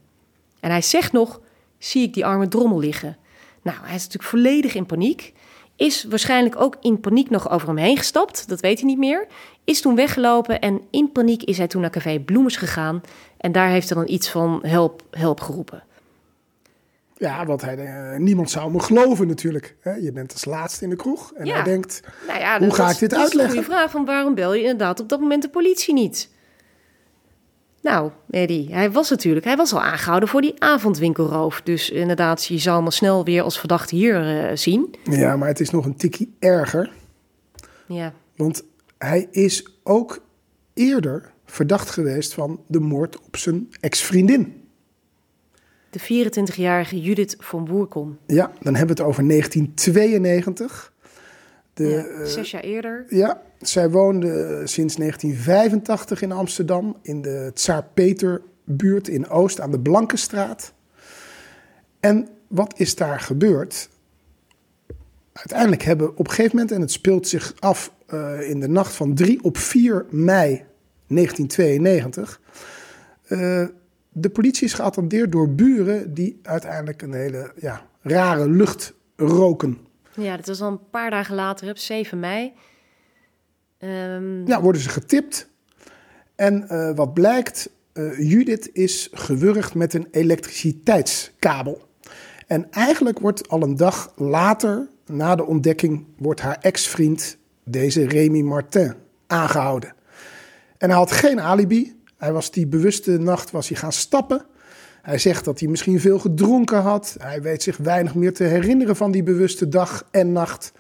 En 0.61 0.71
hij 0.71 0.83
zegt 0.83 1.13
nog, 1.13 1.41
zie 1.79 2.03
ik 2.03 2.15
die 2.15 2.27
arme 2.27 2.49
drommel 2.49 2.79
liggen. 2.79 3.17
Nou, 3.63 3.77
hij 3.81 3.95
is 3.95 4.03
natuurlijk 4.03 4.31
volledig 4.31 4.75
in 4.75 4.87
paniek. 4.87 5.33
Is 5.77 6.05
waarschijnlijk 6.05 6.61
ook 6.61 6.77
in 6.81 7.01
paniek 7.01 7.31
nog 7.31 7.51
over 7.51 7.69
hem 7.69 7.77
heen 7.77 7.97
gestapt. 7.97 8.49
Dat 8.49 8.61
weet 8.61 8.79
hij 8.79 8.89
niet 8.89 8.99
meer. 8.99 9.27
Is 9.65 9.81
toen 9.81 9.95
weggelopen 9.95 10.61
en 10.61 10.81
in 10.91 11.13
paniek 11.13 11.43
is 11.43 11.59
hij 11.59 11.67
toen 11.67 11.81
naar 11.81 11.91
café 11.91 12.19
Bloemers 12.21 12.57
gegaan. 12.57 13.03
En 13.37 13.53
daar 13.53 13.69
heeft 13.69 13.89
hij 13.89 13.99
dan 13.99 14.13
iets 14.15 14.29
van 14.31 14.59
help, 14.63 15.03
help 15.11 15.41
geroepen. 15.41 15.83
Ja, 17.17 17.47
want 17.47 17.61
hij, 17.63 17.77
eh, 17.77 18.19
niemand 18.19 18.51
zou 18.51 18.71
me 18.73 18.81
geloven 18.81 19.27
natuurlijk. 19.27 19.77
Hè? 19.81 19.93
Je 19.93 20.13
bent 20.13 20.33
als 20.33 20.45
laatste 20.45 20.85
in 20.85 20.91
de 20.91 20.97
kroeg. 20.97 21.33
En 21.35 21.47
Ja. 21.47 21.55
hij 21.55 21.63
denkt, 21.63 22.01
Nou 22.27 22.39
ja, 22.39 22.59
Hoe 22.59 22.75
ga 22.75 22.91
ik 22.91 22.99
dit 22.99 23.11
dat 23.11 23.19
is 23.19 23.25
uitleggen? 23.25 23.57
een 23.57 23.63
goede 23.65 23.77
vraag, 23.77 23.91
van 23.91 24.05
waarom 24.05 24.35
bel 24.35 24.55
je 24.55 24.61
inderdaad 24.63 25.01
op 25.01 25.09
dat 25.09 25.21
moment 25.21 25.43
de 25.43 25.49
politie 25.49 25.95
niet? 25.95 26.31
Nou, 27.85 28.11
Eddie, 28.31 28.75
hij 28.75 28.91
was 28.91 29.11
natuurlijk, 29.11 29.45
hij 29.45 29.57
was 29.57 29.73
al 29.73 29.83
aangehouden 29.83 30.29
voor 30.29 30.41
die 30.41 30.55
avondwinkelroof. 30.63 31.61
Dus 31.63 31.91
inderdaad, 31.91 32.45
je 32.45 32.59
zou 32.59 32.77
hem 32.77 32.85
al 32.85 32.91
snel 32.91 33.25
weer 33.25 33.43
als 33.43 33.59
verdachte 33.59 33.95
hier 33.95 34.49
eh, 34.49 34.57
zien. 34.57 34.95
ja, 35.11 35.37
maar 35.37 35.49
het 35.49 35.61
is 35.61 35.71
nog 35.71 35.85
een 35.85 35.97
tikkie 35.97 36.35
erger. 36.39 36.93
Ja, 37.87 38.13
Want 38.37 38.65
hij 38.99 39.29
is 39.31 39.67
ook 39.83 40.23
eerder 40.75 41.33
verdacht 41.45 41.91
geweest 41.91 42.35
van 42.35 42.61
de 42.67 42.81
moord 42.81 43.21
op 43.21 43.37
zijn 43.37 43.69
ex-vriendin. 43.81 44.63
de 45.91 46.01
24-jarige 46.01 47.01
Judith 47.01 47.37
van 47.39 47.65
Boerkom. 47.65 48.19
Ja, 48.27 48.53
dan 48.63 48.75
hebben 48.75 48.97
we 48.97 49.03
het 49.03 49.11
over 49.11 49.29
1992. 49.29 50.93
De, 51.75 51.89
ja, 51.89 52.05
eh, 52.05 52.27
zes 52.27 52.51
jaar 52.51 52.63
eerder. 52.63 53.05
Ja, 53.09 53.43
zij 53.61 53.91
woonde 53.91 54.61
sinds 54.65 54.97
1985 54.97 56.23
in 56.23 56.33
Amsterdam, 56.33 56.97
in 57.03 57.23
de 57.23 57.51
Tsaar 57.55 57.85
Peter-buurt 57.95 59.09
in 59.09 59.29
Oost 59.29 59.61
aan 59.61 59.71
de 59.71 59.81
Blankenstraat. 59.81 60.73
En 62.01 62.29
wat 62.49 62.75
is 62.77 62.95
daar 62.95 63.21
gebeurd? 63.21 63.89
Uiteindelijk 65.33 65.83
hebben 65.83 66.11
op 66.11 66.27
een 66.27 66.35
gegeven 66.35 66.57
moment, 66.57 66.73
en 66.73 66.81
het 66.81 66.93
speelt 66.93 67.29
zich 67.29 67.55
af 67.59 67.93
eh, 68.07 68.51
in 68.51 68.61
de 68.61 68.69
nacht 68.69 68.95
van 68.95 69.15
3 69.15 69.45
op 69.45 69.57
4 69.57 70.07
mei 70.11 70.65
1992, 71.07 72.41
eh, 73.25 73.67
de 74.13 74.31
politie 74.31 74.65
is 74.67 74.75
geattendeerd 74.75 75.33
door 75.33 75.55
buren 75.55 76.15
die 76.15 76.39
uiteindelijk 76.43 77.03
een 77.03 77.13
hele 77.13 77.53
ja, 77.57 77.87
rare 78.01 78.49
lucht 78.49 78.95
roken. 79.17 79.79
Ja, 80.17 80.37
dat 80.37 80.47
was 80.47 80.61
al 80.61 80.71
een 80.71 80.91
paar 80.91 81.11
dagen 81.11 81.35
later, 81.35 81.71
op 81.71 81.79
7 81.79 82.21
mei. 82.21 82.53
Ehm, 83.79 84.47
Ja, 84.47 84.61
worden 84.61 84.83
ze 84.83 84.89
getipt. 84.89 85.49
En 86.35 86.69
eh, 86.69 86.95
wat 86.95 87.15
blijkt, 87.15 87.71
eh, 87.93 88.19
Judith 88.31 88.71
is 88.73 89.09
gewurgd 89.13 89.75
met 89.75 89.95
een 89.95 90.09
elektriciteitskabel. 90.11 91.89
En 92.47 92.71
eigenlijk 92.71 93.19
wordt 93.19 93.49
al 93.49 93.63
een 93.63 93.77
dag 93.77 94.13
later, 94.17 94.89
na 95.07 95.35
de 95.35 95.45
ontdekking, 95.45 96.07
wordt 96.17 96.41
haar 96.41 96.59
ex-vriend, 96.61 97.37
deze 97.65 98.07
Remy 98.07 98.41
Martin, 98.41 98.95
aangehouden. 99.27 99.95
En 100.79 100.89
hij 100.89 100.99
had 100.99 101.13
geen 101.13 101.41
alibi. 101.41 102.01
Hij 102.17 102.33
was 102.33 102.51
die 102.51 102.67
bewuste 102.67 103.19
nacht 103.19 103.51
was 103.51 103.69
hij 103.69 103.77
gaan 103.79 103.93
stappen. 103.93 104.47
Hij 105.05 105.19
zegt 105.19 105.45
dat 105.45 105.61
hij 105.61 105.69
misschien 105.69 106.01
veel 106.01 106.19
gedronken 106.19 106.81
had. 106.83 107.17
Hij 107.21 107.43
weet 107.43 107.63
zich 107.63 107.77
weinig 107.77 108.15
meer 108.15 108.35
te 108.35 108.45
herinneren 108.45 108.97
van 108.97 109.11
die 109.11 109.23
bewuste 109.23 109.69
dag 109.69 110.05
en 110.11 110.33
nacht. 110.33 110.73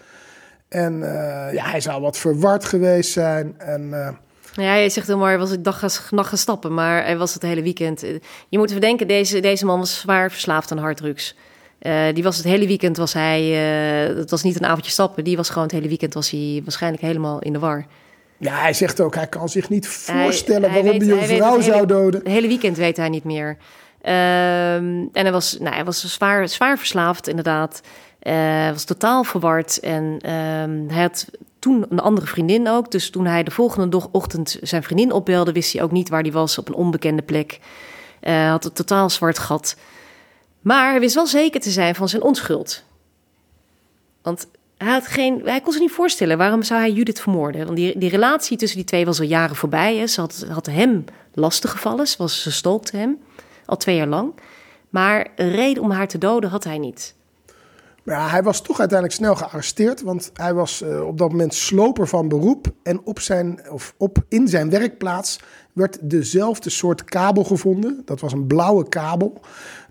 En 0.68 1.02
eh, 1.02 1.52
ja, 1.54 1.64
hij 1.64 1.80
zou 1.80 2.00
wat 2.00 2.18
verward 2.18 2.64
geweest 2.64 3.12
zijn. 3.12 3.54
En 3.58 3.88
eh, 3.92 4.64
ja, 4.64 4.74
je 4.74 4.88
zegt 4.88 5.08
mooi, 5.08 5.24
hij 5.28 5.38
was 5.38 5.52
ik 5.52 5.64
dag 5.64 5.78
gaan, 5.78 5.90
nacht 6.10 6.28
gaan 6.28 6.38
stappen, 6.38 6.74
maar 6.74 7.04
hij 7.04 7.16
was 7.16 7.34
het 7.34 7.42
hele 7.42 7.62
weekend. 7.62 8.00
Je 8.48 8.58
moet 8.58 8.68
even 8.68 8.80
denken, 8.80 9.06
deze, 9.08 9.40
deze 9.40 9.64
man 9.66 9.78
was 9.78 10.00
zwaar 10.00 10.30
verslaafd 10.30 10.70
aan 10.72 10.78
harddrugs. 10.78 11.37
Eh, 11.78 12.02
die 12.14 12.22
was 12.22 12.37
het 12.37 12.44
hele 12.46 12.66
weekend, 12.66 12.96
was 12.96 13.12
hij, 13.12 13.42
het 14.16 14.30
was 14.30 14.42
niet 14.42 14.56
een 14.56 14.66
avondje 14.66 14.90
stappen, 14.90 15.24
die 15.24 15.37
was 15.37 15.48
gewoon 15.48 15.62
het 15.64 15.72
hele 15.72 15.88
weekend, 15.88 16.14
was 16.14 16.30
hij 16.30 16.60
waarschijnlijk 16.64 17.02
helemaal 17.02 17.38
in 17.40 17.52
de 17.52 17.58
war. 17.58 17.87
ja, 18.38 18.60
hij 18.60 18.72
zegt 18.72 19.00
ook, 19.00 19.14
hij 19.14 19.26
kan 19.26 19.48
zich 19.48 19.68
niet 19.68 19.84
Hij- 20.06 20.22
voorstellen 20.22 20.70
hij 20.70 20.82
waarom 20.82 20.98
weet- 20.98 21.08
hij 21.08 21.18
hij 21.18 21.30
een 21.30 21.37
vrouw 21.37 21.54
het 21.56 21.64
hele- 21.64 21.74
zou 21.76 21.87
doden. 21.87 22.20
Het 22.20 22.28
hele 22.32 22.48
weekend 22.48 22.76
weet 22.76 22.96
hij 22.96 23.08
niet 23.08 23.24
meer. 23.24 23.56
Ehm, 24.04 25.06
en 25.12 25.22
hij 25.22 25.32
was, 25.32 25.58
nou, 25.58 25.74
hij 25.74 25.84
was 25.84 26.12
zwaar, 26.12 26.48
zwaar 26.48 26.78
verslaafd, 26.78 27.28
inderdaad. 27.28 27.80
Hij 28.18 28.72
was 28.72 28.84
totaal 28.84 29.24
verward. 29.24 29.80
En 29.80 30.18
ehm, 30.20 30.88
hij 30.88 31.02
had 31.02 31.26
toen 31.58 31.86
een 31.88 32.00
andere 32.00 32.26
vriendin 32.26 32.68
ook. 32.68 32.90
Dus 32.90 33.10
toen 33.10 33.26
hij 33.26 33.42
de 33.42 33.50
volgende 33.50 34.10
ochtend 34.10 34.58
zijn 34.62 34.82
vriendin 34.82 35.12
opbelde, 35.12 35.52
wist 35.52 35.72
hij 35.72 35.82
ook 35.82 35.90
niet 35.90 36.08
waar 36.08 36.22
hij 36.22 36.32
was 36.32 36.58
op 36.58 36.68
een 36.68 36.74
onbekende 36.74 37.22
plek. 37.22 37.60
Hij 38.20 38.46
had 38.46 38.64
een 38.64 38.72
totaal 38.72 39.10
zwart 39.10 39.38
gat. 39.38 39.76
Maar 40.60 40.90
hij 40.90 41.00
wist 41.00 41.14
wel 41.14 41.26
zeker 41.26 41.60
te 41.60 41.70
zijn 41.70 41.94
van 41.94 42.08
zijn 42.08 42.22
onschuld. 42.22 42.82
Want 44.22 44.46
hij, 44.78 44.92
had 44.92 45.06
geen, 45.06 45.40
hij 45.44 45.60
kon 45.60 45.72
zich 45.72 45.80
niet 45.80 45.90
voorstellen 45.90 46.38
waarom 46.38 46.62
zou 46.62 46.80
hij 46.80 46.92
Judith 46.92 47.20
vermoorden. 47.20 47.64
Want 47.64 47.76
die, 47.76 47.98
die 47.98 48.10
relatie 48.10 48.56
tussen 48.56 48.78
die 48.78 48.86
twee 48.86 49.04
was 49.04 49.18
al 49.18 49.26
jaren 49.26 49.56
voorbij. 49.56 49.96
Hè. 49.96 50.06
Ze 50.06 50.20
had, 50.20 50.46
had 50.48 50.66
hem 50.66 51.04
lastig 51.34 51.70
gevallen, 51.70 52.06
ze, 52.06 52.50
stolkte 52.50 52.96
hem 52.96 53.18
al 53.64 53.77
twee 53.77 53.96
jaar 53.96 54.07
lang. 54.07 54.35
Maar 54.90 55.27
een 55.37 55.50
reden 55.50 55.83
om 55.83 55.90
haar 55.90 56.09
te 56.09 56.18
doden 56.18 56.50
had 56.50 56.64
hij 56.64 56.79
niet. 56.79 57.14
Maar 58.05 58.16
ja, 58.16 58.29
hij 58.29 58.42
was 58.42 58.61
toch 58.61 58.79
uiteindelijk 58.79 59.18
snel 59.18 59.35
gearresteerd, 59.37 60.03
want 60.03 60.31
hij 60.35 60.55
was 60.55 60.83
eh, 60.83 61.07
op 61.07 61.18
dat 61.18 61.31
moment 61.31 61.55
sloper 61.55 62.09
van 62.09 62.29
beroep. 62.29 62.66
En 62.83 63.00
op 63.05 63.20
zijn, 63.20 63.61
of 63.70 63.94
op, 63.96 64.18
in 64.29 64.48
zijn 64.48 64.70
werkplaats 64.70 65.40
werd 65.72 65.98
dezelfde 66.03 66.70
soort 66.70 67.05
kabel 67.05 67.44
gevonden. 67.44 68.03
Dat 68.05 68.20
was 68.20 68.33
een 68.33 68.46
blauwe 68.46 68.88
kabel, 68.88 69.40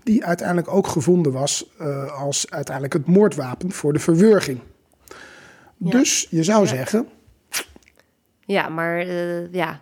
die 0.02 0.24
uiteindelijk 0.24 0.68
ook 0.68 0.86
gevonden 0.86 1.32
was 1.32 1.70
eh, 1.78 2.22
als 2.22 2.50
uiteindelijk 2.50 2.94
het 2.94 3.06
moordwapen 3.06 3.72
voor 3.72 3.92
de 3.92 3.98
verwurging. 3.98 4.60
Ja. 5.76 5.90
Dus 5.90 6.26
je 6.30 6.42
zou 6.42 6.66
zeggen, 6.66 7.08
Ja, 8.46 8.68
maar 8.68 8.98
eh, 8.98 9.52
ja, 9.52 9.80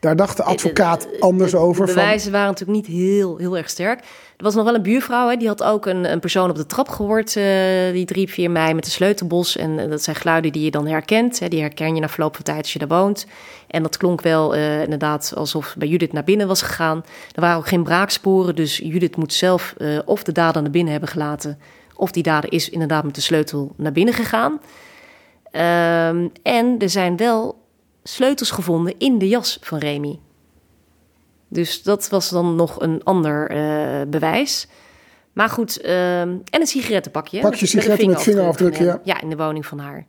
daar 0.00 0.16
dacht 0.16 0.36
de 0.36 0.42
advocaat 0.42 1.02
De- 1.02 1.08
de- 1.10 1.20
anders 1.20 1.50
de- 1.50 1.56
over. 1.56 1.86
De 1.86 1.92
van, 1.92 2.00
bewijzen 2.02 2.32
waren 2.32 2.48
natuurlijk 2.48 2.78
niet 2.78 2.96
heel, 2.96 3.36
heel 3.36 3.56
erg 3.56 3.70
sterk. 3.70 4.00
Er 4.36 4.44
was 4.44 4.54
nog 4.54 4.64
wel 4.64 4.74
een 4.74 4.82
buurvrouw, 4.82 5.28
hè, 5.28 5.36
die 5.36 5.48
had 5.48 5.62
ook 5.62 5.86
een, 5.86 6.12
een 6.12 6.20
persoon 6.20 6.50
op 6.50 6.56
de 6.56 6.66
trap 6.66 6.88
gehoord. 6.88 7.36
eh, 7.36 7.44
die 7.92 8.04
3, 8.04 8.28
4 8.28 8.50
mei 8.50 8.74
met 8.74 8.84
een 8.84 8.90
sleutelbos. 8.90 9.56
En 9.56 9.78
eh, 9.78 9.90
dat 9.90 10.02
zijn 10.02 10.16
geluiden 10.16 10.52
die 10.52 10.64
je 10.64 10.70
dan 10.70 10.86
herkent. 10.86 11.38
Hè, 11.38 11.48
die 11.48 11.60
herken 11.60 11.94
je 11.94 12.00
na 12.00 12.08
verloop 12.08 12.34
van 12.34 12.44
tijd 12.44 12.58
als 12.58 12.72
je 12.72 12.78
daar 12.78 12.88
woont. 12.98 13.26
En 13.66 13.82
dat 13.82 13.96
klonk 13.96 14.20
wel 14.22 14.54
eh, 14.54 14.82
inderdaad 14.82 15.32
alsof 15.36 15.74
bij 15.78 15.88
Judith 15.88 16.12
naar 16.12 16.24
binnen 16.24 16.46
was 16.46 16.62
gegaan. 16.62 17.04
Er 17.34 17.40
waren 17.40 17.56
ook 17.56 17.68
geen 17.68 17.82
braaksporen, 17.82 18.54
dus 18.54 18.76
Judith 18.76 19.16
moet 19.16 19.32
zelf 19.32 19.74
eh, 19.78 19.98
of 20.04 20.22
de 20.22 20.32
dader 20.32 20.62
naar 20.62 20.70
binnen 20.70 20.92
hebben 20.92 21.10
gelaten... 21.10 21.58
of 21.96 22.10
die 22.10 22.22
dader 22.22 22.52
is 22.52 22.68
inderdaad 22.70 23.04
met 23.04 23.14
de 23.14 23.20
sleutel 23.20 23.72
naar 23.76 23.92
binnen 23.92 24.14
gegaan. 24.14 24.60
Ehm, 25.50 26.28
en 26.42 26.76
er 26.78 26.90
zijn 26.90 27.16
wel 27.16 27.62
sleutels 28.04 28.50
gevonden 28.50 28.94
in 28.98 29.18
de 29.18 29.28
jas 29.28 29.58
van 29.60 29.78
Remy. 29.78 30.18
Dus 31.48 31.82
dat 31.82 32.08
was 32.08 32.28
dan 32.28 32.56
nog 32.56 32.80
een 32.80 33.04
ander 33.04 33.50
eh, 33.50 34.06
bewijs. 34.08 34.68
Maar 35.32 35.48
goed, 35.48 35.80
ehm, 35.80 36.28
en 36.50 36.60
een 36.60 36.66
sigarettenpakje. 36.66 37.40
Pakje 37.40 37.66
sigaretten 37.66 38.08
met 38.08 38.22
vingerafdruk 38.22 38.76
van 38.76 38.86
hem. 38.86 39.00
Ja, 39.04 39.20
in 39.20 39.30
de 39.30 39.36
woning 39.36 39.66
van 39.66 39.78
haar. 39.78 40.06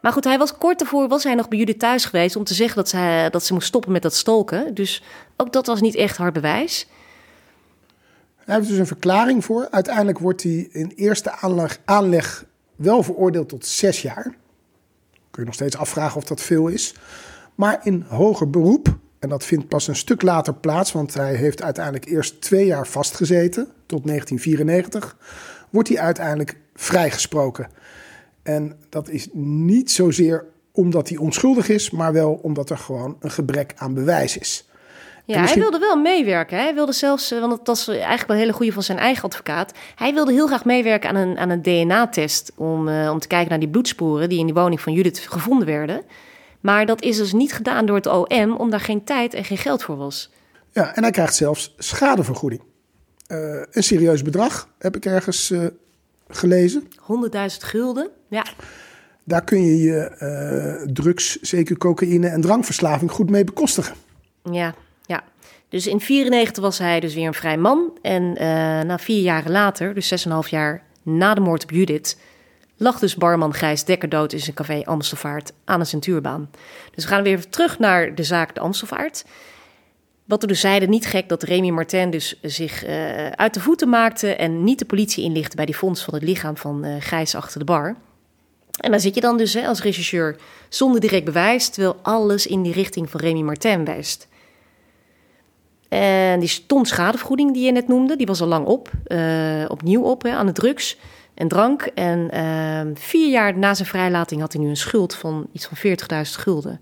Maar 0.00 0.12
goed, 0.12 0.24
hij 0.24 0.38
was 0.38 0.58
kort 0.58 0.78
daarvoor 0.78 1.08
was 1.08 1.24
hij 1.24 1.34
nog 1.34 1.48
bij 1.48 1.58
Judith 1.58 1.78
thuis 1.78 2.04
geweest 2.04 2.36
om 2.36 2.44
te 2.44 2.54
zeggen 2.54 2.76
dat 2.76 2.88
ze, 2.88 3.28
dat 3.30 3.44
ze 3.44 3.52
moest 3.52 3.66
stoppen 3.66 3.92
met 3.92 4.02
dat 4.02 4.14
stolken. 4.14 4.74
Dus 4.74 5.02
ook 5.36 5.52
dat 5.52 5.66
was 5.66 5.80
niet 5.80 5.94
echt 5.94 6.16
hard 6.16 6.32
bewijs. 6.32 6.86
Hij 8.36 8.54
heeft 8.54 8.68
dus 8.68 8.78
een 8.78 8.86
verklaring 8.86 9.44
voor. 9.44 9.68
Uiteindelijk 9.70 10.18
wordt 10.18 10.42
hij 10.42 10.68
in 10.72 10.92
eerste 10.96 11.30
aanleg, 11.30 11.78
aanleg 11.84 12.44
wel 12.76 13.02
veroordeeld 13.02 13.48
tot 13.48 13.66
zes 13.66 14.02
jaar. 14.02 14.34
Kun 15.38 15.46
je 15.46 15.52
nog 15.52 15.62
steeds 15.62 15.82
afvragen 15.82 16.16
of 16.16 16.24
dat 16.24 16.40
veel 16.40 16.68
is. 16.68 16.94
Maar 17.54 17.80
in 17.82 18.04
hoger 18.08 18.50
beroep, 18.50 18.98
en 19.18 19.28
dat 19.28 19.44
vindt 19.44 19.68
pas 19.68 19.88
een 19.88 19.96
stuk 19.96 20.22
later 20.22 20.54
plaats, 20.54 20.92
want 20.92 21.14
hij 21.14 21.34
heeft 21.34 21.62
uiteindelijk 21.62 22.04
eerst 22.04 22.40
twee 22.40 22.66
jaar 22.66 22.86
vastgezeten, 22.86 23.64
tot 23.86 24.06
1994, 24.06 25.16
wordt 25.70 25.88
hij 25.88 25.98
uiteindelijk 25.98 26.56
vrijgesproken. 26.74 27.68
En 28.42 28.76
dat 28.88 29.08
is 29.08 29.28
niet 29.32 29.90
zozeer 29.90 30.44
omdat 30.72 31.08
hij 31.08 31.18
onschuldig 31.18 31.68
is, 31.68 31.90
maar 31.90 32.12
wel 32.12 32.32
omdat 32.32 32.70
er 32.70 32.78
gewoon 32.78 33.16
een 33.20 33.30
gebrek 33.30 33.72
aan 33.76 33.94
bewijs 33.94 34.38
is. 34.38 34.67
Ja, 35.34 35.40
misschien- 35.40 35.62
hij 35.62 35.70
wilde 35.70 35.86
wel 35.86 35.96
meewerken. 35.96 36.58
Hij 36.58 36.74
wilde 36.74 36.92
zelfs, 36.92 37.30
eh, 37.30 37.40
want 37.40 37.50
dat 37.50 37.66
was 37.66 37.88
eigenlijk 37.88 38.26
wel 38.26 38.36
een 38.36 38.42
hele 38.42 38.52
goede 38.52 38.72
van 38.72 38.82
zijn 38.82 38.98
eigen 38.98 39.24
advocaat. 39.24 39.72
Hij 39.94 40.14
wilde 40.14 40.32
heel 40.32 40.46
graag 40.46 40.64
meewerken 40.64 41.08
aan 41.10 41.16
een, 41.16 41.38
aan 41.38 41.50
een 41.50 41.62
DNA-test 41.62 42.52
om, 42.56 42.88
eh, 42.88 43.10
om 43.12 43.18
te 43.18 43.26
kijken 43.26 43.48
naar 43.48 43.58
die 43.58 43.68
bloedsporen 43.68 44.28
die 44.28 44.38
in 44.38 44.44
die 44.44 44.54
woning 44.54 44.80
van 44.80 44.92
Judith 44.92 45.18
gevonden 45.18 45.66
werden. 45.66 46.02
Maar 46.60 46.86
dat 46.86 47.02
is 47.02 47.16
dus 47.16 47.32
niet 47.32 47.52
gedaan 47.52 47.86
door 47.86 47.96
het 47.96 48.06
OM, 48.06 48.50
omdat 48.50 48.70
daar 48.70 48.80
geen 48.80 49.04
tijd 49.04 49.34
en 49.34 49.44
geen 49.44 49.58
geld 49.58 49.82
voor 49.82 49.96
was. 49.96 50.30
Ja, 50.72 50.94
en 50.94 51.02
hij 51.02 51.12
krijgt 51.12 51.34
zelfs 51.34 51.74
schadevergoeding. 51.78 52.62
Eh, 53.26 53.38
een 53.70 53.82
serieus 53.82 54.22
bedrag, 54.22 54.68
heb 54.78 54.96
ik 54.96 55.04
ergens 55.04 55.52
gelezen. 56.28 56.88
100.000 57.00 57.62
gulden. 57.64 58.10
Ja, 58.28 58.44
Daar 59.24 59.44
kun 59.44 59.62
je 59.64 59.76
je 59.78 60.88
drugs, 60.92 61.40
zeker 61.40 61.76
cocaïne 61.78 62.28
en 62.28 62.40
drankverslaving 62.40 63.10
goed 63.10 63.30
mee 63.30 63.44
bekostigen. 63.44 63.94
ja. 64.52 64.74
Dus 65.68 65.86
in 65.86 66.00
94 66.00 66.62
was 66.62 66.78
hij 66.78 67.00
dus 67.00 67.14
weer 67.14 67.26
een 67.26 67.34
vrij 67.34 67.56
man. 67.56 67.98
En 68.02 68.36
eh, 68.36 68.46
na 68.80 68.98
vier 68.98 69.22
jaren 69.22 69.50
later, 69.50 69.94
dus 69.94 70.26
6,5 70.26 70.48
jaar 70.50 70.82
na 71.02 71.34
de 71.34 71.40
moord 71.40 71.62
op 71.62 71.70
Judith, 71.70 72.18
lag 72.76 72.98
dus 72.98 73.14
barman 73.14 73.54
Gijs 73.54 73.84
Dekker 73.84 74.08
dood 74.08 74.32
in 74.32 74.40
zijn 74.40 74.56
café 74.56 74.82
Amstelvaart 74.84 75.52
aan 75.64 75.80
een 75.80 75.86
centuurbaan. 75.86 76.50
Dus 76.94 77.04
we 77.04 77.10
gaan 77.10 77.22
weer 77.22 77.48
terug 77.48 77.78
naar 77.78 78.14
de 78.14 78.22
zaak 78.22 78.54
de 78.54 78.60
Amstelvaart. 78.60 79.24
Wat 80.24 80.40
we 80.40 80.46
dus 80.46 80.60
zeiden, 80.60 80.90
niet 80.90 81.06
gek 81.06 81.28
dat 81.28 81.42
Remy 81.42 81.70
Martin 81.70 82.10
dus 82.10 82.38
zich 82.42 82.84
eh, 82.84 83.26
uit 83.26 83.54
de 83.54 83.60
voeten 83.60 83.88
maakte 83.88 84.34
en 84.34 84.64
niet 84.64 84.78
de 84.78 84.84
politie 84.84 85.24
inlichtte 85.24 85.56
bij 85.56 85.66
die 85.66 85.74
fonds 85.74 86.04
van 86.04 86.14
het 86.14 86.22
lichaam 86.22 86.56
van 86.56 86.84
eh, 86.84 86.94
Gijs 86.98 87.34
achter 87.34 87.58
de 87.58 87.64
bar. 87.64 87.96
En 88.80 88.90
dan 88.90 89.00
zit 89.00 89.14
je 89.14 89.20
dan 89.20 89.36
dus 89.36 89.54
hè, 89.54 89.66
als 89.66 89.82
rechercheur 89.82 90.36
zonder 90.68 91.00
direct 91.00 91.24
bewijs, 91.24 91.68
terwijl 91.68 91.96
alles 92.02 92.46
in 92.46 92.62
die 92.62 92.72
richting 92.72 93.10
van 93.10 93.20
Remy 93.20 93.40
Martin 93.40 93.84
wijst. 93.84 94.28
En 95.88 96.40
die 96.40 96.64
ton 96.66 96.86
schadevergoeding 96.86 97.52
die 97.52 97.64
je 97.64 97.72
net 97.72 97.88
noemde, 97.88 98.16
die 98.16 98.26
was 98.26 98.40
al 98.40 98.46
lang 98.46 98.66
op. 98.66 98.90
eh, 99.04 99.64
opnieuw 99.68 100.02
op 100.02 100.22
hè, 100.22 100.30
aan 100.30 100.46
de 100.46 100.52
drugs 100.52 100.98
en 101.34 101.48
drank. 101.48 101.82
En 101.82 102.30
eh, 102.30 102.80
vier 102.94 103.30
jaar 103.30 103.58
na 103.58 103.74
zijn 103.74 103.88
vrijlating 103.88 104.40
had 104.40 104.52
hij 104.52 104.62
nu 104.62 104.68
een 104.68 104.76
schuld 104.76 105.14
van 105.14 105.46
iets 105.52 105.66
van 105.66 105.76
40.000 105.76 106.40
gulden. 106.40 106.80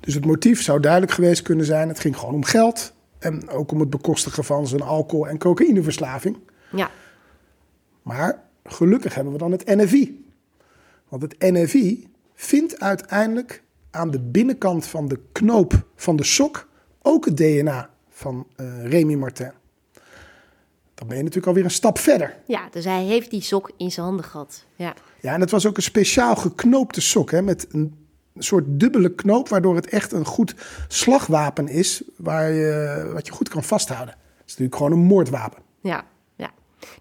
Dus 0.00 0.14
het 0.14 0.24
motief 0.26 0.62
zou 0.62 0.80
duidelijk 0.80 1.12
geweest 1.12 1.42
kunnen 1.42 1.64
zijn. 1.64 1.88
Het 1.88 2.00
ging 2.00 2.16
gewoon 2.16 2.34
om 2.34 2.44
geld. 2.44 2.92
En 3.18 3.48
ook 3.48 3.72
om 3.72 3.80
het 3.80 3.90
bekostigen 3.90 4.44
van 4.44 4.66
zijn 4.66 4.82
alcohol- 4.82 5.28
en 5.28 5.38
cocaïneverslaving. 5.38 6.38
Ja, 6.70 6.90
Maar 8.02 8.42
gelukkig 8.64 9.14
hebben 9.14 9.32
we 9.32 9.38
dan 9.38 9.52
het 9.52 9.66
NFI. 9.66 10.24
Want 11.08 11.22
het 11.22 11.34
NFI 11.38 12.08
vindt 12.34 12.80
uiteindelijk 12.80 13.62
aan 13.90 14.10
de 14.10 14.20
binnenkant 14.20 14.86
van 14.86 15.08
de 15.08 15.20
knoop 15.32 15.86
van 15.96 16.16
de 16.16 16.24
sok 16.24 16.68
ook 17.02 17.24
het 17.24 17.36
DNA 17.36 17.90
van 18.18 18.46
eh 18.56 18.86
Remy 18.86 19.14
Martin. 19.14 19.52
Dan 20.94 21.08
ben 21.08 21.16
je 21.16 21.22
natuurlijk 21.22 21.46
alweer 21.46 21.64
een 21.64 21.70
stap 21.70 21.98
verder. 21.98 22.36
ja, 22.46 22.68
dus 22.70 22.84
hij 22.84 23.02
heeft 23.02 23.30
die 23.30 23.40
sok 23.40 23.70
in 23.76 23.90
zijn 23.90 24.06
handen 24.06 24.24
gehad. 24.24 24.64
Ja, 24.76 24.94
Ja, 25.20 25.34
en 25.34 25.40
het 25.40 25.50
was 25.50 25.66
ook 25.66 25.76
een 25.76 25.82
speciaal 25.82 26.36
geknoopte 26.36 27.00
sok 27.00 27.30
hè, 27.30 27.42
met 27.42 27.66
een 27.70 27.94
soort 28.38 28.64
dubbele 28.66 29.14
knoop, 29.14 29.48
waardoor 29.48 29.74
het 29.74 29.88
echt 29.88 30.12
een 30.12 30.24
goed 30.24 30.54
slagwapen 30.88 31.68
is, 31.68 32.02
waar 32.16 32.50
je, 32.50 33.10
wat 33.12 33.26
je 33.26 33.32
goed 33.32 33.48
kan 33.48 33.62
vasthouden. 33.64 34.14
Het 34.14 34.46
is 34.46 34.50
natuurlijk 34.50 34.76
gewoon 34.76 34.92
een 34.92 35.06
moordwapen. 35.06 35.62
ja, 35.80 36.04
ja. 36.36 36.50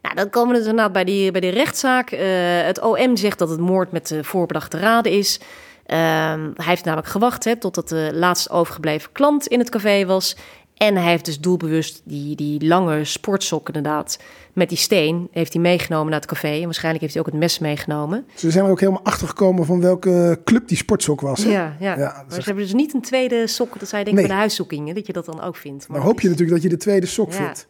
Nou, 0.02 0.16
dan 0.16 0.30
komen 0.30 0.52
we 0.52 0.58
dus 0.58 0.68
inderdaad 0.68 0.94
bij 0.94 1.04
die, 1.04 1.32
bij 1.32 1.42
die 1.42 1.52
rechtszaak. 1.52 2.12
Eh, 2.12 2.28
het 2.62 2.82
OM 2.82 3.16
zegt 3.16 3.40
dat 3.40 3.50
het 3.50 3.60
moord 3.60 3.92
met 3.92 4.08
de 4.08 4.24
voorbedachte 4.24 4.80
raden 4.80 5.12
is. 5.12 5.40
Ehm, 5.88 6.52
hij 6.54 6.66
heeft 6.66 6.84
namelijk 6.84 7.08
gewacht 7.08 7.44
hè, 7.44 7.56
totdat 7.56 7.90
de 7.90 8.10
laatst 8.14 8.50
overgebleven 8.50 9.12
klant 9.12 9.48
in 9.48 9.60
het 9.60 9.70
café 9.70 10.06
was. 10.06 10.36
En 10.78 10.96
hij 10.96 11.10
heeft 11.10 11.26
dus 11.26 11.40
doelbewust 11.40 12.02
die, 12.04 12.36
die 12.36 12.66
lange 12.66 13.04
sportsok 13.04 13.68
inderdaad 13.68 14.20
met 14.54 14.70
die 14.70 14.78
steen... 14.78 15.28
heeft 15.32 15.54
hij 15.54 15.62
meegenomen 15.62 16.12
naar 16.12 16.20
het 16.20 16.30
café. 16.30 16.48
En 16.48 16.64
waarschijnlijk 16.64 17.02
heeft 17.02 17.14
hij 17.16 17.24
ook 17.24 17.30
het 17.32 17.40
mes 17.40 17.60
meegenomen. 17.60 18.26
Ze 18.36 18.52
zijn 18.52 18.66
er 18.66 18.72
ook 18.72 18.80
helemaal 18.80 19.04
achtergekomen 19.04 19.66
van 19.66 19.82
welke 19.82 20.42
club 20.44 20.68
die 20.68 20.78
sportsok 20.78 21.22
was. 21.22 21.44
Hè? 21.44 21.50
Ja, 21.52 21.76
ja. 21.80 21.96
Maar 21.96 22.26
ze 22.30 22.36
echt- 22.36 22.46
hebben 22.46 22.64
dus 22.64 22.74
niet 22.74 22.94
een 22.94 23.02
tweede 23.02 23.48
sok. 23.48 23.80
Dat 23.80 23.90
zij 23.90 23.98
denken 24.04 24.14
Nee. 24.16 24.24
bij 24.24 24.34
de 24.34 24.40
huiszoekingen, 24.40 24.96
dat 24.96 25.08
je 25.08 25.14
dat 25.14 25.26
dan 25.26 25.42
ook 25.42 25.56
vindt. 25.56 25.88
Maar 25.88 26.02
hoop 26.02 26.22
je 26.22 26.28
natuurlijk 26.30 26.54
dat 26.54 26.64
je 26.64 26.70
de 26.78 26.82
tweede 26.84 27.06
sok 27.06 27.32
Ja. 27.32 27.38
vindt. 27.38 27.68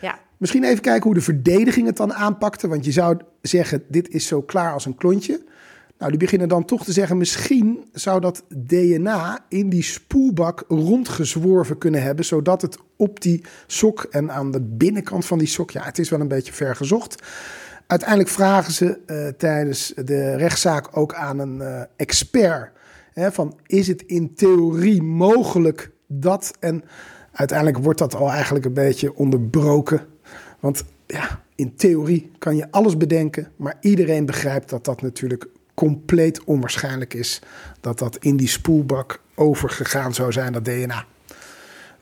Ja, 0.00 0.18
Misschien 0.36 0.64
even 0.64 0.80
kijken 0.82 1.02
hoe 1.02 1.14
de 1.14 1.20
verdediging 1.20 1.86
het 1.86 1.96
dan 1.96 2.14
aanpakte. 2.14 2.68
Want 2.68 2.84
je 2.84 2.92
zou 2.92 3.18
zeggen, 3.42 3.82
dit 3.88 4.08
is 4.08 4.26
zo 4.26 4.42
klaar 4.42 4.72
als 4.72 4.86
een 4.86 4.94
klontje. 4.94 5.40
Nou, 5.98 6.10
die 6.10 6.20
beginnen 6.20 6.48
dan 6.48 6.64
toch 6.64 6.84
te 6.84 6.92
zeggen... 6.92 7.16
misschien 7.16 7.88
zou 7.92 8.20
dat 8.20 8.44
DNA 8.48 9.44
in 9.48 9.68
die 9.68 9.82
spoelbak 9.82 10.64
rondgezworven 10.68 11.78
kunnen 11.78 12.02
hebben... 12.02 12.24
zodat 12.24 12.62
het 12.62 12.78
op 12.96 13.20
die 13.20 13.44
sok 13.66 14.06
en 14.10 14.30
aan 14.30 14.50
de 14.50 14.60
binnenkant 14.60 15.26
van 15.26 15.38
die 15.38 15.46
sok... 15.46 15.70
ja, 15.70 15.82
het 15.82 15.98
is 15.98 16.08
wel 16.08 16.20
een 16.20 16.28
beetje 16.28 16.52
ver 16.52 16.76
gezocht. 16.76 17.22
Uiteindelijk 17.86 18.28
vragen 18.28 18.72
ze 18.72 18.98
eh, 19.06 19.28
tijdens 19.28 19.92
de 20.04 20.36
rechtszaak 20.36 20.96
ook 20.96 21.14
aan 21.14 21.38
een 21.38 21.60
eh, 21.60 21.82
expert... 21.96 22.70
Hè, 23.12 23.32
van 23.32 23.58
is 23.66 23.86
het 23.86 24.02
in 24.02 24.34
theorie 24.34 25.02
mogelijk 25.02 25.90
dat... 26.06 26.56
en 26.60 26.84
uiteindelijk 27.32 27.78
wordt 27.78 27.98
dat 27.98 28.14
al 28.14 28.30
eigenlijk 28.30 28.64
een 28.64 28.74
beetje 28.74 29.14
onderbroken... 29.14 30.00
Want 30.60 30.84
ja, 31.06 31.40
in 31.54 31.76
theorie 31.76 32.30
kan 32.38 32.56
je 32.56 32.70
alles 32.70 32.96
bedenken, 32.96 33.48
maar 33.56 33.76
iedereen 33.80 34.26
begrijpt 34.26 34.70
dat 34.70 34.84
dat 34.84 35.02
natuurlijk 35.02 35.48
compleet 35.78 36.44
onwaarschijnlijk 36.44 37.14
is 37.14 37.40
dat 37.80 37.98
dat 37.98 38.16
in 38.16 38.36
die 38.36 38.48
spoelbak 38.48 39.20
overgegaan 39.34 40.14
zou 40.14 40.32
zijn, 40.32 40.52
dat 40.52 40.64
DNA. 40.64 41.04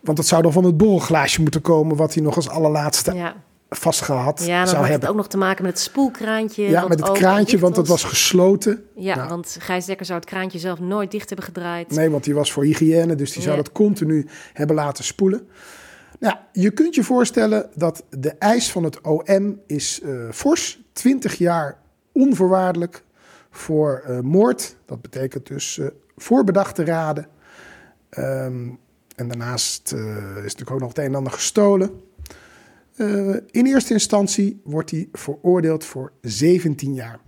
Want 0.00 0.16
dat 0.16 0.26
zou 0.26 0.42
dan 0.42 0.52
van 0.52 0.64
het 0.64 0.76
borrelglaasje 0.76 1.40
moeten 1.40 1.60
komen, 1.60 1.96
wat 1.96 2.14
hij 2.14 2.22
nog 2.22 2.36
als 2.36 2.48
allerlaatste 2.48 3.14
ja. 3.14 3.34
vastgehad 3.70 4.44
Ja, 4.44 4.58
dan 4.58 4.66
zou 4.66 4.80
had 4.80 4.90
hebben. 4.90 5.00
het 5.00 5.08
ook 5.10 5.16
nog 5.16 5.28
te 5.28 5.36
maken 5.36 5.64
met 5.64 5.72
het 5.72 5.82
spoelkraantje. 5.82 6.62
ja, 6.62 6.88
met 6.88 7.00
het 7.00 7.12
kraantje, 7.12 7.58
want 7.58 7.76
het 7.76 7.88
was 7.88 8.04
gesloten. 8.04 8.84
Ja, 8.94 9.16
Nou, 9.16 9.28
want 9.28 9.56
Gijs 9.60 9.84
Dekker 9.84 10.06
zou 10.06 10.18
het 10.18 10.28
kraantje 10.28 10.58
zelf 10.58 10.80
nooit 10.80 11.10
dicht 11.10 11.28
hebben 11.28 11.46
gedraaid. 11.46 11.90
Nee, 11.90 12.10
want 12.10 12.24
die 12.24 12.34
was 12.34 12.52
voor 12.52 12.64
hygiëne, 12.64 13.14
dus 13.14 13.32
die 13.32 13.42
zou 13.42 13.56
dat 13.56 13.72
continu 13.72 14.26
hebben 14.52 14.76
laten 14.76 15.04
spoelen. 15.04 15.48
Nou, 16.18 16.36
je 16.52 16.70
kunt 16.70 16.94
je 16.94 17.04
voorstellen 17.04 17.70
dat 17.74 18.04
de 18.10 18.30
eis 18.38 18.70
van 18.70 18.84
het 18.84 19.00
OM 19.00 19.60
is 19.66 20.00
eh, 20.00 20.12
fors. 20.30 20.80
20 20.92 21.34
jaar 21.34 21.78
onvoorwaardelijk 22.12 23.04
voor 23.56 24.02
eh, 24.04 24.20
moord. 24.20 24.76
Dat 24.84 25.02
betekent 25.02 25.46
dus 25.46 25.78
eh, 25.78 25.86
voorbedachte 26.16 26.84
raden. 26.84 27.28
Ehm, 28.08 28.68
en 29.16 29.28
daarnaast 29.28 29.92
eh, 29.92 30.36
is 30.36 30.42
natuurlijk 30.42 30.70
ook 30.70 30.80
nog 30.80 30.88
het 30.88 30.98
een 30.98 31.04
en 31.04 31.14
ander 31.14 31.32
gestolen. 31.32 32.04
In 33.50 33.66
eerste 33.66 33.92
instantie 33.92 34.60
wordt 34.64 34.90
hij 34.90 35.08
veroordeeld 35.12 35.84
voor 35.84 36.12
17 36.20 36.94
jaar. 36.94 37.18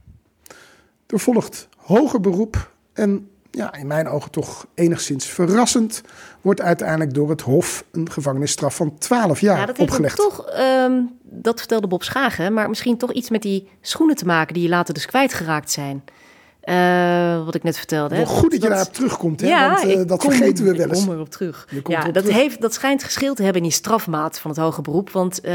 Er 1.06 1.18
volgt 1.18 1.68
hoger 1.76 2.20
beroep 2.20 2.72
en 2.92 3.30
ja, 3.58 3.74
in 3.74 3.86
mijn 3.86 4.08
ogen 4.08 4.30
toch 4.30 4.66
enigszins 4.74 5.26
verrassend, 5.26 6.02
wordt 6.40 6.60
uiteindelijk 6.60 7.14
door 7.14 7.30
het 7.30 7.40
Hof 7.40 7.84
een 7.92 8.10
gevangenisstraf 8.10 8.76
van 8.76 8.98
12 8.98 9.40
jaar 9.40 9.58
ja, 9.58 9.66
dat 9.66 9.76
heeft 9.76 9.90
opgelegd. 9.90 10.16
toch, 10.16 10.46
ehm, 10.46 10.92
dat 11.22 11.58
vertelde 11.58 11.86
Bob 11.86 12.02
Schagen, 12.02 12.52
maar 12.52 12.68
misschien 12.68 12.96
toch 12.98 13.12
iets 13.12 13.30
met 13.30 13.42
die 13.42 13.68
schoenen 13.80 14.16
te 14.16 14.24
maken 14.26 14.54
die 14.54 14.68
later 14.68 14.94
dus 14.94 15.06
kwijtgeraakt 15.06 15.70
zijn. 15.70 16.04
Eh, 16.60 17.44
wat 17.44 17.54
ik 17.54 17.62
net 17.62 17.76
vertelde. 17.76 18.14
hè. 18.14 18.26
Goed 18.26 18.50
dat 18.50 18.62
je 18.62 18.68
daarop 18.68 18.92
terugkomt, 18.92 19.40
hè? 19.40 19.46
Ja, 19.48 19.68
want 19.74 19.84
eh, 19.92 20.06
dat 20.06 20.18
kom- 20.18 20.30
vergeten 20.32 20.64
we 20.64 20.76
wel 20.76 20.88
eens. 20.88 20.98
Ik 21.00 21.04
kom 21.06 21.14
erop 21.14 21.30
terug. 21.30 21.66
Je 21.70 21.82
komt 21.82 21.96
Ja, 21.96 22.02
erop 22.02 22.14
dat, 22.14 22.22
terug. 22.24 22.38
heeft, 22.38 22.60
dat 22.60 22.74
schijnt 22.74 23.02
geschild 23.04 23.36
te 23.36 23.42
hebben 23.42 23.62
in 23.62 23.68
die 23.68 23.76
strafmaat 23.76 24.38
van 24.38 24.50
het 24.50 24.60
hoge 24.60 24.80
beroep. 24.82 25.10
Want 25.10 25.40
eh, 25.40 25.52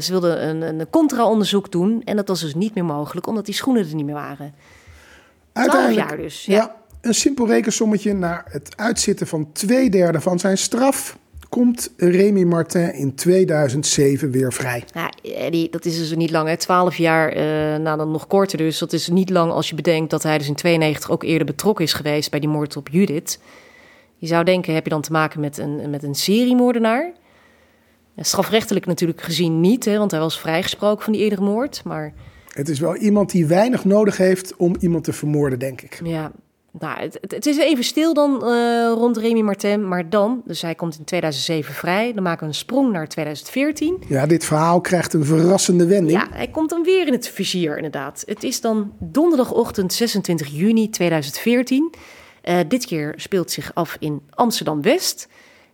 ze 0.00 0.06
wilden 0.08 0.48
een, 0.48 0.62
een 0.80 0.90
contra-onderzoek 0.90 1.72
doen. 1.72 2.02
En 2.04 2.16
dat 2.16 2.28
was 2.28 2.40
dus 2.40 2.54
niet 2.54 2.74
meer 2.74 2.84
mogelijk, 2.84 3.26
omdat 3.26 3.44
die 3.46 3.54
schoenen 3.54 3.88
er 3.88 3.94
niet 3.94 4.04
meer 4.06 4.14
waren. 4.14 4.54
Uiteindelijk, 5.52 6.08
jaar 6.08 6.16
dus, 6.16 6.44
Ja. 6.44 6.54
ja. 6.56 6.74
Een 7.06 7.14
simpel 7.14 7.46
rekensommetje 7.46 8.14
naar 8.14 8.44
het 8.48 8.76
uitzitten 8.76 9.26
van 9.26 9.52
twee 9.52 9.90
derde 9.90 10.20
van 10.20 10.38
zijn 10.38 10.58
straf 10.58 11.18
komt 11.48 11.92
Remy 11.96 12.42
Martin 12.42 12.94
in 12.94 13.14
2007 13.14 14.30
weer 14.30 14.52
vrij. 14.52 14.84
Ja, 14.94 15.12
Eddie, 15.22 15.70
dat 15.70 15.84
is 15.84 15.96
dus 15.98 16.16
niet 16.16 16.30
lang. 16.30 16.48
Hè? 16.48 16.56
12 16.56 16.96
jaar, 16.96 17.36
nou 17.80 17.96
dan 17.96 18.10
nog 18.10 18.26
korter 18.26 18.58
dus. 18.58 18.78
Dat 18.78 18.92
is 18.92 19.08
niet 19.08 19.30
lang 19.30 19.52
als 19.52 19.68
je 19.68 19.74
bedenkt 19.74 20.10
dat 20.10 20.22
hij 20.22 20.38
dus 20.38 20.48
in 20.48 20.54
92 20.54 21.10
ook 21.10 21.22
eerder 21.22 21.46
betrokken 21.46 21.84
is 21.84 21.92
geweest 21.92 22.30
bij 22.30 22.40
die 22.40 22.48
moord 22.48 22.76
op 22.76 22.88
Judith. 22.88 23.38
Je 24.18 24.26
zou 24.26 24.44
denken, 24.44 24.74
heb 24.74 24.84
je 24.84 24.90
dan 24.90 25.00
te 25.02 25.12
maken 25.12 25.40
met 25.40 25.58
een, 25.58 25.90
met 25.90 26.02
een 26.02 26.14
seriemoordenaar? 26.14 27.12
Ja, 28.14 28.22
strafrechtelijk 28.22 28.86
natuurlijk 28.86 29.20
gezien 29.22 29.60
niet, 29.60 29.84
hè, 29.84 29.98
want 29.98 30.10
hij 30.10 30.20
was 30.20 30.40
vrijgesproken 30.40 31.04
van 31.04 31.12
die 31.12 31.22
eerdere 31.22 31.42
moord. 31.42 31.82
Maar 31.84 32.12
Het 32.48 32.68
is 32.68 32.80
wel 32.80 32.96
iemand 32.96 33.30
die 33.30 33.46
weinig 33.46 33.84
nodig 33.84 34.16
heeft 34.16 34.56
om 34.56 34.76
iemand 34.80 35.04
te 35.04 35.12
vermoorden, 35.12 35.58
denk 35.58 35.82
ik. 35.82 36.00
ja, 36.04 36.32
nou, 36.78 37.10
het, 37.20 37.46
is 37.46 37.58
even 37.58 37.84
stil 37.84 38.14
dan 38.14 38.44
eh, 38.44 38.92
rond 38.94 39.16
Remy 39.16 39.40
Martin. 39.40 39.88
Maar 39.88 40.10
dan, 40.10 40.42
dus 40.44 40.62
hij 40.62 40.74
komt 40.74 40.98
in 40.98 41.04
2007 41.04 41.74
vrij. 41.74 42.12
Dan 42.12 42.22
maken 42.22 42.40
we 42.40 42.46
een 42.46 42.54
sprong 42.54 42.92
naar 42.92 43.08
2014. 43.08 44.02
Ja, 44.08 44.26
dit 44.26 44.44
verhaal 44.44 44.80
krijgt 44.80 45.12
een 45.12 45.24
verrassende 45.24 45.86
wending. 45.86 46.18
Ja, 46.18 46.26
hij 46.30 46.48
komt 46.48 46.70
dan 46.70 46.82
weer 46.82 47.06
in 47.06 47.12
het 47.12 47.28
vizier, 47.28 47.76
inderdaad. 47.76 48.22
Het 48.26 48.44
is 48.44 48.60
dan 48.60 48.92
donderdagochtend 48.98 49.92
26 49.92 50.48
juni 50.48 50.90
2014. 50.90 51.94
Eh, 52.42 52.58
dit 52.68 52.86
keer 52.86 53.14
speelt 53.16 53.50
zich 53.50 53.70
af 53.74 53.96
in 53.98 54.22
Amsterdam-West. 54.30 55.28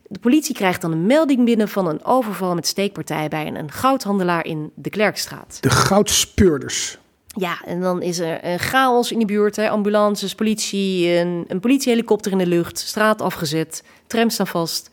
De 0.08 0.18
politie 0.18 0.54
krijgt 0.54 0.80
dan 0.80 0.92
een 0.92 1.06
melding 1.06 1.44
binnen 1.44 1.68
van 1.68 1.88
een 1.88 2.04
overval 2.04 2.54
met 2.54 2.66
steekpartij 2.66 3.28
bij 3.28 3.46
een, 3.46 3.56
een 3.56 3.70
goudhandelaar 3.70 4.46
in 4.46 4.70
de 4.74 4.90
Klerkstraat. 4.90 5.58
De 5.60 5.70
goudspeurders. 5.70 6.98
Ja, 7.34 7.62
en 7.64 7.80
dan 7.80 8.02
is 8.02 8.18
er 8.18 8.44
een 8.44 8.58
chaos 8.58 9.12
in 9.12 9.18
de 9.18 9.24
buurt. 9.24 9.56
Hè. 9.56 9.70
Ambulances, 9.70 10.34
politie, 10.34 11.08
een, 11.08 11.44
een 11.48 11.60
politiehelikopter 11.60 12.32
in 12.32 12.38
de 12.38 12.46
lucht, 12.46 12.78
straat 12.78 13.22
afgezet, 13.22 13.84
trams 14.06 14.34
staan 14.34 14.46
vast. 14.46 14.90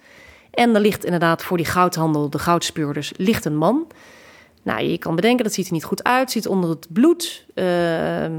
En 0.51 0.75
er 0.75 0.81
ligt 0.81 1.05
inderdaad 1.05 1.43
voor 1.43 1.57
die 1.57 1.65
goudhandel, 1.65 2.29
de 2.29 2.39
goudspeurders, 2.39 3.13
ligt 3.17 3.45
een 3.45 3.57
man. 3.57 3.87
Nou, 4.63 4.83
je 4.83 4.97
kan 4.97 5.15
bedenken, 5.15 5.43
dat 5.43 5.53
ziet 5.53 5.67
er 5.67 5.73
niet 5.73 5.83
goed 5.83 6.03
uit. 6.03 6.31
Ziet 6.31 6.47
onder 6.47 6.69
het 6.69 6.87
bloed. 6.89 7.45
ehm, 7.53 8.33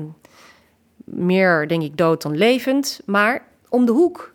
meer, 1.04 1.68
denk 1.68 1.82
ik, 1.82 1.96
dood 1.96 2.22
dan 2.22 2.36
levend. 2.36 3.00
Maar 3.04 3.46
om 3.68 3.84
de 3.86 3.92
hoek 3.92 4.32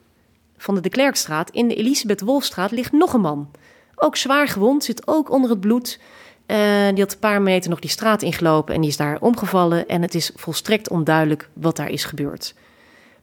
van 0.57 0.76
de 0.76 0.82
De 0.82 0.89
Klerkstraat, 0.89 1.49
in 1.49 1.68
de 1.68 1.76
Elisabeth 1.76 2.22
Wolfstraat, 2.22 2.72
ligt 2.72 2.91
nog 2.91 3.13
een 3.13 3.22
man. 3.22 3.51
Ook 3.95 4.16
zwaar 4.16 4.47
gewond, 4.47 4.84
zit 4.84 5.07
ook 5.07 5.32
onder 5.32 5.49
het 5.49 5.59
bloed. 5.59 5.99
Eh, 6.46 6.58
die 6.89 7.00
had 7.00 7.14
een 7.14 7.20
paar 7.20 7.41
meter 7.41 7.70
nog 7.70 7.80
die 7.80 7.89
straat 7.89 8.22
ingelopen 8.22 8.76
en 8.76 8.82
die 8.82 8.89
is 8.89 8.98
daar 8.98 9.22
omgevallen. 9.22 9.88
En 9.88 10.02
het 10.02 10.16
is 10.16 10.32
volstrekt 10.36 10.89
onduidelijk 10.89 11.50
wat 11.54 11.76
daar 11.76 11.89
is 11.89 12.04
gebeurd. 12.04 12.56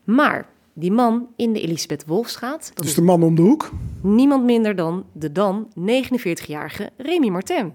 Maar 0.05 0.47
die 0.73 0.93
man 0.93 1.27
in 1.37 1.53
de 1.53 1.61
Elisabeth 1.61 2.05
Wolfstraat, 2.07 2.67
dat 2.67 2.77
Dus 2.77 2.87
is 2.87 2.95
de 2.95 3.03
man 3.03 3.23
om 3.23 3.35
de 3.35 3.43
hoek. 3.43 3.71
niemand 4.01 4.45
minder 4.45 4.77
dan 4.77 5.05
de 5.13 5.33
dan 5.33 5.69
49-jarige 5.69 6.91
Remy 6.97 7.29
Martin. 7.29 7.75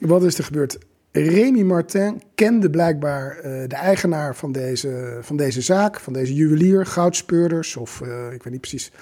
Wat 0.00 0.22
is 0.22 0.38
er 0.38 0.44
gebeurd? 0.44 0.78
Remy 1.12 1.62
Martin 1.62 2.22
kende 2.34 2.70
blijkbaar 2.70 3.36
eh, 3.36 3.68
de 3.68 3.76
eigenaar 3.76 4.36
van 4.36 4.52
deze, 4.52 5.18
van 5.20 5.36
deze 5.36 5.60
zaak, 5.60 6.00
van 6.00 6.12
deze 6.12 6.34
juwelier, 6.34 6.86
goudspeurders, 6.86 7.76
of 7.76 8.00
eh, 8.00 8.32
ik 8.32 8.42
weet 8.42 8.52
niet 8.52 8.60
precies 8.60 8.92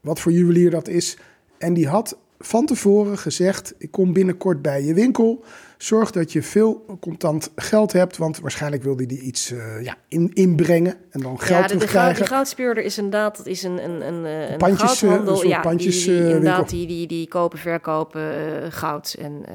wat 0.00 0.20
voor 0.20 0.32
juwelier 0.32 0.70
dat 0.70 0.88
is. 0.88 1.16
En 1.58 1.74
die 1.74 1.88
had 1.88 2.18
van 2.38 2.66
tevoren 2.66 3.18
gezegd: 3.18 3.74
Ik 3.78 3.90
kom 3.90 4.12
binnenkort 4.12 4.62
bij 4.62 4.82
je 4.82 4.94
winkel. 4.94 5.44
Zorg 5.78 6.10
dat 6.10 6.32
je 6.32 6.42
veel 6.42 6.98
contant 7.00 7.50
geld 7.56 7.92
hebt, 7.92 8.16
want 8.16 8.40
waarschijnlijk 8.40 8.82
wilde 8.82 9.04
hij 9.06 9.16
iets 9.16 9.50
eh, 9.50 9.82
ja, 9.82 9.96
in, 10.08 10.30
inbrengen 10.34 10.96
en 11.10 11.20
dan 11.20 11.40
geld 11.40 11.60
ja, 11.60 11.66
de, 11.66 11.72
de, 11.72 11.74
terugkrijgen. 11.74 12.16
die 12.16 12.26
goudspeurder 12.26 12.84
is 12.84 12.96
inderdaad 12.96 13.36
dat 13.36 13.46
is 13.46 13.62
een, 13.62 13.84
een, 13.84 14.06
een, 14.06 14.24
eh, 14.24 14.50
een 14.50 14.56
Pandjes, 14.56 14.92
eh, 14.92 14.98
goudhandel. 14.98 15.32
een 15.32 15.38
soort 15.38 15.48
ja, 15.48 15.60
pandjes, 15.60 16.04
die, 16.04 16.14
die, 16.14 16.22
eh, 16.22 16.28
inderdaad, 16.28 16.56
winkel. 16.56 16.76
die, 16.76 16.86
die, 16.86 17.06
die 17.06 17.28
kopen, 17.28 17.58
verkopen 17.58 18.62
eh, 18.62 18.72
goud. 18.72 19.16
En, 19.18 19.42
eh, 19.46 19.54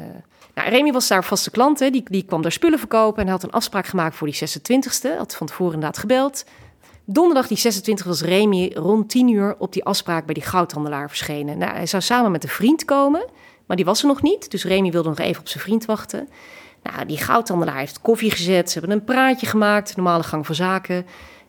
nou, 0.53 0.69
Remy 0.69 0.91
was 0.91 1.07
daar 1.07 1.23
vaste 1.23 1.51
klant, 1.51 1.79
hè. 1.79 1.89
Die, 1.89 2.03
die 2.09 2.25
kwam 2.25 2.41
daar 2.41 2.51
spullen 2.51 2.79
verkopen 2.79 3.23
en 3.23 3.29
had 3.29 3.43
een 3.43 3.51
afspraak 3.51 3.85
gemaakt 3.85 4.15
voor 4.15 4.27
die 4.27 4.35
26e. 4.35 5.17
Had 5.17 5.35
van 5.35 5.47
tevoren 5.47 5.73
inderdaad 5.73 5.97
gebeld. 5.97 6.45
Donderdag 7.05 7.47
die 7.47 7.57
26 7.57 8.05
was 8.05 8.21
Remy 8.21 8.71
rond 8.75 9.09
10 9.09 9.27
uur 9.27 9.55
op 9.57 9.73
die 9.73 9.83
afspraak 9.83 10.25
bij 10.25 10.33
die 10.33 10.43
goudhandelaar 10.43 11.09
verschenen. 11.09 11.57
Nou, 11.57 11.73
hij 11.73 11.85
zou 11.85 12.03
samen 12.03 12.31
met 12.31 12.43
een 12.43 12.49
vriend 12.49 12.85
komen, 12.85 13.25
maar 13.65 13.77
die 13.77 13.85
was 13.85 14.01
er 14.01 14.07
nog 14.07 14.21
niet. 14.21 14.51
Dus 14.51 14.63
Remy 14.63 14.91
wilde 14.91 15.09
nog 15.09 15.19
even 15.19 15.41
op 15.41 15.47
zijn 15.47 15.63
vriend 15.63 15.85
wachten. 15.85 16.29
Nou, 16.83 17.05
die 17.05 17.17
goudhandelaar 17.17 17.77
heeft 17.77 18.01
koffie 18.01 18.31
gezet. 18.31 18.71
Ze 18.71 18.79
hebben 18.79 18.97
een 18.97 19.03
praatje 19.03 19.45
gemaakt, 19.45 19.95
normale 19.95 20.23
gang 20.23 20.45
van 20.45 20.55
zaken. 20.55 21.05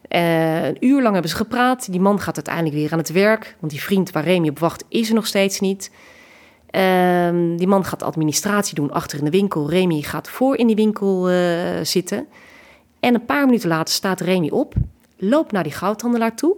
Eh, 0.09 0.67
een 0.67 0.85
uur 0.87 1.03
lang 1.03 1.13
hebben 1.13 1.31
ze 1.31 1.37
gepraat. 1.37 1.93
Die 1.93 2.01
man 2.01 2.21
gaat 2.21 2.37
uiteindelijk 2.37 2.75
weer 2.75 2.93
aan 2.93 2.99
het 2.99 3.13
werk. 3.13 3.57
Want 3.61 3.73
die 3.73 3.83
vriend 3.83 4.11
waar 4.11 4.25
Remy 4.25 4.49
op 4.49 4.59
wacht, 4.59 4.85
is 4.89 5.09
er 5.09 5.15
nog 5.15 5.27
steeds 5.27 5.61
niet. 5.61 5.91
Ehm, 6.71 7.57
die 7.57 7.67
man 7.67 7.85
gaat 7.85 8.03
administratie 8.03 8.75
doen 8.75 8.91
achter 8.91 9.19
in 9.19 9.25
de 9.25 9.31
winkel. 9.31 9.71
Remy 9.71 10.01
gaat 10.01 10.29
voor 10.29 10.57
in 10.57 10.67
die 10.67 10.77
winkel 10.77 11.29
eh, 11.29 11.37
zitten. 11.83 12.27
En 13.01 13.15
een 13.15 13.25
paar 13.25 13.45
minuten 13.45 13.69
later 13.69 13.95
staat 13.95 14.21
Remy 14.21 14.49
op, 14.49 14.75
loopt 15.17 15.53
naar 15.53 15.63
die 15.63 15.73
goudhandelaar 15.73 16.37
toe. 16.37 16.57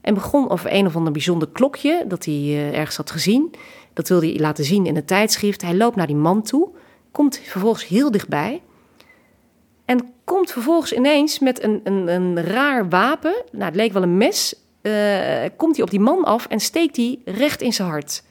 En 0.00 0.14
begon 0.14 0.50
over 0.50 0.72
een 0.72 0.86
of 0.86 0.96
ander 0.96 1.12
bijzonder 1.12 1.48
klokje 1.48 2.04
dat 2.08 2.24
hij 2.24 2.34
eh, 2.34 2.78
ergens 2.78 2.96
had 2.96 3.10
gezien. 3.10 3.54
Dat 3.92 4.08
wilde 4.08 4.26
hij 4.26 4.40
laten 4.40 4.64
zien 4.64 4.86
in 4.86 4.96
het 4.96 5.06
tijdschrift. 5.06 5.62
Hij 5.62 5.74
loopt 5.74 5.96
naar 5.96 6.06
die 6.06 6.16
man 6.16 6.42
toe, 6.42 6.68
komt 7.10 7.40
vervolgens 7.44 7.86
heel 7.86 8.10
dichtbij. 8.10 8.62
En 9.84 10.12
komt 10.24 10.50
vervolgens 10.52 10.92
ineens 10.92 11.38
met 11.38 11.62
een, 11.62 11.80
een, 11.84 12.08
een 12.08 12.42
raar 12.42 12.88
wapen. 12.88 13.44
Nou, 13.52 13.64
het 13.64 13.74
leek 13.74 13.92
wel 13.92 14.02
een 14.02 14.16
mes. 14.16 14.54
eh, 14.82 14.92
komt 15.56 15.76
hij 15.76 15.84
op 15.84 15.90
die 15.90 16.00
man 16.00 16.24
af 16.24 16.46
en 16.46 16.60
steekt 16.60 16.96
hij 16.96 17.18
recht 17.24 17.60
in 17.60 17.72
zijn 17.72 17.88
hart. 17.88 18.22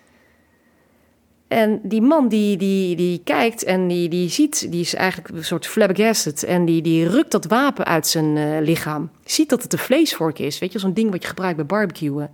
En 1.48 1.80
die 1.84 2.02
man 2.02 2.28
die, 2.28 2.58
die, 2.58 2.96
die 2.96 3.22
kijkt 3.24 3.64
en 3.64 3.88
die, 3.88 4.10
die 4.10 4.30
ziet, 4.30 4.72
die 4.72 4.82
is 4.82 4.94
eigenlijk 4.94 5.36
een 5.36 5.44
soort 5.46 5.68
flabbergasted. 5.68 6.44
En 6.44 6.66
die, 6.66 6.82
die 6.82 7.08
rukt 7.10 7.32
dat 7.32 7.46
wapen 7.46 7.86
uit 7.86 8.08
zijn 8.08 8.38
eh, 8.38 8.62
lichaam. 8.62 9.10
Ziet 9.26 9.50
dat 9.50 9.64
het 9.64 9.74
een 9.74 9.80
vleesvork 9.80 10.40
is. 10.40 10.60
Weet 10.60 10.72
je, 10.72 10.80
zo'n 10.80 10.94
ding 10.94 11.12
wat 11.12 11.22
je 11.22 11.28
gebruikt 11.28 11.56
bij 11.56 11.66
barbecuen. 11.66 12.32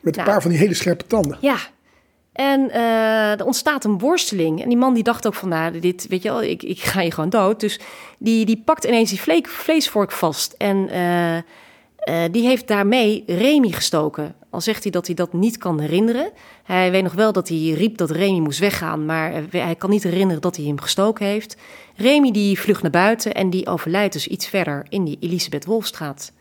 Met 0.00 0.16
een 0.16 0.22
Nou. 0.22 0.26
paar 0.32 0.42
van 0.42 0.50
die 0.50 0.60
hele 0.60 0.74
scherpe 0.74 1.06
tanden. 1.06 1.38
Ja. 1.40 1.56
En 2.32 2.70
eh, 2.70 3.30
er 3.40 3.44
ontstaat 3.44 3.84
een 3.84 3.98
worsteling. 3.98 4.62
En 4.62 4.68
die 4.68 4.78
man 4.78 4.94
die 4.94 5.02
dacht 5.02 5.26
ook 5.26 5.34
van, 5.34 5.48
nou, 5.48 5.80
dit, 5.80 6.06
weet 6.08 6.22
je 6.22 6.28
wel, 6.28 6.42
ik, 6.42 6.62
ik 6.62 6.80
ga 6.80 7.00
je 7.00 7.10
gewoon 7.10 7.30
dood. 7.30 7.60
Dus 7.60 7.80
die, 8.18 8.44
die 8.46 8.62
pakt 8.64 8.84
ineens 8.84 9.10
die 9.10 9.20
vle- 9.20 9.40
vleesvork 9.42 10.12
vast. 10.12 10.54
En 10.58 10.88
eh, 10.88 11.36
eh, 12.06 12.22
die 12.30 12.46
heeft 12.46 12.68
daarmee 12.68 13.22
Remy 13.26 13.70
gestoken. 13.70 14.34
Al 14.50 14.60
zegt 14.60 14.82
hij 14.82 14.92
dat 14.92 15.06
hij 15.06 15.14
dat 15.14 15.32
niet 15.32 15.58
kan 15.58 15.80
herinneren. 15.80 16.30
Hij 16.64 16.90
weet 16.90 17.02
nog 17.02 17.14
wel 17.14 17.32
dat 17.32 17.48
hij 17.48 17.70
riep 17.70 17.96
dat 17.96 18.10
Remy 18.10 18.38
moest 18.38 18.58
weggaan. 18.58 19.04
Maar 19.04 19.32
eh, 19.32 19.42
hij 19.50 19.74
kan 19.74 19.90
niet 19.90 20.02
herinneren 20.02 20.42
dat 20.42 20.56
hij 20.56 20.64
hem 20.64 20.80
gestoken 20.80 21.26
heeft. 21.26 21.56
Remy 21.96 22.30
die 22.30 22.60
vlucht 22.60 22.82
naar 22.82 22.90
buiten 22.90 23.34
en 23.34 23.50
die 23.50 23.66
overlijdt 23.66 24.12
dus 24.12 24.26
iets 24.26 24.46
verder 24.46 24.86
in 24.88 25.04
die 25.04 25.16
Elisabeth 25.20 25.64
Wolfstraat. 25.64 26.32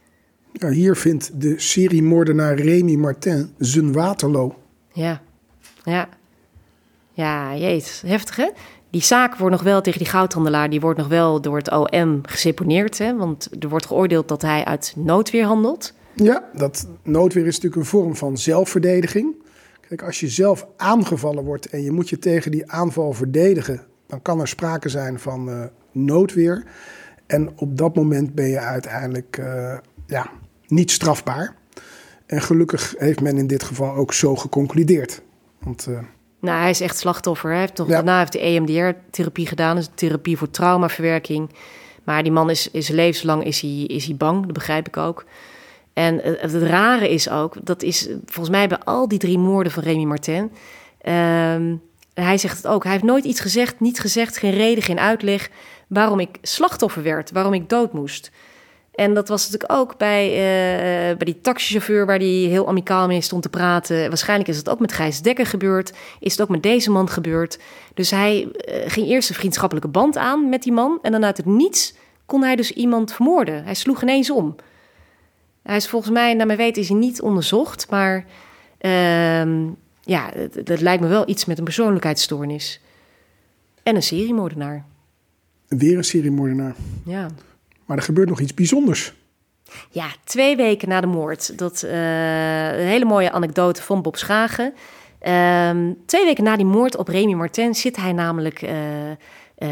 Ja, 0.51 0.70
hier 0.70 0.95
vindt 0.95 1.41
de 1.41 1.59
seriemoordenaar 1.59 2.55
Remy 2.55 2.95
Martin 2.95 3.53
zijn 3.57 3.91
Waterloo. 3.91 4.55
Ja, 4.93 5.22
ja. 5.84 6.09
Ja, 7.16 7.55
jeet, 7.55 8.03
heftig 8.05 8.36
hè? 8.36 8.49
Die 8.89 9.03
zaak 9.03 9.36
wordt 9.36 9.55
nog 9.55 9.63
wel 9.63 9.82
tegen 9.82 9.99
die 9.99 10.09
goudhandelaar, 10.09 10.70
die 10.70 10.80
wordt 10.80 10.99
nog 10.99 11.07
wel 11.07 11.41
door 11.41 11.57
het 11.57 11.72
OM 11.72 12.20
geseponeerd. 12.22 12.97
Hè? 12.97 13.16
Want 13.16 13.49
er 13.59 13.70
wordt 13.70 13.86
geoordeeld 13.86 14.28
dat 14.28 14.41
hij 14.41 14.66
uit 14.66 14.93
noodweer 14.95 15.45
handelt. 15.45 15.93
Ja, 16.13 16.43
dat 16.53 16.88
noodweer 17.03 17.45
is 17.45 17.55
natuurlijk 17.55 17.82
een 17.82 17.88
vorm 17.88 18.16
van 18.16 18.38
zelfverdediging. 18.38 19.36
Kijk, 19.88 20.03
als 20.03 20.20
je 20.20 20.30
zelf 20.30 20.68
aangevallen 20.78 21.43
wordt 21.43 21.70
en 21.70 21.82
je 21.82 21.91
moet 21.91 22.09
je 22.09 22.20
tegen 22.20 22.51
die 22.51 22.72
aanval 22.72 23.13
verdedigen, 23.13 23.82
dan 24.07 24.22
kan 24.22 24.39
er 24.39 24.47
sprake 24.47 24.89
zijn 24.89 25.20
van 25.20 25.49
eh, 25.49 25.63
noodweer. 25.91 26.63
En 27.26 27.49
op 27.55 27.78
dat 27.78 27.95
moment 27.95 28.36
ben 28.36 28.47
je 28.47 28.59
uiteindelijk 28.59 29.38
eh, 29.38 29.78
ja, 30.07 30.32
niet 30.68 30.91
strafbaar. 30.91 31.55
En 32.26 32.41
gelukkig 32.41 32.95
heeft 32.97 33.22
men 33.22 33.38
in 33.38 33.47
dit 33.47 33.63
geval 33.63 33.95
ook 33.95 34.13
zo 34.13 34.36
geconcludeerd. 34.36 35.22
Want 35.59 35.88
eh, 35.88 35.99
Nou, 36.45 36.59
hij 36.59 36.69
is 36.69 36.81
echt 36.81 36.97
slachtoffer. 36.97 37.49
Hij 37.49 37.59
heeft 37.59 37.75
toch, 37.75 37.87
Ja. 37.87 37.93
Daarna 37.93 38.17
heeft 38.19 38.33
hij 38.33 38.41
EMDR-therapie 38.41 39.47
gedaan, 39.47 39.75
dus 39.75 39.89
therapie 39.95 40.37
voor 40.37 40.49
traumaverwerking. 40.49 41.49
Maar 42.03 42.23
die 42.23 42.31
man 42.31 42.49
is, 42.49 42.71
is 42.71 42.87
levenslang 42.87 43.43
is 43.43 43.61
hij, 43.61 43.83
is 43.83 44.05
hij 44.05 44.15
bang, 44.15 44.43
dat 44.43 44.53
begrijp 44.53 44.87
ik 44.87 44.97
ook. 44.97 45.25
En 45.93 46.19
het, 46.23 46.41
het 46.41 46.63
rare 46.63 47.09
is 47.09 47.29
ook, 47.29 47.55
dat 47.63 47.83
is 47.83 48.07
volgens 48.25 48.55
mij 48.55 48.67
bij 48.67 48.77
al 48.79 49.07
die 49.07 49.19
drie 49.19 49.37
moorden 49.37 49.71
van 49.71 49.83
Remy 49.83 50.03
Martin. 50.03 50.51
ehm, 51.01 51.75
hij 52.13 52.37
zegt 52.37 52.57
het 52.57 52.67
ook, 52.67 52.83
hij 52.83 52.91
heeft 52.91 53.03
nooit 53.03 53.23
iets 53.25 53.39
gezegd, 53.39 53.79
niet 53.79 53.99
gezegd, 53.99 54.37
geen 54.37 54.51
reden, 54.53 54.83
geen 54.83 54.99
uitleg 54.99 55.49
waarom 55.87 56.19
ik 56.19 56.29
slachtoffer 56.41 57.03
werd, 57.03 57.31
waarom 57.31 57.53
ik 57.53 57.69
dood 57.69 57.93
moest. 57.93 58.31
En 58.95 59.13
dat 59.13 59.27
was 59.27 59.43
natuurlijk 59.49 59.79
ook 59.79 59.97
bij, 59.97 60.25
eh, 60.27 61.17
bij 61.17 61.25
die 61.25 61.41
taxichauffeur 61.41 62.05
waar 62.05 62.17
hij 62.17 62.27
heel 62.27 62.67
amicaal 62.67 63.07
mee 63.07 63.21
stond 63.21 63.41
te 63.41 63.49
praten. 63.49 64.07
Waarschijnlijk 64.07 64.49
is 64.49 64.57
het 64.57 64.69
ook 64.69 64.79
met 64.79 64.93
Gijs 64.93 65.21
Dekker 65.21 65.45
gebeurd. 65.45 65.93
Is 66.19 66.31
het 66.31 66.41
ook 66.41 66.49
met 66.49 66.63
deze 66.63 66.91
man 66.91 67.09
gebeurd. 67.09 67.59
Dus 67.93 68.11
hij 68.11 68.51
eh, 68.51 68.91
ging 68.91 69.07
eerst 69.07 69.29
een 69.29 69.35
vriendschappelijke 69.35 69.89
band 69.89 70.17
aan 70.17 70.49
met 70.49 70.63
die 70.63 70.71
man. 70.71 70.99
En 71.01 71.11
dan 71.11 71.25
uit 71.25 71.37
het 71.37 71.45
niets 71.45 71.93
kon 72.25 72.43
hij 72.43 72.55
dus 72.55 72.71
iemand 72.71 73.13
vermoorden. 73.13 73.63
Hij 73.63 73.73
sloeg 73.73 74.01
ineens 74.01 74.29
om. 74.29 74.55
Hij 75.63 75.75
is 75.75 75.87
volgens 75.87 76.11
mij, 76.11 76.33
naar 76.33 76.45
mijn 76.45 76.57
weten, 76.57 76.81
is 76.81 76.89
hij 76.89 76.97
niet 76.97 77.21
onderzocht. 77.21 77.89
Maar 77.89 78.25
ehm, 78.77 79.67
ja, 80.01 80.31
dat 80.63 80.81
lijkt 80.81 81.01
me 81.01 81.07
wel 81.07 81.29
iets 81.29 81.45
met 81.45 81.57
een 81.57 81.63
persoonlijkheidsstoornis. 81.63 82.81
En 83.83 83.95
een 83.95 84.03
seriemoordenaar. 84.03 84.85
weer 85.67 85.97
een 85.97 86.03
seriemoordenaar. 86.03 86.75
Ja. 87.05 87.27
Maar 87.86 87.97
er 87.97 88.03
gebeurt 88.03 88.29
nog 88.29 88.39
iets 88.39 88.53
bijzonders. 88.53 89.13
Ja, 89.89 90.07
twee 90.23 90.55
weken 90.55 90.89
na 90.89 91.01
de 91.01 91.07
moord. 91.07 91.57
Dat, 91.57 91.83
eh, 91.83 92.79
een 92.79 92.88
hele 92.88 93.05
mooie 93.05 93.31
anekdote 93.31 93.81
van 93.81 94.01
Bob 94.01 94.15
Schagen. 94.15 94.73
Ehm, 95.19 95.91
twee 96.05 96.25
weken 96.25 96.43
na 96.43 96.55
die 96.55 96.65
moord 96.65 96.97
op 96.97 97.07
Remy 97.07 97.33
Martin 97.33 97.75
zit 97.75 97.95
hij 97.95 98.11
namelijk 98.11 98.61
eh, 98.61 99.11
eh, 99.11 99.17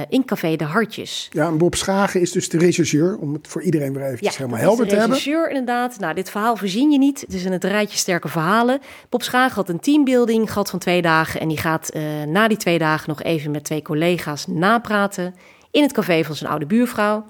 in 0.10 0.26
Café 0.26 0.56
De 0.56 0.64
Hartjes. 0.64 1.30
Ja, 1.32 1.48
en 1.48 1.58
Bob 1.58 1.76
Schagen 1.76 2.22
is 2.22 2.32
dus 2.32 2.50
de 2.50 2.58
rechercheur, 2.58 3.18
om 3.18 3.34
het 3.34 3.48
voor 3.48 3.62
iedereen 3.62 3.94
weer 3.94 4.06
eventjes 4.06 4.38
helemaal 4.38 4.60
helder 4.60 4.88
te 4.88 4.96
hebben. 4.96 5.10
regisseur 5.10 5.50
inderdaad. 5.50 6.00
Nou, 6.00 6.14
dit 6.14 6.30
verhaal 6.30 6.56
voorzien 6.56 6.92
je 6.92 6.98
niet. 6.98 7.22
Het 7.22 7.34
is 7.34 7.44
in 7.44 7.52
het 7.52 7.64
rijtje 7.64 7.98
sterke 7.98 8.28
verhalen. 8.28 8.80
Bob 9.10 9.24
Schagen 9.24 9.56
had 9.56 9.70
een 9.70 9.80
teambuilding 9.80 10.52
gehad 10.52 10.70
van 10.70 10.80
twee 10.80 11.02
dagen. 11.02 11.40
En 11.40 11.48
die 11.48 11.58
gaat 11.58 11.94
na 12.28 12.48
die 12.48 12.58
twee 12.58 12.78
dagen 12.78 13.10
nog 13.10 13.24
even 13.24 13.52
met 13.52 13.64
twee 13.64 13.82
collega's 13.82 14.48
napraten. 14.48 15.36
In 15.72 15.82
het 15.82 15.92
café 15.92 16.24
van 16.24 16.36
zijn 16.36 16.50
oude 16.50 16.66
buurvrouw. 16.66 17.26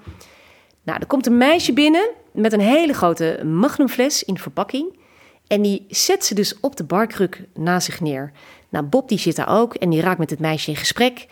Nou, 0.84 1.00
er 1.00 1.06
komt 1.06 1.26
een 1.26 1.38
meisje 1.38 1.72
binnen 1.72 2.10
met 2.32 2.52
een 2.52 2.60
hele 2.60 2.92
grote 2.92 3.40
magnumfles 3.44 4.24
in 4.24 4.38
verpakking. 4.38 4.98
En 5.46 5.62
die 5.62 5.86
zet 5.88 6.24
ze 6.24 6.34
dus 6.34 6.60
op 6.60 6.76
de 6.76 6.84
barkruk 6.84 7.44
naast 7.54 7.86
zich 7.86 8.00
neer. 8.00 8.32
Nou, 8.68 8.84
Bob 8.84 9.08
die 9.08 9.18
zit 9.18 9.36
daar 9.36 9.60
ook 9.60 9.74
en 9.74 9.90
die 9.90 10.00
raakt 10.00 10.18
met 10.18 10.30
het 10.30 10.38
meisje 10.38 10.70
in 10.70 10.76
gesprek. 10.76 11.26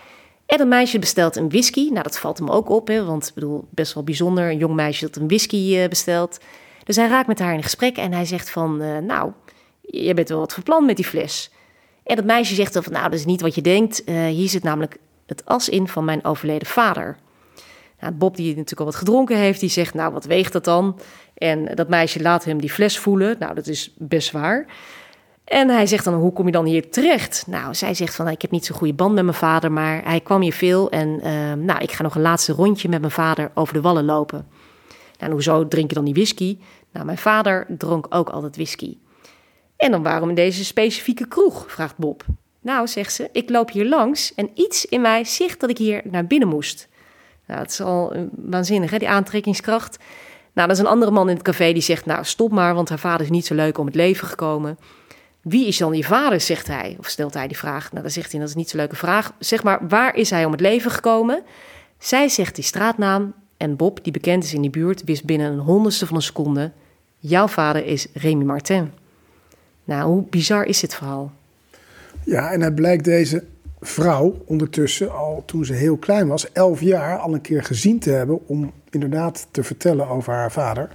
En 0.46 0.58
dat 0.58 0.66
meisje 0.66 0.98
bestelt 0.98 1.36
een 1.36 1.48
whisky. 1.48 1.88
Nou, 1.88 2.02
dat 2.02 2.18
valt 2.18 2.38
hem 2.38 2.50
ook 2.50 2.68
op, 2.68 2.88
hè, 2.88 3.04
want 3.04 3.28
ik 3.28 3.34
bedoel, 3.34 3.64
best 3.70 3.94
wel 3.94 4.04
bijzonder. 4.04 4.50
Een 4.50 4.58
jong 4.58 4.74
meisje 4.74 5.06
dat 5.06 5.16
een 5.16 5.26
whisky 5.28 5.76
eh, 5.76 5.88
bestelt. 5.88 6.38
Dus 6.84 6.96
hij 6.96 7.08
raakt 7.08 7.26
met 7.26 7.38
haar 7.38 7.54
in 7.54 7.62
gesprek 7.62 7.96
en 7.96 8.12
hij 8.12 8.24
zegt 8.24 8.50
van... 8.50 8.80
eh, 8.80 8.98
nou, 8.98 9.32
je 9.80 10.14
bent 10.14 10.28
wel 10.28 10.38
wat 10.38 10.58
van 10.64 10.86
met 10.86 10.96
die 10.96 11.04
fles. 11.04 11.50
En 12.04 12.16
dat 12.16 12.24
meisje 12.24 12.54
zegt 12.54 12.72
dan 12.72 12.82
van, 12.82 12.92
nou, 12.92 13.04
dat 13.04 13.18
is 13.18 13.24
niet 13.24 13.40
wat 13.40 13.54
je 13.54 13.62
denkt. 13.62 14.04
Eh, 14.04 14.26
hier 14.26 14.48
zit 14.48 14.62
namelijk 14.62 14.96
het 15.26 15.44
as 15.44 15.68
in 15.68 15.88
van 15.88 16.04
mijn 16.04 16.24
overleden 16.24 16.68
vader. 16.68 17.16
Nou, 18.02 18.14
Bob, 18.14 18.36
die 18.36 18.48
natuurlijk 18.48 18.80
al 18.80 18.86
wat 18.86 18.94
gedronken 18.94 19.36
heeft, 19.36 19.60
die 19.60 19.68
zegt, 19.68 19.94
nou, 19.94 20.12
wat 20.12 20.24
weegt 20.24 20.52
dat 20.52 20.64
dan? 20.64 20.98
En 21.34 21.74
dat 21.74 21.88
meisje 21.88 22.22
laat 22.22 22.44
hem 22.44 22.60
die 22.60 22.70
fles 22.70 22.98
voelen. 22.98 23.36
Nou, 23.38 23.54
dat 23.54 23.66
is 23.66 23.94
best 23.98 24.30
waar. 24.30 24.66
En 25.44 25.68
hij 25.68 25.86
zegt 25.86 26.04
dan, 26.04 26.14
hoe 26.14 26.32
kom 26.32 26.46
je 26.46 26.52
dan 26.52 26.64
hier 26.64 26.90
terecht? 26.90 27.44
Nou, 27.46 27.74
zij 27.74 27.94
zegt 27.94 28.14
van, 28.14 28.28
ik 28.28 28.42
heb 28.42 28.50
niet 28.50 28.66
zo'n 28.66 28.76
goede 28.76 28.94
band 28.94 29.14
met 29.14 29.24
mijn 29.24 29.36
vader, 29.36 29.72
maar 29.72 30.04
hij 30.04 30.20
kwam 30.20 30.40
hier 30.40 30.52
veel. 30.52 30.90
En 30.90 31.20
eh, 31.20 31.52
nou, 31.52 31.80
ik 31.80 31.92
ga 31.92 32.02
nog 32.02 32.14
een 32.14 32.22
laatste 32.22 32.52
rondje 32.52 32.88
met 32.88 33.00
mijn 33.00 33.12
vader 33.12 33.50
over 33.54 33.74
de 33.74 33.80
wallen 33.80 34.04
lopen. 34.04 34.46
Nou, 34.88 34.96
en 35.18 35.30
hoezo 35.30 35.68
drink 35.68 35.88
je 35.88 35.94
dan 35.94 36.04
die 36.04 36.14
whisky? 36.14 36.58
Nou, 36.92 37.06
mijn 37.06 37.18
vader 37.18 37.66
dronk 37.68 38.06
ook 38.10 38.28
altijd 38.28 38.56
whisky. 38.56 38.96
En 39.76 39.90
dan 39.90 40.02
waarom 40.02 40.28
in 40.28 40.34
deze 40.34 40.64
specifieke 40.64 41.28
kroeg? 41.28 41.64
vraagt 41.68 41.96
Bob. 41.96 42.24
Nou, 42.60 42.86
zegt 42.86 43.12
ze, 43.12 43.28
ik 43.32 43.50
loop 43.50 43.70
hier 43.70 43.86
langs 43.86 44.34
en 44.34 44.50
iets 44.54 44.84
in 44.84 45.00
mij 45.00 45.24
zegt 45.24 45.60
dat 45.60 45.70
ik 45.70 45.78
hier 45.78 46.02
naar 46.04 46.26
binnen 46.26 46.48
moest. 46.48 46.88
Nou, 47.52 47.64
het 47.64 47.72
is 47.72 47.80
al 47.80 48.12
waanzinnig, 48.30 48.90
hè, 48.90 48.98
die 48.98 49.08
aantrekkingskracht. 49.08 49.98
Nou, 50.52 50.68
dat 50.68 50.76
is 50.76 50.82
een 50.82 50.88
andere 50.90 51.10
man 51.10 51.28
in 51.28 51.34
het 51.34 51.44
café 51.44 51.72
die 51.72 51.82
zegt, 51.82 52.06
nou, 52.06 52.24
stop 52.24 52.52
maar, 52.52 52.74
want 52.74 52.88
haar 52.88 52.98
vader 52.98 53.20
is 53.20 53.30
niet 53.30 53.46
zo 53.46 53.54
leuk 53.54 53.78
om 53.78 53.86
het 53.86 53.94
leven 53.94 54.28
gekomen. 54.28 54.78
Wie 55.40 55.66
is 55.66 55.78
dan 55.78 55.96
je 55.96 56.04
vader, 56.04 56.40
zegt 56.40 56.66
hij, 56.66 56.96
of 56.98 57.06
stelt 57.08 57.34
hij 57.34 57.46
die 57.46 57.56
vraag. 57.56 57.90
Nou, 57.90 58.02
dan 58.02 58.12
zegt 58.12 58.30
hij, 58.30 58.40
dat 58.40 58.48
is 58.48 58.54
niet 58.54 58.70
zo'n 58.70 58.80
leuke 58.80 58.96
vraag. 58.96 59.32
Zeg 59.38 59.62
maar, 59.62 59.88
waar 59.88 60.16
is 60.16 60.30
hij 60.30 60.44
om 60.44 60.52
het 60.52 60.60
leven 60.60 60.90
gekomen? 60.90 61.42
Zij 61.98 62.28
zegt 62.28 62.54
die 62.54 62.64
straatnaam 62.64 63.34
en 63.56 63.76
Bob, 63.76 64.04
die 64.04 64.12
bekend 64.12 64.44
is 64.44 64.54
in 64.54 64.60
die 64.60 64.70
buurt, 64.70 65.04
wist 65.04 65.24
binnen 65.24 65.52
een 65.52 65.58
honderdste 65.58 66.06
van 66.06 66.16
een 66.16 66.22
seconde... 66.22 66.70
jouw 67.18 67.48
vader 67.48 67.86
is 67.86 68.06
Remy 68.14 68.44
Martin. 68.44 68.92
Nou, 69.84 70.10
hoe 70.10 70.24
bizar 70.30 70.64
is 70.64 70.80
dit 70.80 70.94
verhaal? 70.94 71.32
Ja, 72.24 72.52
en 72.52 72.60
het 72.60 72.74
blijkt 72.74 73.04
deze 73.04 73.44
vrouw 73.82 74.42
ondertussen, 74.46 75.12
al 75.12 75.42
toen 75.46 75.64
ze 75.64 75.72
heel 75.72 75.96
klein 75.96 76.28
was, 76.28 76.52
elf 76.52 76.80
jaar, 76.80 77.18
al 77.18 77.34
een 77.34 77.40
keer 77.40 77.64
gezien 77.64 77.98
te 77.98 78.10
hebben 78.10 78.48
om 78.48 78.72
inderdaad 78.90 79.46
te 79.50 79.62
vertellen 79.62 80.08
over 80.08 80.32
haar 80.32 80.52
vader. 80.52 80.88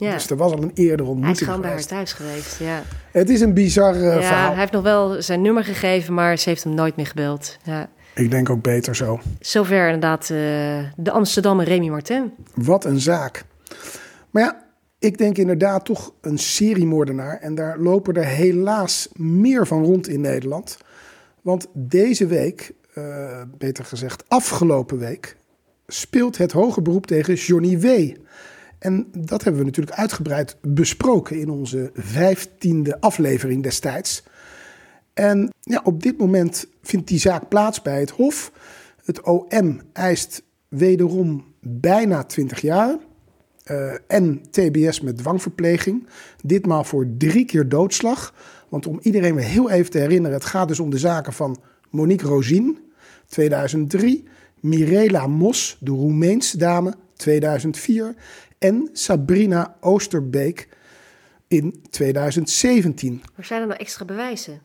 Ja, 0.00 0.12
Dus 0.12 0.30
er 0.30 0.36
was 0.36 0.52
al 0.52 0.62
een 0.62 0.70
eerdere 0.74 0.92
hij 0.92 1.02
is 1.02 1.08
ontmoeting 1.08 1.44
gewoon 1.44 1.60
bij 1.60 1.70
haar 1.70 1.86
thuis 1.86 2.12
geweest, 2.12 2.58
ja. 2.58 2.82
Het 3.10 3.30
is 3.30 3.40
een 3.40 3.54
bizar 3.54 3.94
eh, 3.94 4.02
ja, 4.02 4.22
verhaal. 4.22 4.50
hij 4.50 4.58
heeft 4.58 4.72
nog 4.72 4.82
wel 4.82 5.22
zijn 5.22 5.42
nummer 5.42 5.64
gegeven, 5.64 6.14
maar 6.14 6.38
ze 6.38 6.48
heeft 6.48 6.64
hem 6.64 6.74
nooit 6.74 6.96
meer 6.96 7.06
gebeld. 7.06 7.56
Ja. 7.62 7.88
Ik 8.14 8.30
denk 8.30 8.50
ook 8.50 8.62
beter 8.62 8.96
zo. 8.96 9.20
Zover 9.40 9.84
inderdaad 9.84 10.22
eh, 10.22 10.28
de 10.96 11.10
Amsterdammer 11.10 11.66
Remy 11.66 11.88
Martin. 11.88 12.32
Wat 12.54 12.84
een 12.84 13.00
zaak. 13.00 13.44
Maar 14.30 14.42
ja, 14.42 14.64
ik 14.98 15.18
denk 15.18 15.38
inderdaad 15.38 15.84
toch 15.84 16.12
een 16.20 16.38
seriemoordenaar. 16.38 17.38
En 17.40 17.54
daar 17.54 17.78
lopen 17.78 18.14
er 18.14 18.26
helaas 18.26 19.08
meer 19.14 19.66
van 19.66 19.84
rond 19.84 20.08
in 20.08 20.20
Nederland. 20.20 20.78
Want 21.42 21.66
deze 21.72 22.26
week, 22.26 22.72
eh, 22.94 23.42
beter 23.58 23.84
gezegd 23.84 24.28
afgelopen 24.28 24.98
week, 24.98 25.36
speelt 25.86 26.38
het 26.38 26.52
hoger 26.52 26.82
beroep 26.82 27.06
tegen 27.06 27.34
Johnny 27.34 27.78
W. 27.78 28.14
En 28.78 29.06
dat 29.18 29.42
hebben 29.44 29.60
we 29.60 29.66
natuurlijk 29.66 29.96
uitgebreid 29.96 30.56
besproken 30.62 31.40
in 31.40 31.50
onze 31.50 31.90
vijftiende 31.94 33.00
aflevering 33.00 33.62
destijds. 33.62 34.22
En 35.14 35.50
ja, 35.60 35.80
op 35.84 36.02
dit 36.02 36.18
moment 36.18 36.66
vindt 36.82 37.08
die 37.08 37.18
zaak 37.18 37.48
plaats 37.48 37.82
bij 37.82 38.00
het 38.00 38.10
Hof. 38.10 38.52
Het 39.04 39.22
OM 39.22 39.80
eist 39.92 40.42
wederom 40.68 41.44
bijna 41.60 42.24
20 42.24 42.60
jaar. 42.60 42.96
eh, 43.64 43.92
en 44.06 44.42
TBS 44.50 45.00
met 45.00 45.16
dwangverpleging. 45.16 46.06
Ditmaal 46.44 46.84
voor 46.84 47.06
drie 47.18 47.44
keer 47.44 47.68
doodslag. 47.68 48.34
Want 48.70 48.86
om 48.86 48.98
iedereen 49.02 49.34
weer 49.34 49.44
heel 49.44 49.70
even 49.70 49.90
te 49.90 49.98
herinneren: 49.98 50.36
het 50.36 50.46
gaat 50.46 50.68
dus 50.68 50.80
om 50.80 50.90
de 50.90 50.98
zaken 50.98 51.32
van 51.32 51.60
Monique 51.90 52.26
Rozin, 52.26 52.78
2003. 53.26 54.28
Mirela 54.60 55.26
Mos, 55.26 55.76
de 55.80 55.90
Roemeense 55.90 56.58
dame, 56.58 56.94
2004. 57.16 58.14
En 58.58 58.88
Sabrina 58.92 59.76
Oosterbeek 59.80 60.68
in 61.48 61.82
2017. 61.90 63.22
Waar 63.36 63.44
zijn 63.44 63.60
er 63.60 63.66
nou 63.66 63.80
extra 63.80 64.04
bewijzen? 64.04 64.60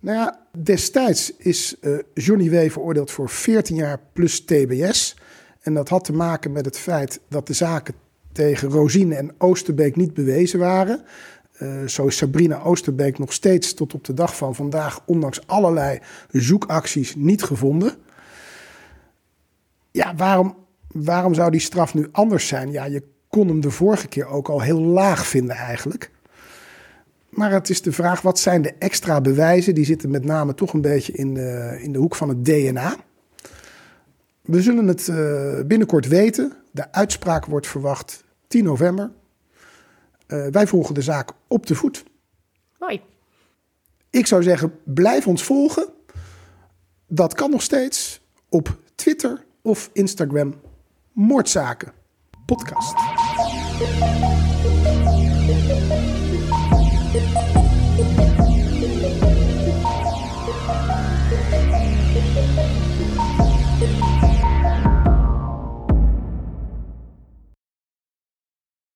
Nou 0.00 0.16
ja, 0.18 0.40
destijds 0.62 1.36
is 1.36 1.76
eh, 1.80 1.98
Johnny 2.14 2.50
W. 2.50 2.70
veroordeeld 2.70 3.10
voor 3.10 3.28
14 3.28 3.76
jaar 3.76 4.00
plus 4.12 4.40
TBS. 4.40 5.16
En 5.60 5.74
dat 5.74 5.88
had 5.88 6.04
te 6.04 6.12
maken 6.12 6.52
met 6.52 6.64
het 6.64 6.78
feit 6.78 7.20
dat 7.28 7.46
de 7.46 7.52
zaken 7.52 7.94
tegen 8.32 8.68
Rosine 8.68 9.14
en 9.14 9.34
Oosterbeek 9.38 9.96
niet 9.96 10.14
bewezen 10.14 10.58
waren. 10.58 11.04
Eh, 11.58 11.86
zo 11.86 12.06
is 12.06 12.16
Sabrina 12.16 12.62
Oosterbeek 12.62 13.18
nog 13.18 13.32
steeds 13.32 13.74
tot 13.74 13.94
op 13.94 14.04
de 14.04 14.14
dag 14.14 14.36
van 14.36 14.54
vandaag, 14.54 15.00
ondanks 15.04 15.46
allerlei 15.46 15.98
zoekacties, 16.30 17.14
niet 17.14 17.42
gevonden. 17.42 17.94
Ja, 19.90 20.14
waarom, 20.14 20.56
waarom 20.92 21.34
zou 21.34 21.50
die 21.50 21.60
straf 21.60 21.94
nu 21.94 22.08
anders 22.12 22.46
zijn? 22.46 22.72
Ja, 22.72 22.84
je 22.84 23.02
kon 23.28 23.48
hem 23.48 23.60
de 23.60 23.70
vorige 23.70 24.08
keer 24.08 24.26
ook 24.26 24.48
al 24.48 24.60
heel 24.60 24.80
laag 24.80 25.26
vinden 25.26 25.56
eigenlijk. 25.56 26.10
Maar 27.28 27.52
het 27.52 27.70
is 27.70 27.82
de 27.82 27.92
vraag, 27.92 28.20
wat 28.20 28.38
zijn 28.38 28.62
de 28.62 28.74
extra 28.78 29.20
bewijzen? 29.20 29.74
Die 29.74 29.84
zitten 29.84 30.10
met 30.10 30.24
name 30.24 30.54
toch 30.54 30.72
een 30.72 30.80
beetje 30.80 31.12
in 31.12 31.34
de, 31.34 31.78
in 31.82 31.92
de 31.92 31.98
hoek 31.98 32.14
van 32.14 32.28
het 32.28 32.44
DNA. 32.44 32.96
We 34.40 34.62
zullen 34.62 34.86
het 34.86 35.08
eh, 35.08 35.60
binnenkort 35.66 36.08
weten. 36.08 36.52
De 36.70 36.92
uitspraak 36.92 37.46
wordt 37.46 37.66
verwacht 37.66 38.24
10 38.46 38.64
november. 38.64 39.10
Eh, 40.28 40.46
wij 40.46 40.66
volgen 40.66 40.94
de 40.94 41.02
zaak 41.02 41.30
op 41.46 41.66
de 41.66 41.74
voet. 41.74 42.04
Mooi. 42.78 43.00
Ik 44.10 44.26
zou 44.26 44.42
zeggen, 44.42 44.78
blijf 44.84 45.26
ons 45.26 45.42
volgen. 45.42 45.88
Dat 47.06 47.34
kan 47.34 47.50
nog 47.50 47.62
steeds 47.62 48.20
op 48.48 48.78
Twitter 48.94 49.44
of 49.62 49.90
Instagram. 49.92 50.54
Moordzaken 51.12 51.92
podcast. 52.48 52.94